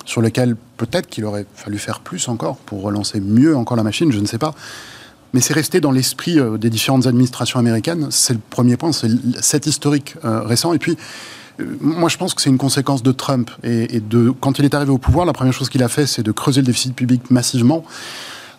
sur 0.04 0.20
lequel 0.20 0.56
peut-être 0.76 1.08
qu'il 1.08 1.24
aurait 1.24 1.46
fallu 1.54 1.78
faire 1.78 2.00
plus 2.00 2.28
encore 2.28 2.56
pour 2.56 2.82
relancer 2.82 3.20
mieux 3.20 3.56
encore 3.56 3.76
la 3.76 3.82
machine, 3.82 4.12
je 4.12 4.20
ne 4.20 4.26
sais 4.26 4.38
pas. 4.38 4.54
Mais 5.34 5.40
c'est 5.40 5.52
resté 5.52 5.80
dans 5.80 5.90
l'esprit 5.90 6.38
euh, 6.38 6.56
des 6.56 6.70
différentes 6.70 7.06
administrations 7.06 7.58
américaines. 7.58 8.06
C'est 8.10 8.32
le 8.32 8.40
premier 8.48 8.78
point, 8.78 8.92
c'est 8.92 9.10
cet 9.42 9.66
historique 9.66 10.16
récent. 10.22 10.72
Et 10.72 10.78
puis, 10.78 10.96
moi, 11.80 12.08
je 12.08 12.16
pense 12.16 12.32
que 12.32 12.40
c'est 12.40 12.50
une 12.50 12.58
conséquence 12.58 13.02
de 13.02 13.12
Trump. 13.12 13.50
Et, 13.62 13.96
et, 13.96 14.00
de, 14.00 14.30
quand 14.30 14.58
il 14.58 14.64
est 14.64 14.74
arrivé 14.74 14.90
au 14.90 14.98
pouvoir, 14.98 15.26
la 15.26 15.34
première 15.34 15.52
chose 15.52 15.68
qu'il 15.68 15.82
a 15.82 15.88
fait, 15.88 16.06
c'est 16.06 16.22
de 16.22 16.32
creuser 16.32 16.62
le 16.62 16.66
déficit 16.66 16.94
public 16.94 17.30
massivement 17.30 17.84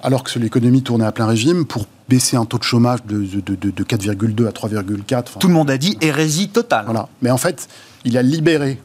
alors 0.05 0.23
que 0.23 0.38
l'économie 0.38 0.83
tournait 0.83 1.05
à 1.05 1.11
plein 1.11 1.25
régime, 1.25 1.65
pour 1.65 1.88
baisser 2.07 2.38
un 2.38 2.45
taux 2.45 2.59
de 2.59 2.63
chômage 2.63 2.99
de, 3.05 3.23
4,2 3.23 4.47
à 4.47 4.51
3,4. 4.51 5.39
Tout 5.39 5.47
le 5.47 5.53
monde 5.53 5.71
a 5.71 5.79
dit 5.79 5.97
hérésie 5.99 6.49
totale. 6.49 6.85
Voilà. 6.85 7.09
Mais 7.23 7.31
en 7.31 7.38
fait, 7.38 7.67
il 8.03 8.15
a 8.15 8.21
libéré 8.21 8.79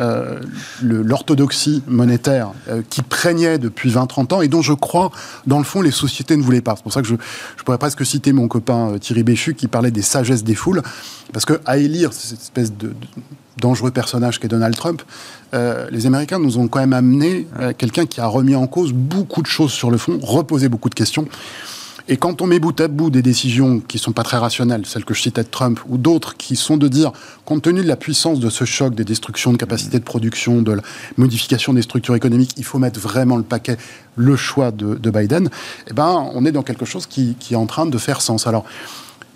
euh, 0.00 0.40
l'orthodoxie 0.82 1.82
monétaire 1.86 2.52
euh, 2.68 2.82
qui 2.88 3.02
prégnait 3.02 3.58
depuis 3.58 3.90
20-30 3.90 4.34
ans 4.34 4.42
et 4.42 4.48
dont 4.48 4.62
je 4.62 4.72
crois, 4.72 5.10
dans 5.46 5.58
le 5.58 5.64
fond, 5.64 5.82
les 5.82 5.90
sociétés 5.90 6.36
ne 6.36 6.42
voulaient 6.42 6.60
pas. 6.60 6.74
C'est 6.76 6.82
pour 6.82 6.92
ça 6.92 7.02
que 7.02 7.08
je, 7.08 7.14
je, 7.56 7.62
pourrais 7.62 7.78
presque 7.78 8.04
citer 8.04 8.32
mon 8.32 8.48
copain 8.48 8.92
euh, 8.92 8.98
Thierry 8.98 9.22
Béchu 9.22 9.54
qui 9.54 9.68
parlait 9.68 9.90
des 9.90 10.02
sagesses 10.02 10.44
des 10.44 10.54
foules, 10.54 10.82
parce 11.32 11.44
que 11.44 11.60
à 11.66 11.78
élire 11.78 12.12
cette 12.12 12.40
espèce 12.40 12.72
de, 12.76 12.94
dangereux 13.58 13.90
personnage 13.90 14.40
qu'est 14.40 14.48
Donald 14.48 14.74
Trump, 14.76 15.02
les 15.92 16.06
Américains 16.06 16.40
nous 16.40 16.58
ont 16.58 16.66
quand 16.66 16.80
même 16.80 16.92
amené 16.92 17.46
quelqu'un 17.78 18.06
qui 18.06 18.20
a 18.20 18.26
remis 18.26 18.56
en 18.56 18.66
cause 18.66 18.92
beaucoup 18.92 19.40
de 19.40 19.46
choses 19.46 19.70
sur 19.70 19.92
le 19.92 19.98
fond, 19.98 20.18
reposé 20.20 20.68
beaucoup 20.68 20.88
de 20.88 20.96
questions. 20.96 21.28
Et 22.06 22.18
quand 22.18 22.42
on 22.42 22.46
met 22.46 22.58
bout 22.58 22.78
à 22.82 22.88
bout 22.88 23.08
des 23.08 23.22
décisions 23.22 23.80
qui 23.80 23.98
sont 23.98 24.12
pas 24.12 24.24
très 24.24 24.36
rationnelles, 24.36 24.84
celles 24.84 25.06
que 25.06 25.14
je 25.14 25.22
citais 25.22 25.42
de 25.42 25.48
Trump, 25.48 25.80
ou 25.88 25.96
d'autres 25.96 26.36
qui 26.36 26.54
sont 26.54 26.76
de 26.76 26.86
dire, 26.86 27.12
compte 27.46 27.62
tenu 27.62 27.82
de 27.82 27.88
la 27.88 27.96
puissance 27.96 28.40
de 28.40 28.50
ce 28.50 28.66
choc, 28.66 28.94
des 28.94 29.04
destructions 29.04 29.52
de 29.52 29.56
capacités 29.56 29.98
de 29.98 30.04
production, 30.04 30.60
de 30.60 30.72
la 30.72 30.82
modification 31.16 31.72
des 31.72 31.80
structures 31.80 32.14
économiques, 32.14 32.52
il 32.58 32.64
faut 32.64 32.78
mettre 32.78 33.00
vraiment 33.00 33.38
le 33.38 33.42
paquet, 33.42 33.78
le 34.16 34.36
choix 34.36 34.70
de, 34.70 35.10
Biden, 35.10 35.48
eh 35.88 35.94
ben, 35.94 36.28
on 36.34 36.44
est 36.44 36.52
dans 36.52 36.62
quelque 36.62 36.84
chose 36.84 37.06
qui, 37.06 37.36
est 37.50 37.56
en 37.56 37.66
train 37.66 37.86
de 37.86 37.96
faire 37.96 38.20
sens. 38.20 38.46
Alors, 38.46 38.64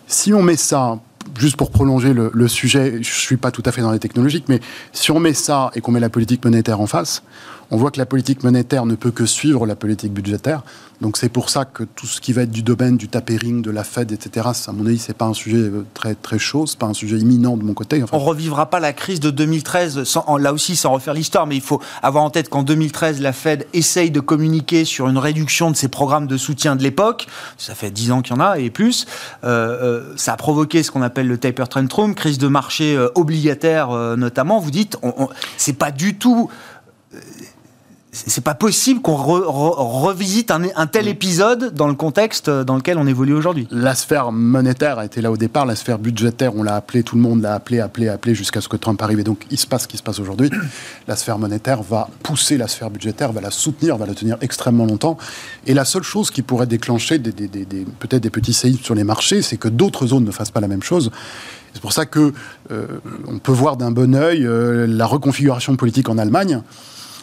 si 0.07 0.35
on 0.35 0.43
met 0.43 0.57
ça 0.57 1.01
juste 1.39 1.57
pour 1.57 1.71
prolonger 1.71 2.13
le, 2.13 2.49
sujet, 2.49 2.93
je 2.93 2.99
ne 2.99 3.03
suis 3.03 3.37
pas 3.37 3.51
tout 3.51 3.63
à 3.67 3.73
fait 3.73 3.83
dans 3.83 3.93
les 3.93 3.99
technologiques, 3.99 4.45
mais 4.49 4.61
si 4.93 5.11
on 5.11 5.21
met 5.21 5.35
ça 5.35 5.71
et 5.75 5.81
qu'on 5.81 5.93
met 5.93 6.01
la 6.01 6.09
politique 6.09 6.45
monétaire 6.45 6.81
en 6.81 6.87
face, 6.87 7.23
on 7.71 7.77
voit 7.77 7.91
que 7.91 7.99
la 7.99 8.07
politique 8.07 8.45
monétaire 8.45 8.87
ne 8.87 8.95
peut 8.95 9.11
que 9.11 9.27
suivre 9.27 9.67
la 9.67 9.77
politique 9.77 10.13
budgétaire. 10.13 10.63
Donc 11.01 11.17
c'est 11.17 11.29
pour 11.29 11.49
ça 11.49 11.65
que 11.65 11.85
tout 11.85 12.07
ce 12.07 12.21
qui 12.21 12.33
va 12.33 12.43
être 12.43 12.51
du 12.51 12.63
domaine 12.63 12.97
du 12.97 13.09
tapering, 13.09 13.63
de 13.63 13.71
la 13.71 13.85
Fed, 13.85 14.11
etc., 14.11 14.49
à 14.67 14.73
mon 14.73 14.85
avis, 14.87 14.99
c'est 14.99 15.17
pas 15.17 15.27
un 15.27 15.35
sujet 15.35 15.59
euh, 15.59 15.87
très 15.95 16.15
très 16.17 16.39
chaud, 16.39 16.67
c'est 16.67 16.79
pas 16.79 16.87
un 16.87 16.95
sujet 16.95 17.19
imminent 17.19 17.57
de 17.57 17.63
mon 17.63 17.75
côté. 17.75 18.03
On 18.11 18.19
revivra 18.19 18.69
pas 18.69 18.81
la 18.81 18.93
crise 18.93 19.21
de 19.21 19.31
2013, 19.31 20.03
sans, 20.05 20.37
là 20.39 20.53
aussi 20.53 20.75
sans 20.75 20.93
refaire 20.93 21.15
l'histoire, 21.15 21.47
mais 21.47 21.55
il 21.55 21.63
faut 21.63 21.81
avoir 22.03 22.25
en 22.25 22.31
tête 22.31 22.49
qu'en 22.49 22.65
2013, 22.65 23.21
la 23.21 23.33
Fed 23.33 23.67
essaye 23.75 24.11
de 24.11 24.21
communiquer 24.21 24.85
sur 24.85 25.09
une 25.09 25.19
réduction 25.19 25.71
de 25.71 25.77
ses 25.77 25.89
programmes 25.89 26.27
de 26.27 26.37
soutien 26.37 26.75
de 26.75 26.83
l'époque. 26.83 27.29
Ça 27.59 27.75
fait 27.75 27.91
10 27.91 28.13
ans 28.13 28.23
qu'il 28.23 28.35
y 28.35 28.39
en 28.39 28.41
a 28.41 28.59
et 28.59 28.71
plus. 28.71 29.07
Euh, 29.45 29.59
euh, 30.09 30.13
ça 30.17 30.33
a 30.33 30.37
provoqué 30.37 30.83
ce 30.83 30.91
qu'on 30.91 31.03
appelle 31.03 31.18
le 31.23 31.39
taper 31.39 31.69
tantrum, 31.69 32.15
crise 32.15 32.39
de 32.39 32.49
marché 32.49 32.99
obligataire 33.15 33.91
notamment. 34.17 34.59
Vous 34.61 34.71
dites, 34.71 34.97
c'est 35.57 35.79
pas 35.79 35.91
du 35.91 36.17
tout 36.17 36.51
c'est 38.11 38.43
pas 38.43 38.55
possible 38.55 39.03
qu'on 39.03 39.17
revisite 39.17 40.51
un, 40.51 40.87
tel 40.87 41.05
mm. 41.05 41.09
épisode 41.09 41.75
dans 41.75 41.89
le 41.89 41.95
contexte 41.95 42.49
dans 42.49 42.77
lequel 42.77 42.97
on 42.97 43.07
évolue 43.07 43.35
aujourd'hui. 43.35 43.69
La 43.71 43.95
sphère 43.95 44.33
monétaire 44.33 44.99
a 44.99 45.05
été 45.05 45.21
là 45.21 45.31
au 45.31 45.37
départ, 45.37 45.67
la 45.67 45.77
sphère 45.77 45.99
budgétaire, 45.99 46.57
on 46.57 46.63
l'a 46.63 46.77
appelé, 46.77 47.03
tout 47.03 47.17
le 47.17 47.23
monde 47.23 47.43
l'a 47.43 47.55
appelé, 47.55 47.81
appelé, 47.81 48.09
appelé 48.09 48.35
jusqu'à 48.35 48.63
ce 48.63 48.69
que 48.69 48.77
Trump 48.77 49.01
arrive. 49.03 49.21
Et 49.21 49.25
donc 49.25 49.45
il 49.51 49.59
se 49.59 49.67
passe 49.67 49.83
ce 49.83 49.89
qui 49.89 49.99
se 49.99 50.03
passe 50.03 50.19
aujourd'hui. 50.21 50.51
La 51.07 51.17
sphère 51.17 51.39
monétaire 51.39 51.83
va 51.83 52.09
pousser 52.23 52.59
la 52.59 52.69
sphère 52.69 52.91
budgétaire, 52.91 53.33
va 53.33 53.41
la 53.41 53.51
soutenir, 53.51 53.97
va 53.97 54.07
la 54.07 54.15
tenir 54.15 54.37
extrêmement 54.41 54.85
longtemps. 54.85 55.17
Et 55.67 55.73
la 55.73 55.85
seule 55.85 56.03
chose 56.03 56.31
qui 56.31 56.43
pourrait 56.43 56.67
déclencher 56.67 57.19
des, 57.19 57.33
peut-être 57.99 58.23
des 58.23 58.31
petits 58.31 58.53
séismes 58.53 58.83
sur 58.83 58.95
les 58.95 59.05
marchés, 59.05 59.41
c'est 59.43 59.57
que 59.57 59.69
d'autres 59.69 60.07
zones 60.07 60.25
ne 60.25 60.31
fassent 60.31 60.51
pas 60.51 60.61
la 60.61 60.69
même 60.69 60.83
chose. 60.83 61.11
C'est 61.73 61.81
pour 61.81 61.93
ça 61.93 62.07
que 62.07 62.33
euh, 62.71 62.87
on 63.27 63.39
peut 63.39 63.53
voir 63.53 63.77
d'un 63.77 63.91
bon 63.91 64.15
oeil 64.15 64.45
euh, 64.45 64.87
la 64.87 65.07
reconfiguration 65.07 65.77
politique 65.77 66.09
en 66.09 66.19
Allemagne 66.19 66.63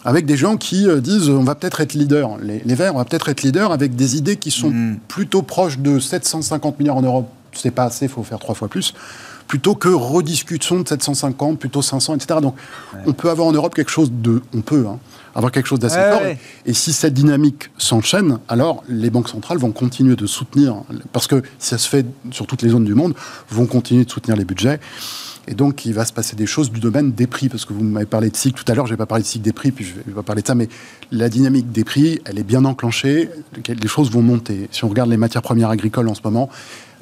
avec 0.06 0.26
des 0.28 0.38
gens 0.38 0.56
qui 0.56 0.88
euh, 0.88 1.02
disent 1.02 1.30
on 1.30 1.44
va 1.44 1.56
peut-être 1.56 1.82
être 1.82 1.94
leader. 1.94 2.38
Les, 2.38 2.76
Verts, 2.76 2.94
on 2.94 3.00
va 3.00 3.06
peut-être 3.06 3.28
être 3.28 3.41
leader 3.41 3.72
avec 3.72 3.96
des 3.96 4.15
idées 4.15 4.38
qui 4.38 4.52
sont 4.52 4.70
mm. 4.70 5.00
plutôt 5.08 5.41
proches 5.41 5.80
de 5.80 6.00
750 6.00 6.80
milliards 6.80 6.98
en 6.98 7.02
Europe. 7.02 7.28
C'est 7.54 7.72
pas 7.72 7.86
assez, 7.86 8.06
il 8.06 8.12
faut 8.12 8.24
faire 8.24 8.39
trois 8.39 8.56
fois 8.56 8.68
plus. 8.68 8.94
Plutôt 9.48 9.76
que 9.76 9.89
rediscutons 9.89 10.80
de 10.80 10.88
750, 10.88 11.60
plutôt 11.60 11.82
500, 11.82 12.15
etc. 12.15 12.39
Donc, 12.41 12.56
on 13.06 13.13
peut 13.13 13.30
avoir 13.30 13.48
en 13.48 13.52
Europe 13.52 13.76
quelque 13.76 13.91
chose 13.91 14.12
de. 14.12 14.41
On 14.56 14.62
peut 14.62 14.86
hein, 14.88 15.00
avoir 15.36 15.52
quelque 15.52 15.68
chose 15.68 15.80
d'assez 15.80 16.00
fort. 16.00 16.22
Et 16.65 16.74
si 16.74 16.94
cette 16.94 17.13
dynamique 17.13 17.70
s'enchaîne, 17.78 18.39
alors 18.48 18.84
les 18.89 19.12
banques 19.12 19.30
centrales 19.30 19.60
vont 19.60 19.72
continuer 19.72 20.15
de 20.15 20.26
soutenir, 20.26 20.78
parce 21.12 21.28
que 21.28 21.44
si 21.60 21.70
ça 21.70 21.78
se 21.78 21.88
fait 21.88 22.06
sur 22.32 22.48
toutes 22.48 22.63
les 22.63 22.70
zones 22.70 22.86
du 22.86 22.96
monde, 22.96 23.13
vont 23.50 23.68
continuer 23.68 24.04
de 24.04 24.10
soutenir 24.10 24.36
les 24.36 24.46
budgets. 24.46 24.80
Et 25.47 25.53
donc, 25.53 25.86
il 25.86 25.93
va 25.93 26.05
se 26.05 26.13
passer 26.13 26.36
des 26.36 26.47
choses 26.47 26.71
du 26.71 26.79
domaine 26.79 27.12
des 27.12 27.27
prix, 27.27 27.49
parce 27.49 27.65
que 27.65 27.73
vous 27.73 27.84
m'avez 27.84 28.05
parlé 28.05 28.29
de 28.29 28.36
cycle 28.36 28.63
tout 28.63 28.71
à 28.71 28.75
l'heure, 28.75 28.88
je 28.88 28.93
vais 28.93 28.97
pas 28.97 29.05
parler 29.05 29.23
de 29.23 29.27
cycle 29.27 29.43
des 29.43 29.53
prix, 29.53 29.71
puis 29.71 29.86
je 29.86 29.93
vais 29.95 30.15
pas 30.15 30.23
parler 30.23 30.41
de 30.41 30.47
ça, 30.47 30.55
mais 30.55 30.69
la 31.12 31.29
dynamique 31.29 31.71
des 31.71 31.84
prix, 31.84 32.19
elle 32.25 32.39
est 32.39 32.43
bien 32.43 32.65
enclenchée, 32.65 33.29
les 33.67 33.88
choses 33.88 34.10
vont 34.10 34.23
monter. 34.23 34.67
Si 34.71 34.84
on 34.84 34.89
regarde 34.89 35.10
les 35.10 35.17
matières 35.17 35.43
premières 35.43 35.69
agricoles 35.69 36.08
en 36.08 36.15
ce 36.15 36.21
moment, 36.23 36.49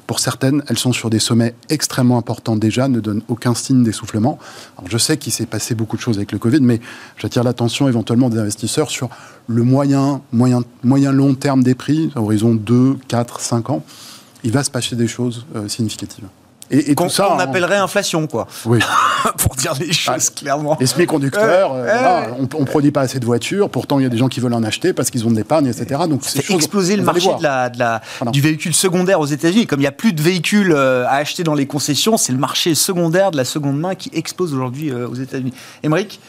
pour 0.08 0.20
certaines, 0.20 0.64
elles 0.68 0.78
sont 0.78 0.92
sur 0.92 1.10
des 1.10 1.20
sommets 1.20 1.56
extrêmement 1.70 2.18
importants 2.18 2.58
déjà, 2.58 2.88
ne 2.90 3.00
donnent 3.00 3.22
aucun 3.30 3.54
signe 3.54 3.84
d'essoufflement. 3.84 4.38
Alors 4.78 4.90
je 4.90 4.98
sais 4.98 5.18
qu'il 5.18 5.32
s'est 5.32 5.46
passé 5.46 5.76
beaucoup 5.76 5.96
de 5.96 6.02
choses 6.02 6.18
avec 6.18 6.34
le 6.34 6.40
Covid, 6.40 6.60
mais 6.60 6.82
j'attire 7.18 7.44
l'attention 7.44 7.88
éventuellement 7.88 8.30
des 8.30 8.40
investisseurs 8.40 8.90
sur 8.90 9.10
le 9.48 9.64
moyen, 9.64 10.22
moyen, 10.34 10.64
moyen 10.84 11.12
long 11.12 11.36
terme 11.36 11.64
des 11.64 11.76
prix, 11.76 12.12
horizon 12.16 12.54
2, 12.54 12.98
4, 13.08 13.40
5 13.40 13.70
ans. 13.70 13.84
Il 14.44 14.52
va 14.52 14.64
se 14.64 14.72
passer 14.72 14.98
des 14.98 15.08
choses 15.08 15.46
euh, 15.56 15.70
significatives. 15.70 16.26
Et, 16.72 16.96
tout 16.96 17.10
ça, 17.10 17.32
on 17.32 17.40
appellerait 17.40 17.78
inflation, 17.78 18.28
quoi. 18.28 18.48
Oui. 18.66 18.80
Pour 19.38 19.56
dire 19.56 19.74
les 19.80 19.94
choses 19.94 20.32
ah, 20.32 20.34
clairement. 20.36 20.78
Les 20.80 20.86
semi-conducteurs, 20.86 21.72
euh, 21.74 22.24
on 22.54 22.62
ne 22.62 22.66
produit 22.66 22.92
pas 22.92 23.02
assez 23.02 23.20
de 23.20 23.26
voitures, 23.26 23.70
pourtant 23.70 24.00
il 24.00 24.04
y 24.04 24.06
a 24.06 24.10
des 24.10 24.18
gens 24.18 24.28
qui 24.28 24.40
veulent 24.40 24.54
en 24.54 24.64
acheter 24.64 24.94
parce 24.94 25.10
qu'ils 25.10 25.26
ont 25.28 25.32
de 25.32 25.36
l'épargne, 25.36 25.68
etc. 25.68 26.02
Donc 26.10 26.22
c'est 26.24 26.50
exploser 26.52 26.96
le 26.96 27.04
marché 27.04 27.30
de 27.38 27.44
la, 27.44 27.70
de 27.70 27.80
la 27.80 28.02
du 28.32 28.42
véhicule 28.42 28.74
secondaire 28.74 29.20
aux 29.20 29.26
États-Unis. 29.26 29.68
Comme 29.68 29.80
il 29.80 29.84
n'y 29.84 29.88
a 29.88 29.92
plus 29.92 30.14
de 30.14 30.22
véhicules 30.22 30.72
euh, 30.72 31.06
à 31.08 31.16
acheter 31.16 31.44
dans 31.44 31.54
les 31.54 31.66
concessions, 31.66 32.18
c'est 32.18 32.32
le 32.32 32.38
marché 32.38 32.76
secondaire 32.76 33.32
de 33.32 33.38
la 33.38 33.46
seconde 33.46 33.80
main 33.80 33.96
qui 33.96 34.10
explose 34.14 34.54
aujourd'hui 34.54 34.92
euh, 34.92 35.08
aux 35.08 35.16
États-Unis. 35.16 35.54
Émeric 35.84 36.20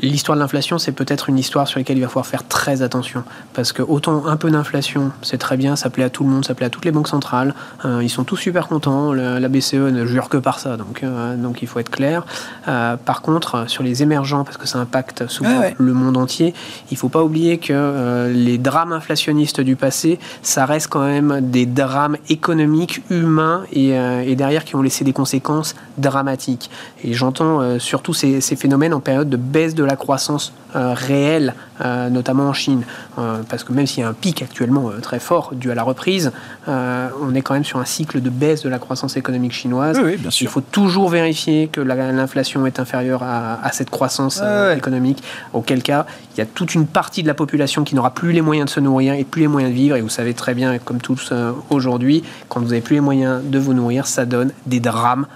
L'histoire 0.00 0.36
de 0.36 0.42
l'inflation, 0.42 0.78
c'est 0.78 0.92
peut-être 0.92 1.28
une 1.28 1.38
histoire 1.38 1.66
sur 1.66 1.78
laquelle 1.78 1.96
il 1.96 2.00
va 2.00 2.08
falloir 2.08 2.26
faire 2.26 2.46
très 2.46 2.82
attention. 2.82 3.24
Parce 3.54 3.72
que 3.72 3.82
autant 3.82 4.26
un 4.26 4.36
peu 4.36 4.50
d'inflation, 4.50 5.10
c'est 5.22 5.38
très 5.38 5.56
bien, 5.56 5.76
ça 5.76 5.90
plaît 5.90 6.04
à 6.04 6.10
tout 6.10 6.24
le 6.24 6.30
monde, 6.30 6.44
ça 6.44 6.54
plaît 6.54 6.66
à 6.66 6.70
toutes 6.70 6.84
les 6.84 6.90
banques 6.90 7.08
centrales. 7.08 7.54
Euh, 7.84 8.02
ils 8.02 8.08
sont 8.08 8.24
tous 8.24 8.36
super 8.36 8.68
contents. 8.68 9.12
la 9.12 9.48
BCE 9.48 9.74
ne 9.74 10.06
jure 10.06 10.28
que 10.28 10.36
par 10.36 10.58
ça, 10.58 10.76
donc, 10.76 11.02
euh, 11.02 11.36
donc 11.36 11.62
il 11.62 11.68
faut 11.68 11.80
être 11.80 11.90
clair. 11.90 12.24
Euh, 12.68 12.96
par 12.96 13.22
contre, 13.22 13.68
sur 13.68 13.82
les 13.82 14.02
émergents, 14.02 14.44
parce 14.44 14.56
que 14.56 14.66
ça 14.66 14.78
impacte 14.78 15.26
souvent 15.28 15.62
le 15.76 15.92
monde 15.92 16.16
entier, 16.16 16.54
il 16.90 16.94
ne 16.94 16.98
faut 16.98 17.08
pas 17.08 17.22
oublier 17.22 17.58
que 17.58 18.28
les 18.32 18.58
drames 18.58 18.92
inflationnistes 18.92 19.60
du 19.60 19.76
passé, 19.76 20.18
ça 20.42 20.64
reste 20.66 20.88
quand 20.88 21.04
même 21.04 21.40
des 21.40 21.66
drames 21.66 22.16
économiques, 22.28 23.02
humains 23.10 23.64
et, 23.72 23.90
et 23.90 24.36
derrière 24.36 24.64
qui 24.64 24.76
ont 24.76 24.82
laissé 24.82 25.04
des 25.04 25.12
conséquences 25.12 25.74
dramatiques. 25.96 26.70
Et 27.04 27.14
j'entends 27.14 27.78
surtout 27.78 28.14
ces, 28.14 28.40
ces 28.40 28.56
phénomènes 28.56 28.94
en 28.94 29.00
période 29.00 29.28
de 29.28 29.36
baisse 29.36 29.74
de 29.74 29.77
la 29.84 29.96
croissance 29.96 30.52
euh, 30.76 30.92
réelle, 30.92 31.54
euh, 31.80 32.10
notamment 32.10 32.48
en 32.48 32.52
Chine. 32.52 32.82
Euh, 33.18 33.38
parce 33.48 33.64
que 33.64 33.72
même 33.72 33.86
s'il 33.86 34.02
y 34.02 34.06
a 34.06 34.08
un 34.08 34.12
pic 34.12 34.42
actuellement 34.42 34.90
très 35.00 35.18
fort 35.18 35.52
dû 35.54 35.70
à 35.70 35.74
la 35.74 35.82
reprise, 35.82 36.30
on 36.66 37.34
est 37.34 37.40
quand 37.40 37.54
même 37.54 37.64
sur 37.64 37.78
un 37.78 37.86
cycle 37.86 38.20
de 38.20 38.28
baisse 38.28 38.62
de 38.62 38.68
la 38.68 38.78
croissance 38.78 39.16
économique 39.16 39.52
chinoise. 39.52 39.98
Il 40.40 40.48
faut 40.48 40.60
toujours 40.60 41.08
vérifier 41.08 41.68
que 41.68 41.80
l'inflation 41.80 42.66
est 42.66 42.78
inférieure 42.78 43.22
à, 43.22 43.70
cette 43.72 43.88
croissance 43.88 44.42
économique, 44.76 45.22
auquel 45.54 45.82
cas 45.82 46.04
il 46.34 46.38
y 46.38 46.42
a 46.42 46.46
toute 46.46 46.74
une 46.74 46.86
partie 46.86 47.22
de 47.22 47.28
la 47.28 47.34
population 47.34 47.84
qui 47.84 47.94
n'aura 47.94 48.12
plus 48.12 48.32
les 48.32 48.42
moyens 48.42 48.66
de 48.66 48.74
se 48.74 48.80
nourrir 48.80 49.14
et 49.14 49.24
plus 49.24 49.42
les 49.42 49.48
moyens 49.48 49.72
de 49.72 49.76
vivre. 49.76 49.96
Et 49.96 50.02
vous 50.02 50.08
savez 50.08 50.34
très 50.34 50.54
bien, 50.54 50.78
comme 50.78 51.00
tous 51.00 51.32
aujourd'hui, 51.70 52.22
quand 52.48 52.60
vous 52.60 52.68
n'avez 52.68 52.82
plus 52.82 52.96
les 52.96 53.00
moyens 53.00 53.40
de 53.42 53.58
vous 53.58 53.72
nourrir, 53.72 54.06
ça 54.06 54.26
donne 54.26 54.52
des 54.66 54.80
drames 54.80 55.26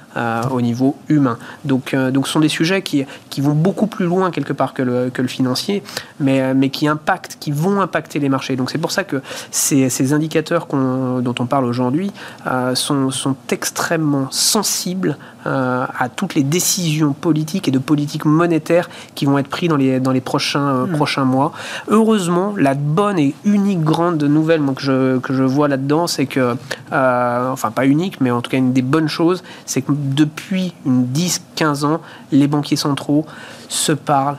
au 0.50 0.60
niveau 0.60 0.96
humain. 1.08 1.38
Donc, 1.64 1.94
donc 1.94 2.26
ce 2.26 2.34
sont 2.34 2.40
des 2.40 2.48
sujets 2.50 2.82
qui, 2.82 3.06
qui 3.30 3.40
vont 3.40 3.54
beaucoup 3.54 3.86
plus 3.86 4.04
loin 4.04 4.30
quelque 4.30 4.52
part 4.52 4.74
que 4.74 4.82
le, 4.82 5.10
que 5.10 5.21
le 5.22 5.28
financier, 5.28 5.82
mais, 6.20 6.40
euh, 6.40 6.54
mais 6.56 6.68
qui 6.68 6.88
impactent, 6.88 7.36
qui 7.40 7.50
vont 7.50 7.80
impacter 7.80 8.18
les 8.18 8.28
marchés. 8.28 8.56
Donc 8.56 8.70
c'est 8.70 8.78
pour 8.78 8.92
ça 8.92 9.04
que 9.04 9.22
ces, 9.50 9.88
ces 9.88 10.12
indicateurs 10.12 10.66
dont 10.66 11.34
on 11.38 11.46
parle 11.46 11.64
aujourd'hui 11.64 12.12
euh, 12.46 12.74
sont, 12.74 13.10
sont, 13.10 13.36
extrêmement 13.50 14.28
sensibles 14.30 15.18
euh, 15.46 15.84
à 15.98 16.08
toutes 16.08 16.34
les 16.34 16.42
décisions 16.42 17.12
politiques 17.12 17.68
et 17.68 17.70
de 17.70 17.78
politique 17.78 18.24
monétaire 18.24 18.88
qui 19.14 19.26
vont 19.26 19.36
être 19.36 19.48
prises 19.48 19.68
dans 19.68 19.76
les, 19.76 20.00
dans 20.00 20.10
les 20.10 20.22
prochains, 20.22 20.86
mm. 20.86 20.92
prochains 20.92 21.24
mois. 21.24 21.52
Heureusement, 21.88 22.54
la 22.56 22.74
bonne 22.74 23.18
et 23.18 23.34
unique 23.44 23.82
grande 23.82 24.22
nouvelle 24.22 24.62
moi, 24.62 24.74
que, 24.74 24.82
je, 24.82 25.18
que 25.18 25.34
je 25.34 25.42
vois 25.42 25.68
là-dedans, 25.68 26.06
c'est 26.06 26.26
que, 26.26 26.56
enfin 26.90 27.70
pas 27.70 27.86
unique, 27.86 28.20
mais 28.22 28.30
en 28.30 28.40
tout 28.40 28.50
cas 28.50 28.56
une 28.56 28.72
des 28.72 28.82
bonnes 28.82 29.08
choses, 29.08 29.42
c'est 29.66 29.82
que 29.82 29.92
depuis 29.92 30.72
une 30.86 31.04
10-15 31.04 31.84
ans, 31.84 32.00
les 32.30 32.46
banquiers 32.46 32.76
centraux 32.76 33.26
se 33.68 33.92
parlent 33.92 34.38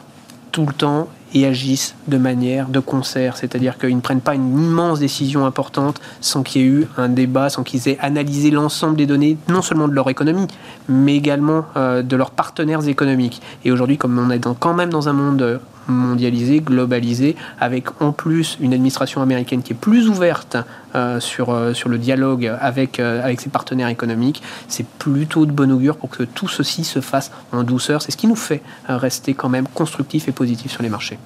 tout 0.54 0.66
le 0.66 0.74
temps 0.74 1.10
et 1.34 1.48
agissent 1.48 1.96
de 2.08 2.18
manière 2.18 2.70
de 2.70 2.80
concert, 2.80 3.38
c'est-à-dire 3.38 3.80
qu'ils 3.80 3.96
ne 3.96 4.02
prennent 4.02 4.22
pas 4.22 4.36
une 4.36 4.58
immense 4.58 5.00
décision 5.00 5.48
importante 5.48 6.00
sans 6.22 6.44
qu'il 6.44 6.62
y 6.62 6.64
ait 6.64 6.68
eu 6.68 6.88
un 6.96 7.10
débat, 7.10 7.50
sans 7.50 7.64
qu'ils 7.64 7.90
aient 7.90 7.98
analysé 8.00 8.52
l'ensemble 8.52 8.96
des 8.96 9.08
données, 9.08 9.38
non 9.50 9.64
seulement 9.64 9.88
de 9.88 9.94
leur 9.94 10.10
économie, 10.12 10.48
mais 10.88 11.16
également 11.16 11.66
euh, 11.76 12.04
de 12.04 12.16
leurs 12.16 12.32
partenaires 12.32 12.88
économiques. 12.88 13.42
Et 13.66 13.72
aujourd'hui, 13.72 13.98
comme 13.98 14.18
on 14.20 14.30
est 14.30 14.48
quand 14.60 14.76
même 14.76 14.92
dans 14.92 15.10
un 15.10 15.14
monde 15.14 15.60
mondialisé, 15.88 16.60
globalisé, 16.60 17.36
avec 17.60 18.02
en 18.02 18.12
plus 18.12 18.58
une 18.60 18.74
administration 18.74 19.22
américaine 19.22 19.62
qui 19.62 19.74
est 19.74 19.76
plus 19.76 20.08
ouverte 20.10 20.58
euh, 20.96 21.20
sur, 21.20 21.50
euh, 21.50 21.74
sur 21.74 21.90
le 21.90 21.98
dialogue 21.98 22.52
avec, 22.60 23.00
euh, 23.00 23.24
avec 23.24 23.42
ses 23.42 23.50
partenaires 23.50 23.88
économiques, 23.88 24.44
c'est 24.68 24.86
plutôt 24.86 25.46
de 25.46 25.52
bon 25.52 25.72
augure 25.72 25.98
pour 25.98 26.10
que 26.10 26.24
tout 26.24 26.48
ceci 26.48 26.84
se 26.84 27.02
fasse 27.02 27.32
en 27.52 27.64
douceur. 27.64 28.02
C'est 28.02 28.12
ce 28.12 28.18
qui 28.18 28.28
nous 28.28 28.36
fait 28.36 28.62
rester 28.88 29.34
quand 29.34 29.50
même 29.50 29.68
constructif 29.68 30.28
et 30.28 30.32
positif 30.32 30.72
sur 30.72 30.84
les 30.84 30.90
marchés. 30.90 31.18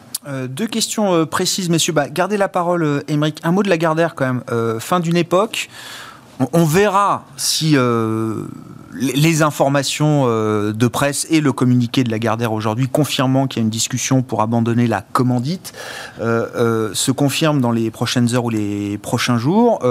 deux 0.50 0.68
questions 0.68 1.26
précises, 1.26 1.70
messieurs. 1.70 1.94
Bah, 1.94 2.10
gardez 2.10 2.38
la 2.38 2.48
parole, 2.48 3.04
Émeric. 3.08 3.40
Un 3.44 3.52
mot 3.52 3.64
de 3.64 3.70
la 3.70 3.78
Gardère 3.78 4.16
quand 4.16 4.26
même. 4.26 4.80
fin 4.80 5.00
d'une 5.00 5.18
époque. 5.18 5.70
On, 6.54 6.66
verra 6.66 7.26
si 7.36 7.76
les 9.00 9.42
informations 9.42 10.24
euh, 10.28 10.74
de 10.74 10.88
presse 10.88 11.28
et 11.30 11.42
le 11.42 11.52
communiqué 11.52 12.04
de 12.04 12.12
la 12.12 12.20
Gardère 12.20 12.54
aujourd'hui 12.54 12.88
confirmant 12.88 13.48
qu'il 13.48 13.62
y 13.62 13.64
a 13.64 13.66
une 13.66 13.70
discussion 13.70 14.22
pour 14.22 14.42
abandonner 14.42 14.88
la 14.88 15.02
commandite 15.02 15.74
euh, 16.20 16.48
euh, 16.56 16.94
se 16.94 17.12
confirment 17.12 17.62
dans 17.62 17.72
les 17.72 17.92
prochaines 17.92 18.34
heures 18.36 18.46
ou 18.46 18.50
les 18.50 18.98
prochains 18.98 19.38
jours. 19.38 19.82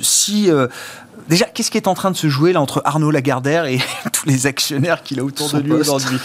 si 0.00 0.50
Déjà, 1.30 1.44
qu'est-ce 1.44 1.70
qui 1.70 1.76
est 1.76 1.86
en 1.86 1.94
train 1.94 2.10
de 2.10 2.16
se 2.16 2.28
jouer 2.28 2.52
là 2.52 2.60
entre 2.60 2.82
Arnaud 2.84 3.12
Lagardère 3.12 3.66
et 3.66 3.78
tous 4.12 4.26
les 4.26 4.48
actionnaires 4.48 5.04
qu'il 5.04 5.20
a 5.20 5.24
autour 5.24 5.48
de 5.52 5.60
lui 5.60 5.72
aujourd'hui? 5.74 6.18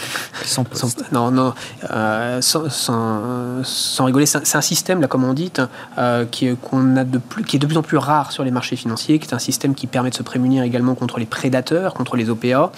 Non, 1.12 1.30
non, 1.30 1.54
euh, 1.92 2.40
sans, 2.42 4.04
rigoler, 4.04 4.26
c'est 4.26 4.56
un, 4.56 4.60
système, 4.60 5.00
là, 5.00 5.06
comme 5.06 5.22
on 5.22 5.32
dit, 5.32 5.52
euh, 5.96 6.24
qui, 6.24 6.56
qu'on 6.56 6.96
a 6.96 7.04
de 7.04 7.18
plus, 7.18 7.44
qui 7.44 7.54
est 7.54 7.58
de 7.60 7.66
plus 7.66 7.76
en 7.76 7.82
plus 7.82 7.98
rare 7.98 8.32
sur 8.32 8.42
les 8.42 8.50
marchés 8.50 8.74
financiers, 8.74 9.20
qui 9.20 9.28
est 9.28 9.34
un 9.34 9.38
système 9.38 9.76
qui 9.76 9.86
permet 9.86 10.10
de 10.10 10.16
se 10.16 10.24
prémunir 10.24 10.64
également 10.64 10.96
contre 10.96 11.20
les 11.20 11.26
prédateurs, 11.26 11.94
contre 11.94 12.16
les 12.16 12.28
OPA. 12.28 12.72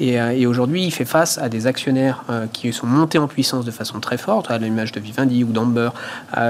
Et, 0.00 0.18
euh, 0.18 0.30
et 0.30 0.46
aujourd'hui, 0.46 0.84
il 0.84 0.90
fait 0.90 1.04
face 1.04 1.36
à 1.36 1.50
des 1.50 1.66
actionnaires 1.66 2.24
qui 2.54 2.72
sont 2.72 2.86
montés 2.86 3.18
en 3.18 3.28
puissance 3.28 3.66
de 3.66 3.70
façon 3.70 4.00
très 4.00 4.16
forte, 4.16 4.50
à 4.50 4.56
l'image 4.56 4.92
de 4.92 5.00
Vivendi 5.00 5.44
ou 5.44 5.52
d'Amber, 5.52 5.90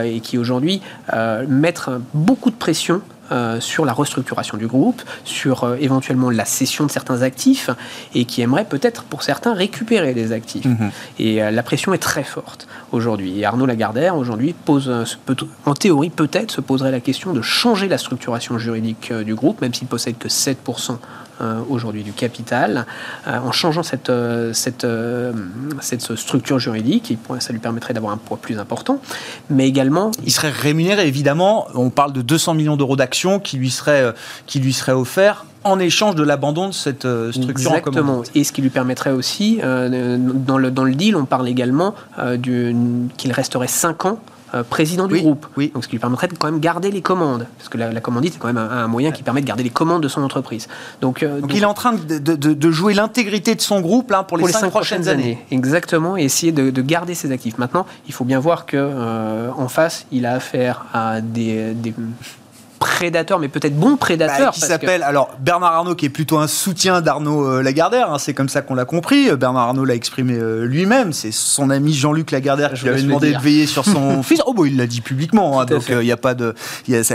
et 0.04 0.20
qui 0.20 0.38
aujourd'hui 0.38 0.80
mettent 1.48 1.90
beaucoup 2.12 2.50
de 2.50 2.56
pression 2.56 3.02
euh, 3.32 3.60
sur 3.60 3.84
la 3.84 3.92
restructuration 3.92 4.56
du 4.56 4.66
groupe, 4.66 5.02
sur 5.24 5.64
euh, 5.64 5.76
éventuellement 5.80 6.30
la 6.30 6.44
cession 6.44 6.86
de 6.86 6.90
certains 6.90 7.22
actifs, 7.22 7.70
et 8.14 8.24
qui 8.24 8.42
aimerait 8.42 8.64
peut-être 8.64 9.04
pour 9.04 9.22
certains 9.22 9.54
récupérer 9.54 10.14
des 10.14 10.32
actifs. 10.32 10.66
Mhm. 10.66 10.90
Et 11.18 11.42
euh, 11.42 11.50
la 11.50 11.62
pression 11.62 11.94
est 11.94 11.98
très 11.98 12.24
forte 12.24 12.66
aujourd'hui. 12.92 13.40
Et 13.40 13.44
Arnaud 13.44 13.66
Lagardère 13.66 14.16
aujourd'hui 14.16 14.52
pose, 14.52 14.92
en 15.64 15.74
théorie 15.74 16.10
peut-être 16.10 16.50
se 16.50 16.60
poserait 16.60 16.90
la 16.90 17.00
question 17.00 17.32
de 17.32 17.42
changer 17.42 17.88
la 17.88 17.98
structuration 17.98 18.58
juridique 18.58 19.12
du 19.12 19.34
groupe, 19.34 19.60
même 19.60 19.74
s'il 19.74 19.88
possède 19.88 20.18
que 20.18 20.28
7% 20.28 20.92
euh, 20.92 20.94
aujourd'hui 21.68 22.02
du 22.02 22.12
capital, 22.12 22.86
euh, 23.26 23.38
en 23.38 23.52
changeant 23.52 23.82
cette, 23.82 24.10
euh, 24.10 24.52
cette, 24.52 24.86
cette 25.80 26.16
structure 26.16 26.58
juridique, 26.58 27.16
ça 27.40 27.52
lui 27.52 27.60
permettrait 27.60 27.94
d'avoir 27.94 28.12
un 28.12 28.16
poids 28.16 28.36
plus 28.36 28.58
important, 28.58 29.00
mais 29.50 29.66
également... 29.66 30.10
Il 30.24 30.32
serait 30.32 30.50
rémunéré, 30.50 31.06
évidemment, 31.06 31.66
on 31.74 31.90
parle 31.90 32.12
de 32.12 32.22
200 32.22 32.54
millions 32.54 32.76
d'euros 32.76 32.96
d'actions 32.96 33.40
qui 33.40 33.56
lui 33.56 33.70
seraient, 33.70 34.14
qui 34.46 34.60
lui 34.60 34.72
seraient 34.72 34.92
offerts 34.92 35.46
en 35.64 35.78
échange 35.78 36.14
de 36.14 36.22
l'abandon 36.22 36.68
de 36.68 36.74
cette 36.74 37.06
structure 37.30 37.70
Exactement. 37.70 38.22
Et 38.34 38.44
ce 38.44 38.52
qui 38.52 38.60
lui 38.60 38.68
permettrait 38.68 39.12
aussi, 39.12 39.60
dans, 39.62 40.58
le, 40.58 40.70
dans 40.70 40.84
le 40.84 40.94
deal, 40.94 41.16
on 41.16 41.24
parle 41.24 41.48
également 41.48 41.94
qu'il 42.36 43.32
resterait 43.32 43.68
5 43.68 44.04
ans 44.04 44.18
euh, 44.18 44.33
président 44.62 45.06
du 45.06 45.20
groupe. 45.20 45.46
Oui. 45.56 45.70
Donc, 45.74 45.84
ce 45.84 45.88
qui 45.88 45.96
lui 45.96 46.00
permettrait 46.00 46.28
de 46.28 46.34
quand 46.34 46.50
même 46.50 46.60
garder 46.60 46.90
les 46.90 47.02
commandes. 47.02 47.46
Parce 47.58 47.68
que 47.68 47.78
la, 47.78 48.00
commandite, 48.00 48.34
c'est 48.34 48.38
quand 48.38 48.52
même 48.52 48.58
un, 48.58 48.86
moyen 48.86 49.10
qui 49.10 49.22
permet 49.22 49.40
de 49.40 49.46
garder 49.46 49.62
les 49.62 49.70
commandes 49.70 50.02
de 50.02 50.08
son 50.08 50.22
entreprise. 50.22 50.68
Donc, 51.00 51.22
euh, 51.22 51.40
il 51.50 51.62
est 51.62 51.66
en 51.66 51.74
train 51.74 51.94
de, 51.94 52.70
jouer 52.70 52.94
l'intégrité 52.94 53.54
de 53.54 53.60
son 53.60 53.80
groupe 53.80 54.10
là, 54.10 54.22
pour 54.22 54.38
les, 54.38 54.46
cinq, 54.48 54.70
prochaines, 54.70 55.08
années. 55.08 55.38
Exactement, 55.50 56.16
et 56.16 56.22
essayer 56.22 56.52
de, 56.52 56.82
garder 56.82 57.14
ses 57.14 57.32
actifs. 57.32 57.58
Maintenant, 57.58 57.86
il 58.06 58.14
faut 58.14 58.24
bien 58.24 58.38
voir 58.38 58.66
qu'en 58.66 58.76
euh, 58.76 59.50
en 59.56 59.68
face, 59.68 60.06
il 60.12 60.26
a 60.26 60.34
affaire 60.34 60.84
à 60.92 61.20
des 61.20 61.74
prédateur, 62.84 63.38
mais 63.38 63.48
peut-être 63.48 63.76
bon 63.76 63.96
prédateur. 63.96 64.48
Bah, 64.48 64.52
qui 64.52 64.60
s'appelle 64.60 65.02
alors 65.02 65.30
Bernard 65.40 65.72
Arnault, 65.72 65.94
qui 65.94 66.04
est 66.04 66.10
plutôt 66.10 66.36
un 66.36 66.46
soutien 66.46 67.00
d'Arnaud 67.00 67.46
euh, 67.46 67.62
Lagardère. 67.62 68.12
Hein, 68.12 68.18
c'est 68.18 68.34
comme 68.34 68.50
ça 68.50 68.60
qu'on 68.60 68.74
l'a 68.74 68.84
compris. 68.84 69.30
Euh, 69.30 69.36
Bernard 69.36 69.68
Arnault 69.68 69.86
l'a 69.86 69.94
exprimé 69.94 70.34
euh, 70.34 70.66
lui-même. 70.66 71.14
C'est 71.14 71.32
son 71.32 71.70
ami 71.70 71.94
Jean-Luc 71.94 72.30
Lagardère 72.30 72.74
qui 72.74 72.82
lui 72.82 72.90
avait 72.90 73.02
demandé 73.02 73.32
de 73.32 73.38
veiller 73.38 73.66
sur 73.66 73.86
son 73.86 74.22
fils. 74.22 74.42
Oh 74.46 74.52
bon, 74.52 74.66
il 74.66 74.76
l'a 74.76 74.86
dit 74.86 75.00
publiquement. 75.00 75.60
Hein, 75.60 75.64
donc 75.64 75.88
il 75.88 75.98
n'y 75.98 76.12
a 76.12 76.18
pas 76.18 76.34
de, 76.34 76.54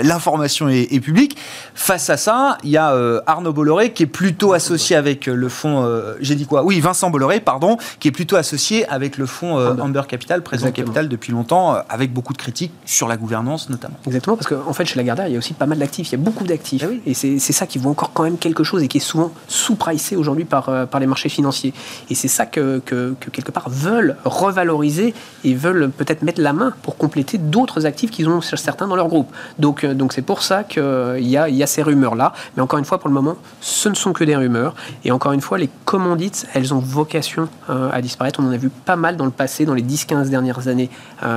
l'information 0.01 0.69
est, 0.69 0.99
publique. 0.99 1.37
Face 1.75 2.09
à 2.09 2.17
ça, 2.17 2.57
il 2.63 2.71
y 2.71 2.77
a 2.77 2.95
Arnaud 3.27 3.53
Bolloré 3.53 3.93
qui 3.93 4.03
est 4.03 4.07
plutôt 4.07 4.53
associé 4.53 4.95
avec 4.95 5.27
le 5.27 5.49
fonds. 5.49 5.87
J'ai 6.19 6.35
dit 6.35 6.47
quoi? 6.47 6.63
Oui, 6.63 6.79
Vincent 6.79 7.11
Bolloré, 7.11 7.39
pardon, 7.39 7.77
qui 7.99 8.07
est 8.07 8.11
plutôt 8.11 8.37
associé 8.37 8.87
avec 8.89 9.17
le 9.17 9.27
fonds 9.27 9.57
Amber 9.79 10.01
Capital, 10.07 10.41
présent 10.41 10.71
Capital 10.71 11.07
depuis 11.07 11.31
longtemps, 11.31 11.77
avec 11.89 12.11
beaucoup 12.11 12.33
de 12.33 12.39
critiques 12.39 12.73
sur 12.85 13.07
la 13.07 13.17
gouvernance 13.17 13.69
notamment. 13.69 13.97
Exactement, 14.07 14.35
parce 14.35 14.47
qu'en 14.47 14.67
en 14.67 14.73
fait 14.73 14.85
chez 14.85 14.95
Lagardère, 14.95 15.27
il 15.27 15.33
y 15.33 15.35
a 15.35 15.39
aussi 15.39 15.53
pas 15.59 15.65
mal 15.65 15.77
d'actifs, 15.77 16.09
il 16.09 16.11
y 16.13 16.15
a 16.15 16.23
beaucoup 16.23 16.45
d'actifs. 16.45 16.83
Ah 16.87 16.93
et 17.05 17.13
c'est 17.13 17.37
ça 17.39 17.67
qui 17.67 17.77
vaut 17.77 17.89
encore 17.89 18.13
quand 18.13 18.23
même 18.23 18.37
quelque 18.37 18.63
chose 18.63 18.81
et 18.81 18.87
qui 18.87 18.97
est 18.97 19.01
souvent 19.01 19.31
sous-pricé 19.47 20.15
aujourd'hui 20.15 20.45
par, 20.45 20.69
euh, 20.69 20.85
par 20.85 20.99
les 20.99 21.05
marchés 21.05 21.29
financiers. 21.29 21.73
Et 22.09 22.15
c'est 22.15 22.29
ça 22.29 22.45
que, 22.45 22.81
que, 22.85 23.13
quelque 23.31 23.51
part 23.51 23.69
veulent 23.69 24.15
revaloriser 24.23 25.13
et 25.43 25.53
veulent 25.53 25.91
peut-être 25.91 26.23
mettre 26.23 26.41
la 26.41 26.53
main 26.53 26.73
pour 26.81 26.97
compléter 26.97 27.37
d'autres 27.37 27.85
actifs 27.85 28.09
qu'ils 28.09 28.29
ont 28.29 28.41
certains 28.41 28.87
dans 28.87 28.95
leur 28.95 29.09
groupe. 29.09 29.31
Donc 29.59 29.83
euh, 29.83 29.93
donc 29.93 30.13
c'est 30.13 30.21
pour 30.21 30.41
ça 30.41 30.63
qu'il 30.63 30.81
y 31.19 31.37
a, 31.37 31.49
y 31.49 31.61
a 31.61 31.67
ces 31.67 31.83
rumeurs-là. 31.83 32.33
Mais 32.55 32.63
encore 32.63 32.79
une 32.79 32.85
fois, 32.85 32.97
pour 32.97 33.09
le 33.09 33.13
moment, 33.13 33.35
ce 33.59 33.89
ne 33.89 33.95
sont 33.95 34.13
que 34.13 34.23
des 34.23 34.37
rumeurs. 34.37 34.73
Et 35.03 35.11
encore 35.11 35.33
une 35.33 35.41
fois, 35.41 35.57
les 35.57 35.69
commandites, 35.85 36.47
elles 36.53 36.73
ont 36.73 36.79
vocation 36.79 37.49
euh, 37.69 37.89
à 37.91 38.01
disparaître. 38.01 38.39
On 38.39 38.47
en 38.47 38.51
a 38.51 38.57
vu 38.57 38.69
pas 38.69 38.95
mal 38.95 39.17
dans 39.17 39.25
le 39.25 39.31
passé, 39.31 39.65
dans 39.65 39.73
les 39.73 39.83
10-15 39.83 40.29
dernières 40.29 40.67
années, 40.67 40.89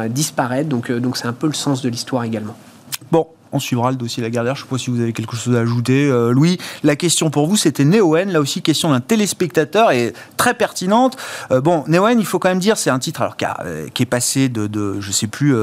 disparaître. 0.09 0.69
Donc 0.69 0.93
donc 0.93 1.17
c'est 1.17 1.27
un 1.27 1.33
peu 1.33 1.49
le 1.49 1.53
sens 1.53 1.83
de 1.83 1.89
l'histoire 1.89 2.25
également. 2.25 2.57
Bon, 3.11 3.27
On 3.53 3.61
suivra 3.61 3.91
le 3.91 3.97
dossier 3.97 4.23
Lagardère. 4.23 4.55
Je 4.57 4.63
ne 4.63 4.67
sais 4.67 4.71
pas 4.71 4.79
si 4.79 4.91
vous 4.91 5.01
avez 5.01 5.13
quelque 5.13 5.37
chose 5.37 5.55
à 5.55 5.61
ajouter. 5.61 6.09
Louis, 6.31 6.59
la 6.83 6.97
question 6.97 7.31
pour 7.31 7.47
vous, 7.47 7.57
c'était 7.57 7.85
Neoen. 7.85 8.31
Là 8.31 8.41
aussi, 8.41 8.63
question 8.63 8.91
d'un 8.91 9.01
téléspectateur 9.01 9.91
et 9.91 10.15
très 10.37 10.55
pertinente. 10.55 11.17
bon, 11.51 11.85
Neoen, 11.87 12.19
il 12.19 12.27
faut 12.27 12.39
quand 12.39 12.49
même 12.49 12.59
dire, 12.59 12.77
c'est 12.77 12.91
un 12.91 12.99
titre 12.99 13.21
alors, 13.21 13.37
qui, 13.37 14.03
est 14.03 14.07
passé 14.07 14.49
de, 14.49 15.01
je 15.01 15.07
ne 15.07 15.13
sais 15.13 15.27
plus, 15.27 15.55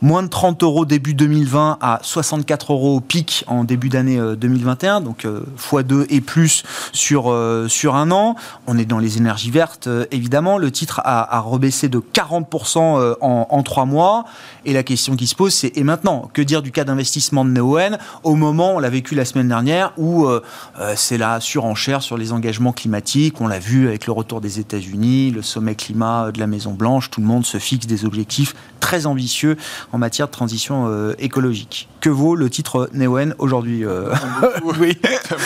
moins 0.00 0.22
de 0.22 0.28
30 0.28 0.62
euros 0.62 0.84
début 0.84 1.14
2020 1.14 1.78
à 1.80 2.00
64 2.02 2.72
euros 2.72 2.96
au 2.96 3.00
pic 3.00 3.44
en 3.46 3.64
début 3.64 3.88
d'année 3.88 4.18
2021. 4.36 5.00
Donc, 5.00 5.26
x2 5.58 6.06
et 6.08 6.20
plus 6.20 6.62
sur, 6.92 7.34
sur 7.68 7.94
un 7.94 8.10
an. 8.10 8.36
On 8.66 8.78
est 8.78 8.86
dans 8.86 8.98
les 8.98 9.18
énergies 9.18 9.50
vertes, 9.50 9.88
évidemment. 10.10 10.58
Le 10.58 10.70
titre 10.70 11.00
a, 11.04 11.40
rebaissé 11.40 11.88
de 11.88 11.98
40% 11.98 13.16
en, 13.20 13.46
en 13.50 13.62
trois 13.62 13.84
mois. 13.84 14.24
Et 14.64 14.72
la 14.72 14.82
question 14.82 15.16
qui 15.16 15.26
se 15.26 15.34
pose, 15.34 15.52
c'est 15.52 15.76
et 15.76 15.84
maintenant 15.84 16.30
Que 16.32 16.42
dire 16.42 16.62
du 16.62 16.72
cas 16.72 16.84
d'investissement 16.84 17.01
de 17.02 17.50
Neoen 17.50 17.98
au 18.22 18.34
moment, 18.34 18.76
on 18.76 18.78
l'a 18.78 18.90
vécu 18.90 19.14
la 19.14 19.24
semaine 19.24 19.48
dernière, 19.48 19.92
où 19.96 20.26
euh, 20.26 20.42
euh, 20.78 20.94
c'est 20.96 21.18
la 21.18 21.40
surenchère 21.40 22.02
sur 22.02 22.16
les 22.16 22.32
engagements 22.32 22.72
climatiques. 22.72 23.40
On 23.40 23.46
l'a 23.46 23.58
vu 23.58 23.88
avec 23.88 24.06
le 24.06 24.12
retour 24.12 24.40
des 24.40 24.58
États-Unis, 24.58 25.30
le 25.30 25.42
sommet 25.42 25.74
climat 25.74 26.30
de 26.32 26.38
la 26.38 26.46
Maison 26.46 26.72
Blanche. 26.72 27.10
Tout 27.10 27.20
le 27.20 27.26
monde 27.26 27.44
se 27.44 27.58
fixe 27.58 27.86
des 27.86 28.04
objectifs 28.04 28.54
très 28.80 29.06
ambitieux 29.06 29.56
en 29.92 29.98
matière 29.98 30.26
de 30.26 30.32
transition 30.32 30.86
euh, 30.88 31.14
écologique. 31.18 31.88
Que 32.00 32.10
vaut 32.10 32.34
le 32.34 32.50
titre 32.50 32.88
Neoen 32.92 33.34
aujourd'hui 33.38 33.84
Oui. 34.80 34.96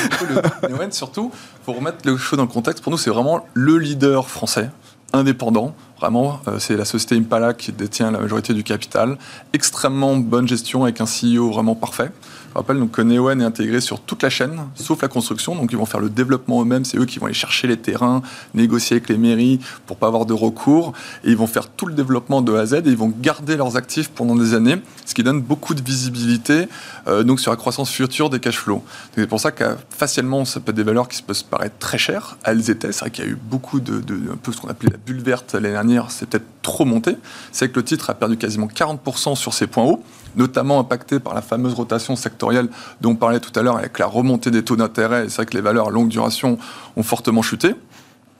Neoen 0.70 0.92
surtout, 0.92 1.30
pour 1.64 1.76
remettre 1.76 1.98
le 2.04 2.16
show 2.16 2.36
dans 2.36 2.44
le 2.44 2.48
contexte, 2.48 2.82
pour 2.82 2.90
nous 2.92 2.98
c'est 2.98 3.10
vraiment 3.10 3.46
le 3.54 3.78
leader 3.78 4.28
français 4.28 4.70
indépendant. 5.12 5.74
Vraiment, 6.00 6.40
euh, 6.46 6.58
c'est 6.58 6.76
la 6.76 6.84
société 6.84 7.16
Impala 7.16 7.54
qui 7.54 7.72
détient 7.72 8.10
la 8.10 8.18
majorité 8.18 8.52
du 8.52 8.62
capital. 8.62 9.16
Extrêmement 9.52 10.16
bonne 10.16 10.46
gestion 10.46 10.84
avec 10.84 11.00
un 11.00 11.06
CEO 11.06 11.50
vraiment 11.50 11.74
parfait. 11.74 12.10
Je 12.56 12.58
rappelle 12.62 12.78
donc 12.78 12.92
que 12.92 13.02
Neoen 13.02 13.42
est 13.42 13.44
intégré 13.44 13.82
sur 13.82 14.00
toute 14.00 14.22
la 14.22 14.30
chaîne, 14.30 14.62
sauf 14.76 15.02
la 15.02 15.08
construction. 15.08 15.54
Donc 15.54 15.72
ils 15.72 15.76
vont 15.76 15.84
faire 15.84 16.00
le 16.00 16.08
développement 16.08 16.62
eux-mêmes. 16.62 16.86
C'est 16.86 16.96
eux 16.96 17.04
qui 17.04 17.18
vont 17.18 17.26
aller 17.26 17.34
chercher 17.34 17.68
les 17.68 17.76
terrains, 17.76 18.22
négocier 18.54 18.96
avec 18.96 19.10
les 19.10 19.18
mairies 19.18 19.60
pour 19.84 19.98
pas 19.98 20.06
avoir 20.06 20.24
de 20.24 20.32
recours. 20.32 20.94
Et 21.22 21.32
ils 21.32 21.36
vont 21.36 21.46
faire 21.46 21.68
tout 21.68 21.84
le 21.84 21.92
développement 21.92 22.40
de 22.40 22.54
A 22.54 22.60
à 22.60 22.64
Z 22.64 22.72
et 22.76 22.82
ils 22.86 22.96
vont 22.96 23.12
garder 23.14 23.58
leurs 23.58 23.76
actifs 23.76 24.08
pendant 24.08 24.34
des 24.34 24.54
années, 24.54 24.76
ce 25.04 25.12
qui 25.12 25.22
donne 25.22 25.42
beaucoup 25.42 25.74
de 25.74 25.82
visibilité 25.82 26.66
euh, 27.08 27.24
donc 27.24 27.40
sur 27.40 27.50
la 27.50 27.58
croissance 27.58 27.90
future 27.90 28.30
des 28.30 28.40
cash 28.40 28.56
flows. 28.56 28.82
C'est 29.14 29.26
pour 29.26 29.38
ça 29.38 29.52
que 29.52 29.76
facialement, 29.90 30.46
ça 30.46 30.58
peut 30.58 30.70
être 30.70 30.76
des 30.76 30.82
valeurs 30.82 31.08
qui 31.08 31.22
peuvent 31.22 31.36
se 31.36 31.44
paraître 31.44 31.76
très 31.78 31.98
chères. 31.98 32.38
Elles 32.42 32.70
étaient. 32.70 32.90
C'est 32.90 33.00
vrai 33.00 33.10
qu'il 33.10 33.26
y 33.26 33.28
a 33.28 33.30
eu 33.32 33.38
beaucoup 33.38 33.80
de, 33.80 34.00
de, 34.00 34.32
un 34.32 34.36
peu 34.36 34.52
ce 34.52 34.62
qu'on 34.62 34.68
appelait 34.68 34.92
la 34.92 34.96
bulle 34.96 35.20
verte 35.20 35.52
l'année 35.52 35.72
dernière. 35.72 36.10
C'est 36.10 36.26
peut-être 36.26 36.46
trop 36.62 36.86
monté. 36.86 37.18
C'est 37.52 37.68
que 37.68 37.78
le 37.78 37.84
titre 37.84 38.08
a 38.08 38.14
perdu 38.14 38.38
quasiment 38.38 38.66
40% 38.66 39.36
sur 39.36 39.52
ses 39.52 39.66
points 39.66 39.84
hauts 39.84 40.02
notamment 40.36 40.78
impacté 40.80 41.20
par 41.20 41.34
la 41.34 41.42
fameuse 41.42 41.74
rotation 41.74 42.16
sectorielle 42.16 42.68
dont 43.00 43.10
on 43.10 43.16
parlait 43.16 43.40
tout 43.40 43.58
à 43.58 43.62
l'heure 43.62 43.76
avec 43.76 43.98
la 43.98 44.06
remontée 44.06 44.50
des 44.50 44.62
taux 44.62 44.76
d'intérêt. 44.76 45.28
C'est 45.28 45.36
vrai 45.36 45.46
que 45.46 45.54
les 45.54 45.62
valeurs 45.62 45.88
à 45.88 45.90
longue 45.90 46.08
duration 46.08 46.58
ont 46.96 47.02
fortement 47.02 47.42
chuté. 47.42 47.74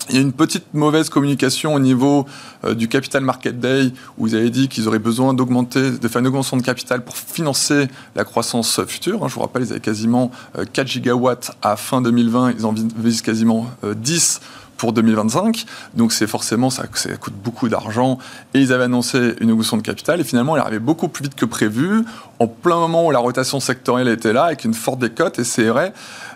Il 0.09 0.15
y 0.15 0.19
a 0.19 0.21
une 0.21 0.33
petite 0.33 0.73
mauvaise 0.73 1.09
communication 1.09 1.75
au 1.75 1.81
niveau 1.81 2.27
euh, 2.65 2.75
du 2.75 2.87
Capital 2.87 3.25
Market 3.25 3.59
Day 3.59 3.93
où 4.19 4.27
vous 4.27 4.35
avez 4.35 4.51
dit 4.51 4.69
qu'ils 4.69 4.87
auraient 4.87 5.01
besoin 5.01 5.35
d'augmenter, 5.35 5.91
de 5.91 6.09
faire 6.09 6.21
une 6.21 6.29
augmentation 6.29 6.57
de 6.57 6.63
capital 6.63 7.05
pour 7.05 7.17
financer 7.17 7.89
la 8.15 8.25
croissance 8.25 8.81
future. 8.85 9.25
Hein, 9.25 9.29
je 9.29 9.35
vous 9.35 9.41
rappelle, 9.41 9.63
ils 9.63 9.73
avaient 9.73 9.81
quasiment 9.81 10.31
4 10.55 10.79
euh, 10.79 10.87
gigawatts 10.87 11.57
à 11.61 11.77
fin 11.77 12.03
2020, 12.03 12.53
ils 12.57 12.67
en 12.67 12.73
visent 12.73 13.23
quasiment 13.23 13.69
10 13.83 14.41
euh, 14.43 14.66
pour 14.77 14.93
2025. 14.93 15.65
Donc 15.95 16.13
c'est 16.13 16.27
forcément, 16.27 16.71
ça, 16.71 16.85
ça, 16.95 17.15
coûte 17.17 17.35
beaucoup 17.35 17.69
d'argent. 17.69 18.19
Et 18.55 18.61
ils 18.61 18.73
avaient 18.73 18.85
annoncé 18.85 19.35
une 19.41 19.51
augmentation 19.51 19.77
de 19.77 19.83
capital. 19.83 20.21
Et 20.21 20.25
finalement, 20.25 20.57
elle 20.57 20.63
arrivait 20.63 20.79
beaucoup 20.79 21.09
plus 21.09 21.25
vite 21.25 21.35
que 21.35 21.45
prévu, 21.45 22.05
en 22.39 22.47
plein 22.47 22.77
moment 22.77 23.07
où 23.07 23.11
la 23.11 23.19
rotation 23.19 23.61
sectorielle 23.61 24.09
était 24.09 24.33
là, 24.33 24.45
avec 24.45 24.65
une 24.65 24.75
forte 24.75 24.99
décote. 24.99 25.39
Et 25.39 25.45
c'est 25.45 25.65
vrai 25.65 25.93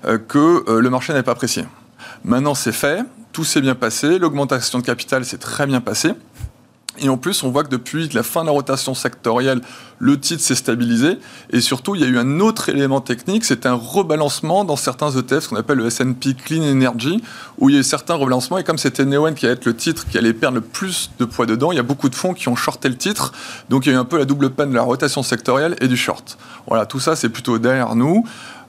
euh, 0.07 0.18
que 0.18 0.64
euh, 0.68 0.80
le 0.80 0.91
marché 0.91 1.12
n'avait 1.12 1.22
pas 1.22 1.32
apprécié. 1.32 1.64
Maintenant, 2.24 2.55
c'est 2.55 2.72
fait. 2.72 3.05
Tout 3.32 3.45
s'est 3.45 3.61
bien 3.61 3.74
passé. 3.74 4.18
L'augmentation 4.18 4.78
de 4.78 4.84
capital 4.84 5.24
s'est 5.24 5.38
très 5.38 5.66
bien 5.66 5.80
passée. 5.80 6.12
Et 6.99 7.09
en 7.09 7.16
plus, 7.16 7.43
on 7.45 7.51
voit 7.51 7.62
que 7.64 7.70
depuis 7.70 8.09
la 8.09 8.22
fin 8.22 8.43
de 8.43 8.47
la 8.47 8.53
rotation 8.53 8.95
sectorielle, 8.95 9.61
le 9.99 10.18
titre 10.18 10.43
s'est 10.43 10.55
stabilisé. 10.55 11.18
Et 11.51 11.61
surtout, 11.61 11.95
il 11.95 12.01
y 12.01 12.05
a 12.05 12.09
eu 12.09 12.18
un 12.18 12.41
autre 12.41 12.68
élément 12.68 13.01
technique, 13.01 13.45
c'est 13.45 13.64
un 13.64 13.74
rebalancement 13.74 14.64
dans 14.64 14.76
certains 14.76 15.11
ETF, 15.11 15.45
ce 15.45 15.49
qu'on 15.49 15.57
appelle 15.57 15.78
le 15.78 15.86
S&P 15.86 16.34
Clean 16.34 16.62
Energy, 16.62 17.22
où 17.59 17.68
il 17.68 17.74
y 17.74 17.76
a 17.76 17.80
eu 17.80 17.84
certains 17.84 18.14
rebalancements. 18.14 18.59
Et 18.59 18.64
comme 18.64 18.78
c'était 18.78 19.05
Neoen 19.05 19.34
qui 19.34 19.47
allait 19.47 19.55
être 19.55 19.66
le 19.66 19.76
titre 19.76 20.07
qui 20.09 20.18
allait 20.18 20.32
perdre 20.32 20.57
le 20.57 20.62
plus 20.62 21.11
de 21.18 21.24
poids 21.24 21.47
dedans, 21.47 21.70
il 21.70 21.76
y 21.76 21.80
a 21.80 21.84
beaucoup 21.84 22.09
de 22.09 22.14
fonds 22.14 22.34
qui 22.34 22.49
ont 22.49 22.57
shorté 22.57 22.88
le 22.88 22.97
titre. 22.97 23.32
Donc 23.68 23.86
il 23.86 23.91
y 23.91 23.93
a 23.93 23.97
eu 23.97 24.01
un 24.01 24.05
peu 24.05 24.18
la 24.18 24.24
double 24.24 24.51
peine 24.51 24.70
de 24.70 24.74
la 24.74 24.82
rotation 24.82 25.22
sectorielle 25.22 25.76
et 25.80 25.86
du 25.86 25.97
short. 25.97 26.38
Voilà, 26.66 26.86
tout 26.86 27.01
ça, 27.01 27.14
c'est 27.14 27.28
plutôt 27.28 27.59
derrière 27.59 27.95
nous. 27.95 28.24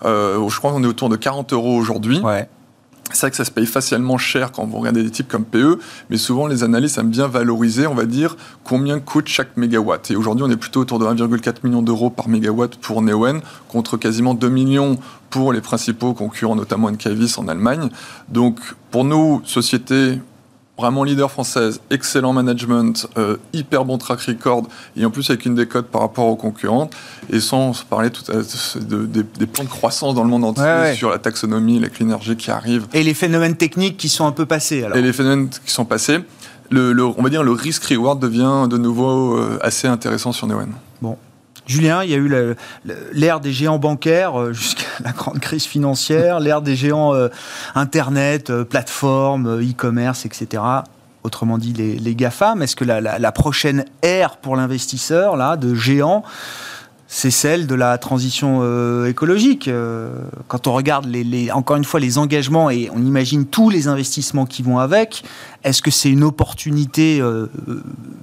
Euh, 0.05 0.47
je 0.47 0.57
crois 0.57 0.71
qu'on 0.71 0.83
est 0.83 0.87
autour 0.87 1.09
de 1.09 1.15
40 1.15 1.53
euros 1.53 1.75
aujourd'hui. 1.75 2.19
Ouais. 2.19 2.47
C'est 3.13 3.21
vrai 3.21 3.31
que 3.31 3.37
ça 3.37 3.45
se 3.45 3.51
paye 3.51 3.65
facilement 3.65 4.17
cher 4.17 4.51
quand 4.51 4.65
vous 4.65 4.77
regardez 4.77 5.03
des 5.03 5.11
types 5.11 5.27
comme 5.27 5.45
PE, 5.45 5.79
mais 6.09 6.17
souvent 6.17 6.47
les 6.47 6.63
analystes 6.63 6.97
aiment 6.97 7.09
bien 7.09 7.27
valoriser, 7.27 7.87
on 7.87 7.95
va 7.95 8.05
dire, 8.05 8.35
combien 8.63 8.99
coûte 8.99 9.27
chaque 9.27 9.57
mégawatt. 9.57 10.11
Et 10.11 10.15
aujourd'hui, 10.15 10.45
on 10.47 10.49
est 10.49 10.57
plutôt 10.57 10.81
autour 10.81 10.99
de 10.99 11.05
1,4 11.05 11.55
million 11.63 11.81
d'euros 11.81 12.09
par 12.09 12.27
mégawatt 12.27 12.75
pour 12.77 13.01
Neoen, 13.01 13.41
contre 13.67 13.97
quasiment 13.97 14.33
2 14.33 14.49
millions 14.49 14.97
pour 15.29 15.53
les 15.53 15.61
principaux 15.61 16.13
concurrents, 16.13 16.55
notamment 16.55 16.87
Encavis 16.87 17.35
en 17.37 17.47
Allemagne. 17.47 17.89
Donc, 18.29 18.59
pour 18.91 19.05
nous, 19.05 19.41
société 19.45 20.19
vraiment 20.81 21.03
leader 21.03 21.31
française, 21.31 21.79
excellent 21.91 22.33
management, 22.33 23.07
euh, 23.17 23.37
hyper 23.53 23.85
bon 23.85 23.97
track 23.97 24.21
record, 24.21 24.63
et 24.97 25.05
en 25.05 25.11
plus 25.11 25.29
avec 25.29 25.45
une 25.45 25.55
décote 25.55 25.87
par 25.87 26.01
rapport 26.01 26.25
aux 26.25 26.35
concurrents, 26.35 26.89
et 27.29 27.39
sans 27.39 27.83
parler 27.83 28.09
tout 28.09 28.23
de, 28.29 29.05
des 29.05 29.45
plans 29.45 29.63
de 29.63 29.69
croissance 29.69 30.15
dans 30.15 30.23
le 30.23 30.29
monde 30.29 30.43
entier 30.43 30.93
sur 30.95 31.09
la 31.09 31.19
taxonomie, 31.19 31.79
la 31.79 31.89
clean 31.89 32.07
energy 32.07 32.35
qui 32.35 32.51
arrive. 32.51 32.87
Et 32.93 33.03
les 33.03 33.13
phénomènes 33.13 33.55
techniques 33.55 33.97
qui 33.97 34.09
sont 34.09 34.25
un 34.25 34.31
peu 34.31 34.45
passés 34.45 34.83
alors. 34.83 34.97
Et 34.97 35.01
les 35.01 35.13
phénomènes 35.13 35.49
qui 35.49 35.71
sont 35.71 35.85
passés. 35.85 36.19
Le, 36.71 37.05
on 37.05 37.21
va 37.21 37.29
dire 37.29 37.43
le 37.43 37.51
risk-reward 37.51 38.19
devient 38.19 38.67
de 38.69 38.77
nouveau 38.77 39.37
euh, 39.37 39.59
assez 39.61 39.87
intéressant 39.87 40.31
sur 40.31 40.47
Neoen. 40.47 40.73
Julien, 41.71 42.03
il 42.03 42.09
y 42.09 42.13
a 42.13 42.17
eu 42.17 42.55
l'ère 43.13 43.39
des 43.39 43.53
géants 43.53 43.79
bancaires 43.79 44.39
euh, 44.39 44.51
jusqu'à 44.51 44.83
la 45.03 45.13
grande 45.13 45.39
crise 45.39 45.63
financière, 45.63 46.41
l'ère 46.41 46.61
des 46.61 46.75
géants 46.75 47.15
euh, 47.15 47.29
Internet, 47.75 48.49
euh, 48.49 48.65
plateformes, 48.65 49.61
e-commerce, 49.61 50.25
etc. 50.25 50.61
Autrement 51.23 51.57
dit, 51.57 51.71
les, 51.71 51.97
les 51.97 52.13
GAFAM. 52.13 52.61
Est-ce 52.61 52.75
que 52.75 52.83
la, 52.83 52.99
la, 52.99 53.31
prochaine 53.31 53.85
ère 54.01 54.37
pour 54.37 54.57
l'investisseur, 54.57 55.37
là, 55.37 55.55
de 55.55 55.73
géants, 55.73 56.23
c'est 57.13 57.29
celle 57.29 57.67
de 57.67 57.75
la 57.75 57.97
transition 57.97 58.61
euh, 58.61 59.09
écologique. 59.09 59.67
Euh, 59.67 60.13
quand 60.47 60.67
on 60.67 60.73
regarde, 60.73 61.13
encore 61.51 61.75
une 61.75 61.83
fois, 61.83 61.99
les 61.99 62.17
engagements 62.17 62.69
et 62.69 62.89
on 62.95 62.99
imagine 62.99 63.45
tous 63.45 63.69
les 63.69 63.89
investissements 63.89 64.45
qui 64.45 64.63
vont 64.63 64.79
avec, 64.79 65.21
est-ce 65.65 65.81
que 65.81 65.91
c'est 65.91 66.09
une 66.09 66.23
opportunité 66.23 67.19
euh, 67.19 67.47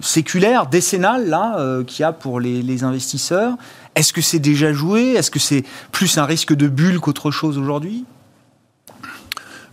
séculaire, 0.00 0.68
décennale, 0.68 1.28
là, 1.28 1.82
qu'il 1.86 2.00
y 2.00 2.04
a 2.04 2.12
pour 2.12 2.40
les 2.40 2.82
investisseurs? 2.82 3.58
Est-ce 3.94 4.14
que 4.14 4.22
c'est 4.22 4.38
déjà 4.38 4.72
joué? 4.72 5.12
Est-ce 5.12 5.30
que 5.30 5.38
c'est 5.38 5.64
plus 5.92 6.16
un 6.16 6.24
risque 6.24 6.54
de 6.54 6.66
bulle 6.66 6.98
qu'autre 6.98 7.30
chose 7.30 7.58
aujourd'hui? 7.58 8.06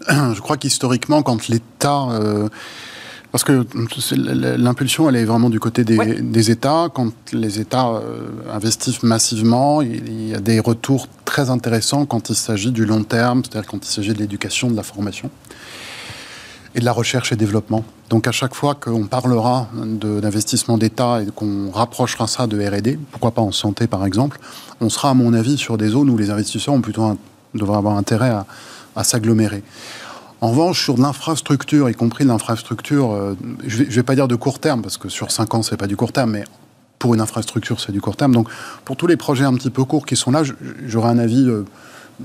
Je 0.09 0.39
crois 0.41 0.57
qu'historiquement, 0.57 1.24
quand 1.24 1.47
l'État 1.47 2.09
parce 3.36 3.43
que 3.43 3.67
l'impulsion, 4.55 5.09
elle 5.09 5.17
est 5.17 5.25
vraiment 5.25 5.49
du 5.49 5.59
côté 5.59 5.83
des, 5.83 6.51
États. 6.51 6.88
Quand 6.93 7.11
les 7.33 7.59
États 7.59 7.89
euh, 7.89 8.29
investissent 8.49 9.03
massivement, 9.03 9.81
il 9.81 10.29
y 10.29 10.33
a 10.33 10.39
des 10.39 10.61
retours 10.61 11.09
très 11.25 11.49
intéressants 11.49 12.05
quand 12.05 12.29
il 12.29 12.36
s'agit 12.38 12.71
du 12.71 12.86
long 12.86 13.03
terme, 13.03 13.43
c'est-à-dire 13.43 13.69
quand 13.69 13.86
il 13.86 13.89
s'agit 13.89 14.13
de 14.13 14.19
l'éducation, 14.19 14.71
de 14.71 14.77
la 14.77 14.83
formation 14.83 15.29
et 16.75 16.79
de 16.79 16.86
la 16.86 16.93
recherche 16.93 17.33
et 17.33 17.36
développement. 17.36 17.83
Donc 18.09 18.25
à 18.29 18.31
chaque 18.31 18.55
fois 18.55 18.73
qu'on 18.73 19.03
parlera 19.03 19.67
d'investissement 19.73 20.77
d'État 20.77 21.21
et 21.21 21.25
qu'on 21.25 21.71
rapprochera 21.71 22.27
ça 22.27 22.47
de 22.47 22.57
R&D, 22.57 22.97
pourquoi 23.11 23.31
pas 23.31 23.41
en 23.41 23.51
santé 23.51 23.86
par 23.88 24.05
exemple, 24.05 24.39
on 24.79 24.89
sera 24.89 25.09
à 25.09 25.13
mon 25.13 25.33
avis 25.33 25.57
sur 25.57 25.77
des 25.77 25.89
zones 25.89 26.09
où 26.09 26.15
les 26.15 26.29
investisseurs 26.29 26.73
ont 26.73 26.79
plutôt 26.79 27.17
devraient 27.53 27.79
avoir 27.79 27.97
intérêt 27.97 28.29
à, 28.29 28.45
à 28.95 29.03
s'agglomérer. 29.03 29.61
En 30.46 30.50
revanche, 30.50 30.84
sur 30.84 30.96
l'infrastructure, 30.98 31.89
y 31.89 31.96
compris 31.96 32.24
l'infrastructure, 32.24 33.14
euh, 33.14 33.36
je 33.66 33.82
ne 33.82 33.89
vais, 33.89 34.04
pas 34.04 34.14
dire 34.14 34.28
de 34.28 34.36
court 34.36 34.60
terme, 34.60 34.84
parce 34.84 35.00
que 35.00 35.10
sur 35.10 35.32
5 35.32 35.56
ans, 35.56 35.64
ce 35.64 35.72
n'est 35.72 35.78
pas 35.78 35.88
du 35.88 35.96
court 35.98 36.12
terme, 36.12 36.34
mais 36.34 36.43
pour 37.00 37.16
une 37.16 37.20
infrastructure, 37.20 37.82
c'est 37.82 37.91
du 37.91 38.00
court 38.00 38.16
terme. 38.16 38.32
Donc, 38.32 38.48
pour 38.84 38.96
tous 38.96 39.08
les 39.08 39.18
projets 39.18 39.43
un 39.43 39.56
petit 39.56 39.72
peu 39.72 39.84
courts 39.86 40.06
qui 40.06 40.16
sont 40.16 40.30
là, 40.30 40.43
j'aurais 40.86 41.10
un 41.10 41.18
avis 41.18 41.50
euh, 41.50 41.64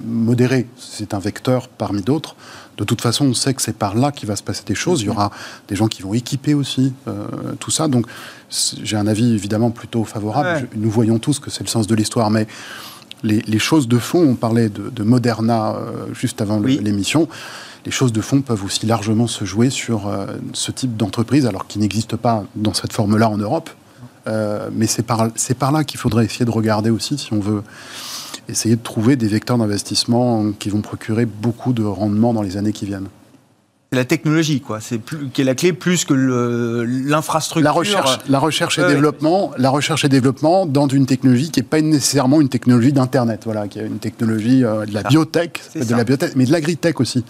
modéré. 0.05 0.66
C'est 0.77 1.14
un 1.14 1.18
vecteur 1.18 1.68
parmi 1.68 2.03
d'autres. 2.03 2.37
De 2.77 2.85
toute 2.85 3.01
façon, 3.01 3.25
on 3.25 3.33
sait 3.33 3.55
que 3.55 3.62
c'est 3.62 3.75
par 3.75 3.95
là 3.95 4.12
qu'il 4.12 4.29
va 4.29 4.37
se 4.37 4.43
passer 4.43 4.64
des 4.66 4.75
choses. 4.75 5.01
Il 5.01 5.07
y 5.07 5.09
aura 5.09 5.31
des 5.68 5.75
gens 5.75 5.89
qui 5.89 6.03
vont 6.03 6.12
équiper 6.12 6.53
aussi 6.53 6.93
euh, 7.09 7.25
tout 7.59 7.71
ça. 7.71 7.89
Donc, 7.89 8.05
j'ai 8.51 8.99
un 8.99 9.07
avis 9.07 9.33
évidemment 9.33 9.71
plutôt 9.71 10.05
favorable. 10.05 10.68
nous 10.77 10.91
voyons 10.91 11.18
tous 11.18 11.39
que 11.39 11.49
c'est 11.49 11.64
le 11.64 11.71
sens 11.71 11.87
de 11.87 11.95
l'histoire, 11.95 12.29
mais 12.29 12.47
les, 13.23 13.59
choses 13.59 13.89
de 13.89 13.99
fond, 13.99 14.23
on 14.29 14.35
parlait 14.35 14.68
de, 14.68 15.03
Moderna 15.03 15.77
juste 16.12 16.43
avant 16.43 16.61
l'émission 16.61 17.27
les 17.85 17.91
choses 17.91 18.12
de 18.12 18.20
fond 18.20 18.41
peuvent 18.43 18.64
aussi 18.64 18.87
largement 18.87 19.26
se 19.26 19.45
jouer 19.45 19.70
sur 19.70 20.07
euh, 20.07 20.26
ce 20.53 20.70
type 20.70 20.97
d'entreprise, 20.97 21.47
alors 21.47 21.66
qu'il 21.66 21.81
n'existe 21.81 22.16
pas 22.16 22.45
dans 22.57 22.74
cette 22.74 22.93
forme-là 22.93 23.28
en 23.28 23.39
Europe. 23.39 23.70
mais 24.72 24.87
c'est 24.87 25.03
par, 25.03 25.28
par 25.59 25.72
là 25.72 25.83
qu'il 25.83 25.99
faudrait 25.99 26.24
essayer 26.24 26.45
de 26.45 26.51
regarder 26.51 26.91
aussi 26.91 27.18
si 27.18 27.33
on 27.33 27.41
veut 27.41 27.62
essayer 28.49 28.76
de 28.76 28.83
trouver 28.83 29.16
des 29.16 29.28
vecteurs 29.28 29.59
d'investissement 29.59 30.53
qui 30.53 30.68
vont 30.70 30.83
procurer 30.83 31.24
beaucoup 31.26 31.72
de 31.72 31.83
rendement 31.83 32.33
dans 32.35 32.43
les 32.43 32.57
années 32.57 32.72
qui 32.72 32.87
viennent. 32.87 33.09
C'est 33.93 33.99
la 33.99 34.05
technologie, 34.05 34.61
quoi. 34.61 34.78
C'est 34.81 35.01
qui 35.33 35.41
est 35.41 35.45
la 35.45 35.57
clé 35.57 35.72
plus 35.72 36.05
que 36.05 36.14
l'infrastructure. 36.14 37.64
La 37.64 37.72
recherche, 37.72 38.18
la 38.28 38.39
recherche 38.39 38.78
et 38.78 38.87
développement, 38.87 39.51
la 39.59 39.68
recherche 39.70 40.05
et 40.05 40.09
développement 40.09 40.64
dans 40.64 40.87
une 40.87 41.07
technologie 41.07 41.51
qui 41.51 41.59
n'est 41.59 41.66
pas 41.66 41.81
nécessairement 41.81 42.41
une 42.41 42.49
technologie 42.49 42.93
d'internet, 42.93 43.43
voilà, 43.47 43.66
qui 43.66 43.81
est 43.81 43.87
une 43.87 43.99
technologie 43.99 44.64
euh, 44.64 44.87
de 44.87 44.95
la 44.95 45.03
biotech, 45.03 45.61
de 45.74 45.95
la 45.97 46.05
biotech, 46.05 46.37
mais 46.37 46.45
de 46.45 46.53
l'agritech 46.53 47.01
aussi 47.01 47.24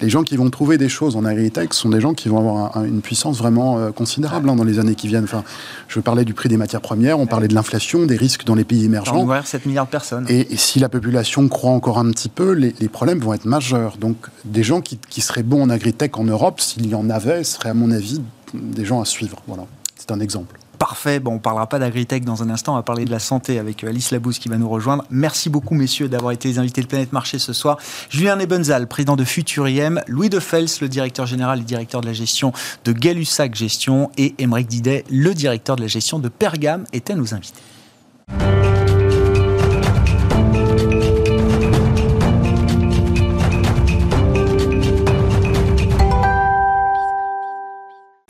les 0.00 0.10
gens 0.10 0.22
qui 0.22 0.36
vont 0.36 0.50
trouver 0.50 0.78
des 0.78 0.88
choses 0.88 1.16
en 1.16 1.24
agritech 1.24 1.72
sont 1.72 1.88
des 1.88 2.00
gens 2.00 2.14
qui 2.14 2.28
vont 2.28 2.38
avoir 2.38 2.84
une 2.84 3.00
puissance 3.00 3.38
vraiment 3.38 3.78
euh, 3.78 3.90
considérable 3.90 4.48
hein, 4.48 4.56
dans 4.56 4.64
les 4.64 4.78
années 4.78 4.94
qui 4.94 5.08
viennent. 5.08 5.24
Enfin, 5.24 5.44
je 5.88 6.00
parlais 6.00 6.24
du 6.24 6.34
prix 6.34 6.48
des 6.48 6.56
matières 6.56 6.80
premières, 6.80 7.18
on 7.18 7.26
parlait 7.26 7.48
de 7.48 7.54
l'inflation, 7.54 8.04
des 8.06 8.16
risques 8.16 8.44
dans 8.44 8.54
les 8.54 8.64
pays 8.64 8.84
émergents. 8.84 9.16
On 9.16 9.42
7 9.42 9.66
milliards 9.66 9.86
de 9.86 9.90
personnes. 9.90 10.26
Et, 10.28 10.56
si 10.56 10.78
la 10.80 10.88
population 10.88 11.48
croît 11.48 11.70
encore 11.70 11.98
un 11.98 12.10
petit 12.10 12.28
peu, 12.28 12.52
les, 12.52 12.72
problèmes 12.88 13.18
vont 13.18 13.34
être 13.34 13.44
majeurs. 13.44 13.96
Donc, 13.98 14.16
des 14.44 14.62
gens 14.62 14.80
qui, 14.80 14.98
qui 15.08 15.20
seraient 15.20 15.42
bons 15.42 15.62
en 15.62 15.70
agritech 15.70 16.16
en 16.18 16.24
Europe, 16.24 16.60
s'il 16.60 16.86
y 16.86 16.94
en 16.94 17.10
avait, 17.10 17.44
seraient 17.44 17.70
à 17.70 17.74
mon 17.74 17.90
avis 17.90 18.20
des 18.54 18.84
gens 18.84 19.00
à 19.00 19.04
suivre. 19.04 19.42
Voilà, 19.46 19.66
c'est 19.96 20.10
un 20.10 20.20
exemple. 20.20 20.58
Parfait. 20.78 21.20
Bon, 21.20 21.34
on 21.34 21.38
parlera 21.38 21.66
pas 21.66 21.78
d'agritech 21.78 22.24
dans 22.24 22.42
un 22.42 22.50
instant. 22.50 22.72
On 22.72 22.76
va 22.76 22.82
parler 22.82 23.04
de 23.04 23.10
la 23.10 23.18
santé 23.18 23.58
avec 23.58 23.82
euh, 23.82 23.88
Alice 23.88 24.10
Labousse 24.10 24.38
qui 24.38 24.48
va 24.48 24.56
nous 24.56 24.68
rejoindre. 24.68 25.04
Merci 25.10 25.50
beaucoup, 25.50 25.74
messieurs, 25.74 26.08
d'avoir 26.08 26.32
été 26.32 26.48
les 26.48 26.58
invités 26.58 26.82
de 26.82 26.86
Planète 26.86 27.12
Marché 27.12 27.38
ce 27.38 27.52
soir. 27.52 27.78
Julien 28.10 28.36
Nebenzal, 28.36 28.86
président 28.86 29.16
de 29.16 29.24
Futuriem, 29.24 30.00
Louis 30.06 30.28
de 30.28 30.40
Fels, 30.40 30.66
le 30.80 30.88
directeur 30.88 31.26
général 31.26 31.60
et 31.60 31.64
directeur 31.64 32.00
de 32.00 32.06
la 32.06 32.12
gestion 32.12 32.52
de 32.84 32.92
Galussac 32.92 33.54
Gestion, 33.54 34.10
et 34.16 34.34
Émeric 34.38 34.68
Didet, 34.68 35.04
le 35.10 35.34
directeur 35.34 35.76
de 35.76 35.82
la 35.82 35.88
gestion 35.88 36.18
de 36.18 36.28
Pergame, 36.28 36.84
étaient 36.92 37.14
nos 37.14 37.34
invités. 37.34 37.62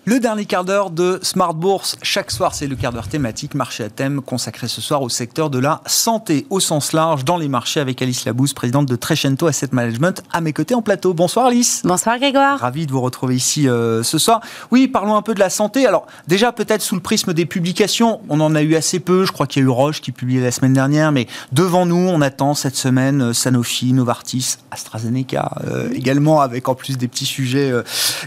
Le 0.09 0.21
dernier 0.21 0.45
quart 0.45 0.65
d'heure 0.65 0.91
de 0.91 1.19
Smart 1.23 1.53
Bourse. 1.53 1.97
Chaque 2.01 2.31
soir, 2.31 2.55
c'est 2.55 2.69
le 2.69 2.77
quart 2.77 2.93
d'heure 2.93 3.09
thématique, 3.09 3.57
marché 3.57 3.83
à 3.83 3.89
thème, 3.89 4.21
consacré 4.21 4.69
ce 4.69 4.81
soir 4.81 5.03
au 5.03 5.09
secteur 5.09 5.51
de 5.51 5.59
la 5.59 5.81
santé 5.85 6.47
au 6.49 6.61
sens 6.61 6.93
large 6.93 7.25
dans 7.25 7.37
les 7.37 7.49
marchés 7.49 7.81
avec 7.81 8.01
Alice 8.01 8.25
Labousse, 8.25 8.53
présidente 8.53 8.87
de 8.87 8.95
Trecento 8.95 9.49
Asset 9.49 9.71
Management, 9.73 10.23
à 10.33 10.41
mes 10.41 10.53
côtés 10.53 10.77
en 10.77 10.83
plateau. 10.83 11.13
Bonsoir 11.13 11.47
Alice. 11.47 11.83
Bonsoir 11.85 12.21
Grégoire. 12.21 12.61
Ravi 12.61 12.87
de 12.87 12.93
vous 12.93 13.01
retrouver 13.01 13.35
ici 13.35 13.69
euh, 13.69 14.05
ce 14.05 14.17
soir. 14.19 14.43
Oui, 14.71 14.87
parlons 14.87 15.17
un 15.17 15.23
peu 15.23 15.35
de 15.35 15.41
la 15.41 15.51
santé. 15.51 15.89
Alors, 15.89 16.07
déjà, 16.29 16.53
peut-être 16.53 16.83
sous 16.83 16.95
le 16.95 17.01
prisme 17.01 17.33
des 17.33 17.45
publications, 17.45 18.21
on 18.29 18.39
en 18.39 18.55
a 18.55 18.63
eu 18.63 18.77
assez 18.77 19.01
peu. 19.01 19.25
Je 19.25 19.33
crois 19.33 19.49
qu'il 19.49 19.65
y 19.65 19.65
a 19.65 19.67
eu 19.67 19.71
Roche 19.71 20.01
qui 20.01 20.13
publiait 20.13 20.41
la 20.41 20.53
semaine 20.53 20.75
dernière, 20.75 21.11
mais 21.11 21.27
devant 21.51 21.85
nous, 21.85 21.97
on 21.97 22.21
attend 22.21 22.55
cette 22.55 22.77
semaine 22.77 23.23
euh, 23.23 23.33
Sanofi, 23.33 23.93
Novartis, 23.93 24.59
AstraZeneca, 24.71 25.51
euh, 25.67 25.91
également 25.93 26.43
avec 26.43 26.69
en 26.69 26.77
plus 26.77 26.97
des 26.97 27.09
petits 27.09 27.27
sujets 27.27 27.73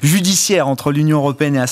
judiciaires 0.03 0.67
entre 0.67 0.91
l'Union 0.91 1.19
européenne 1.19 1.55
et 1.55 1.59
AstraZeneca, 1.59 1.68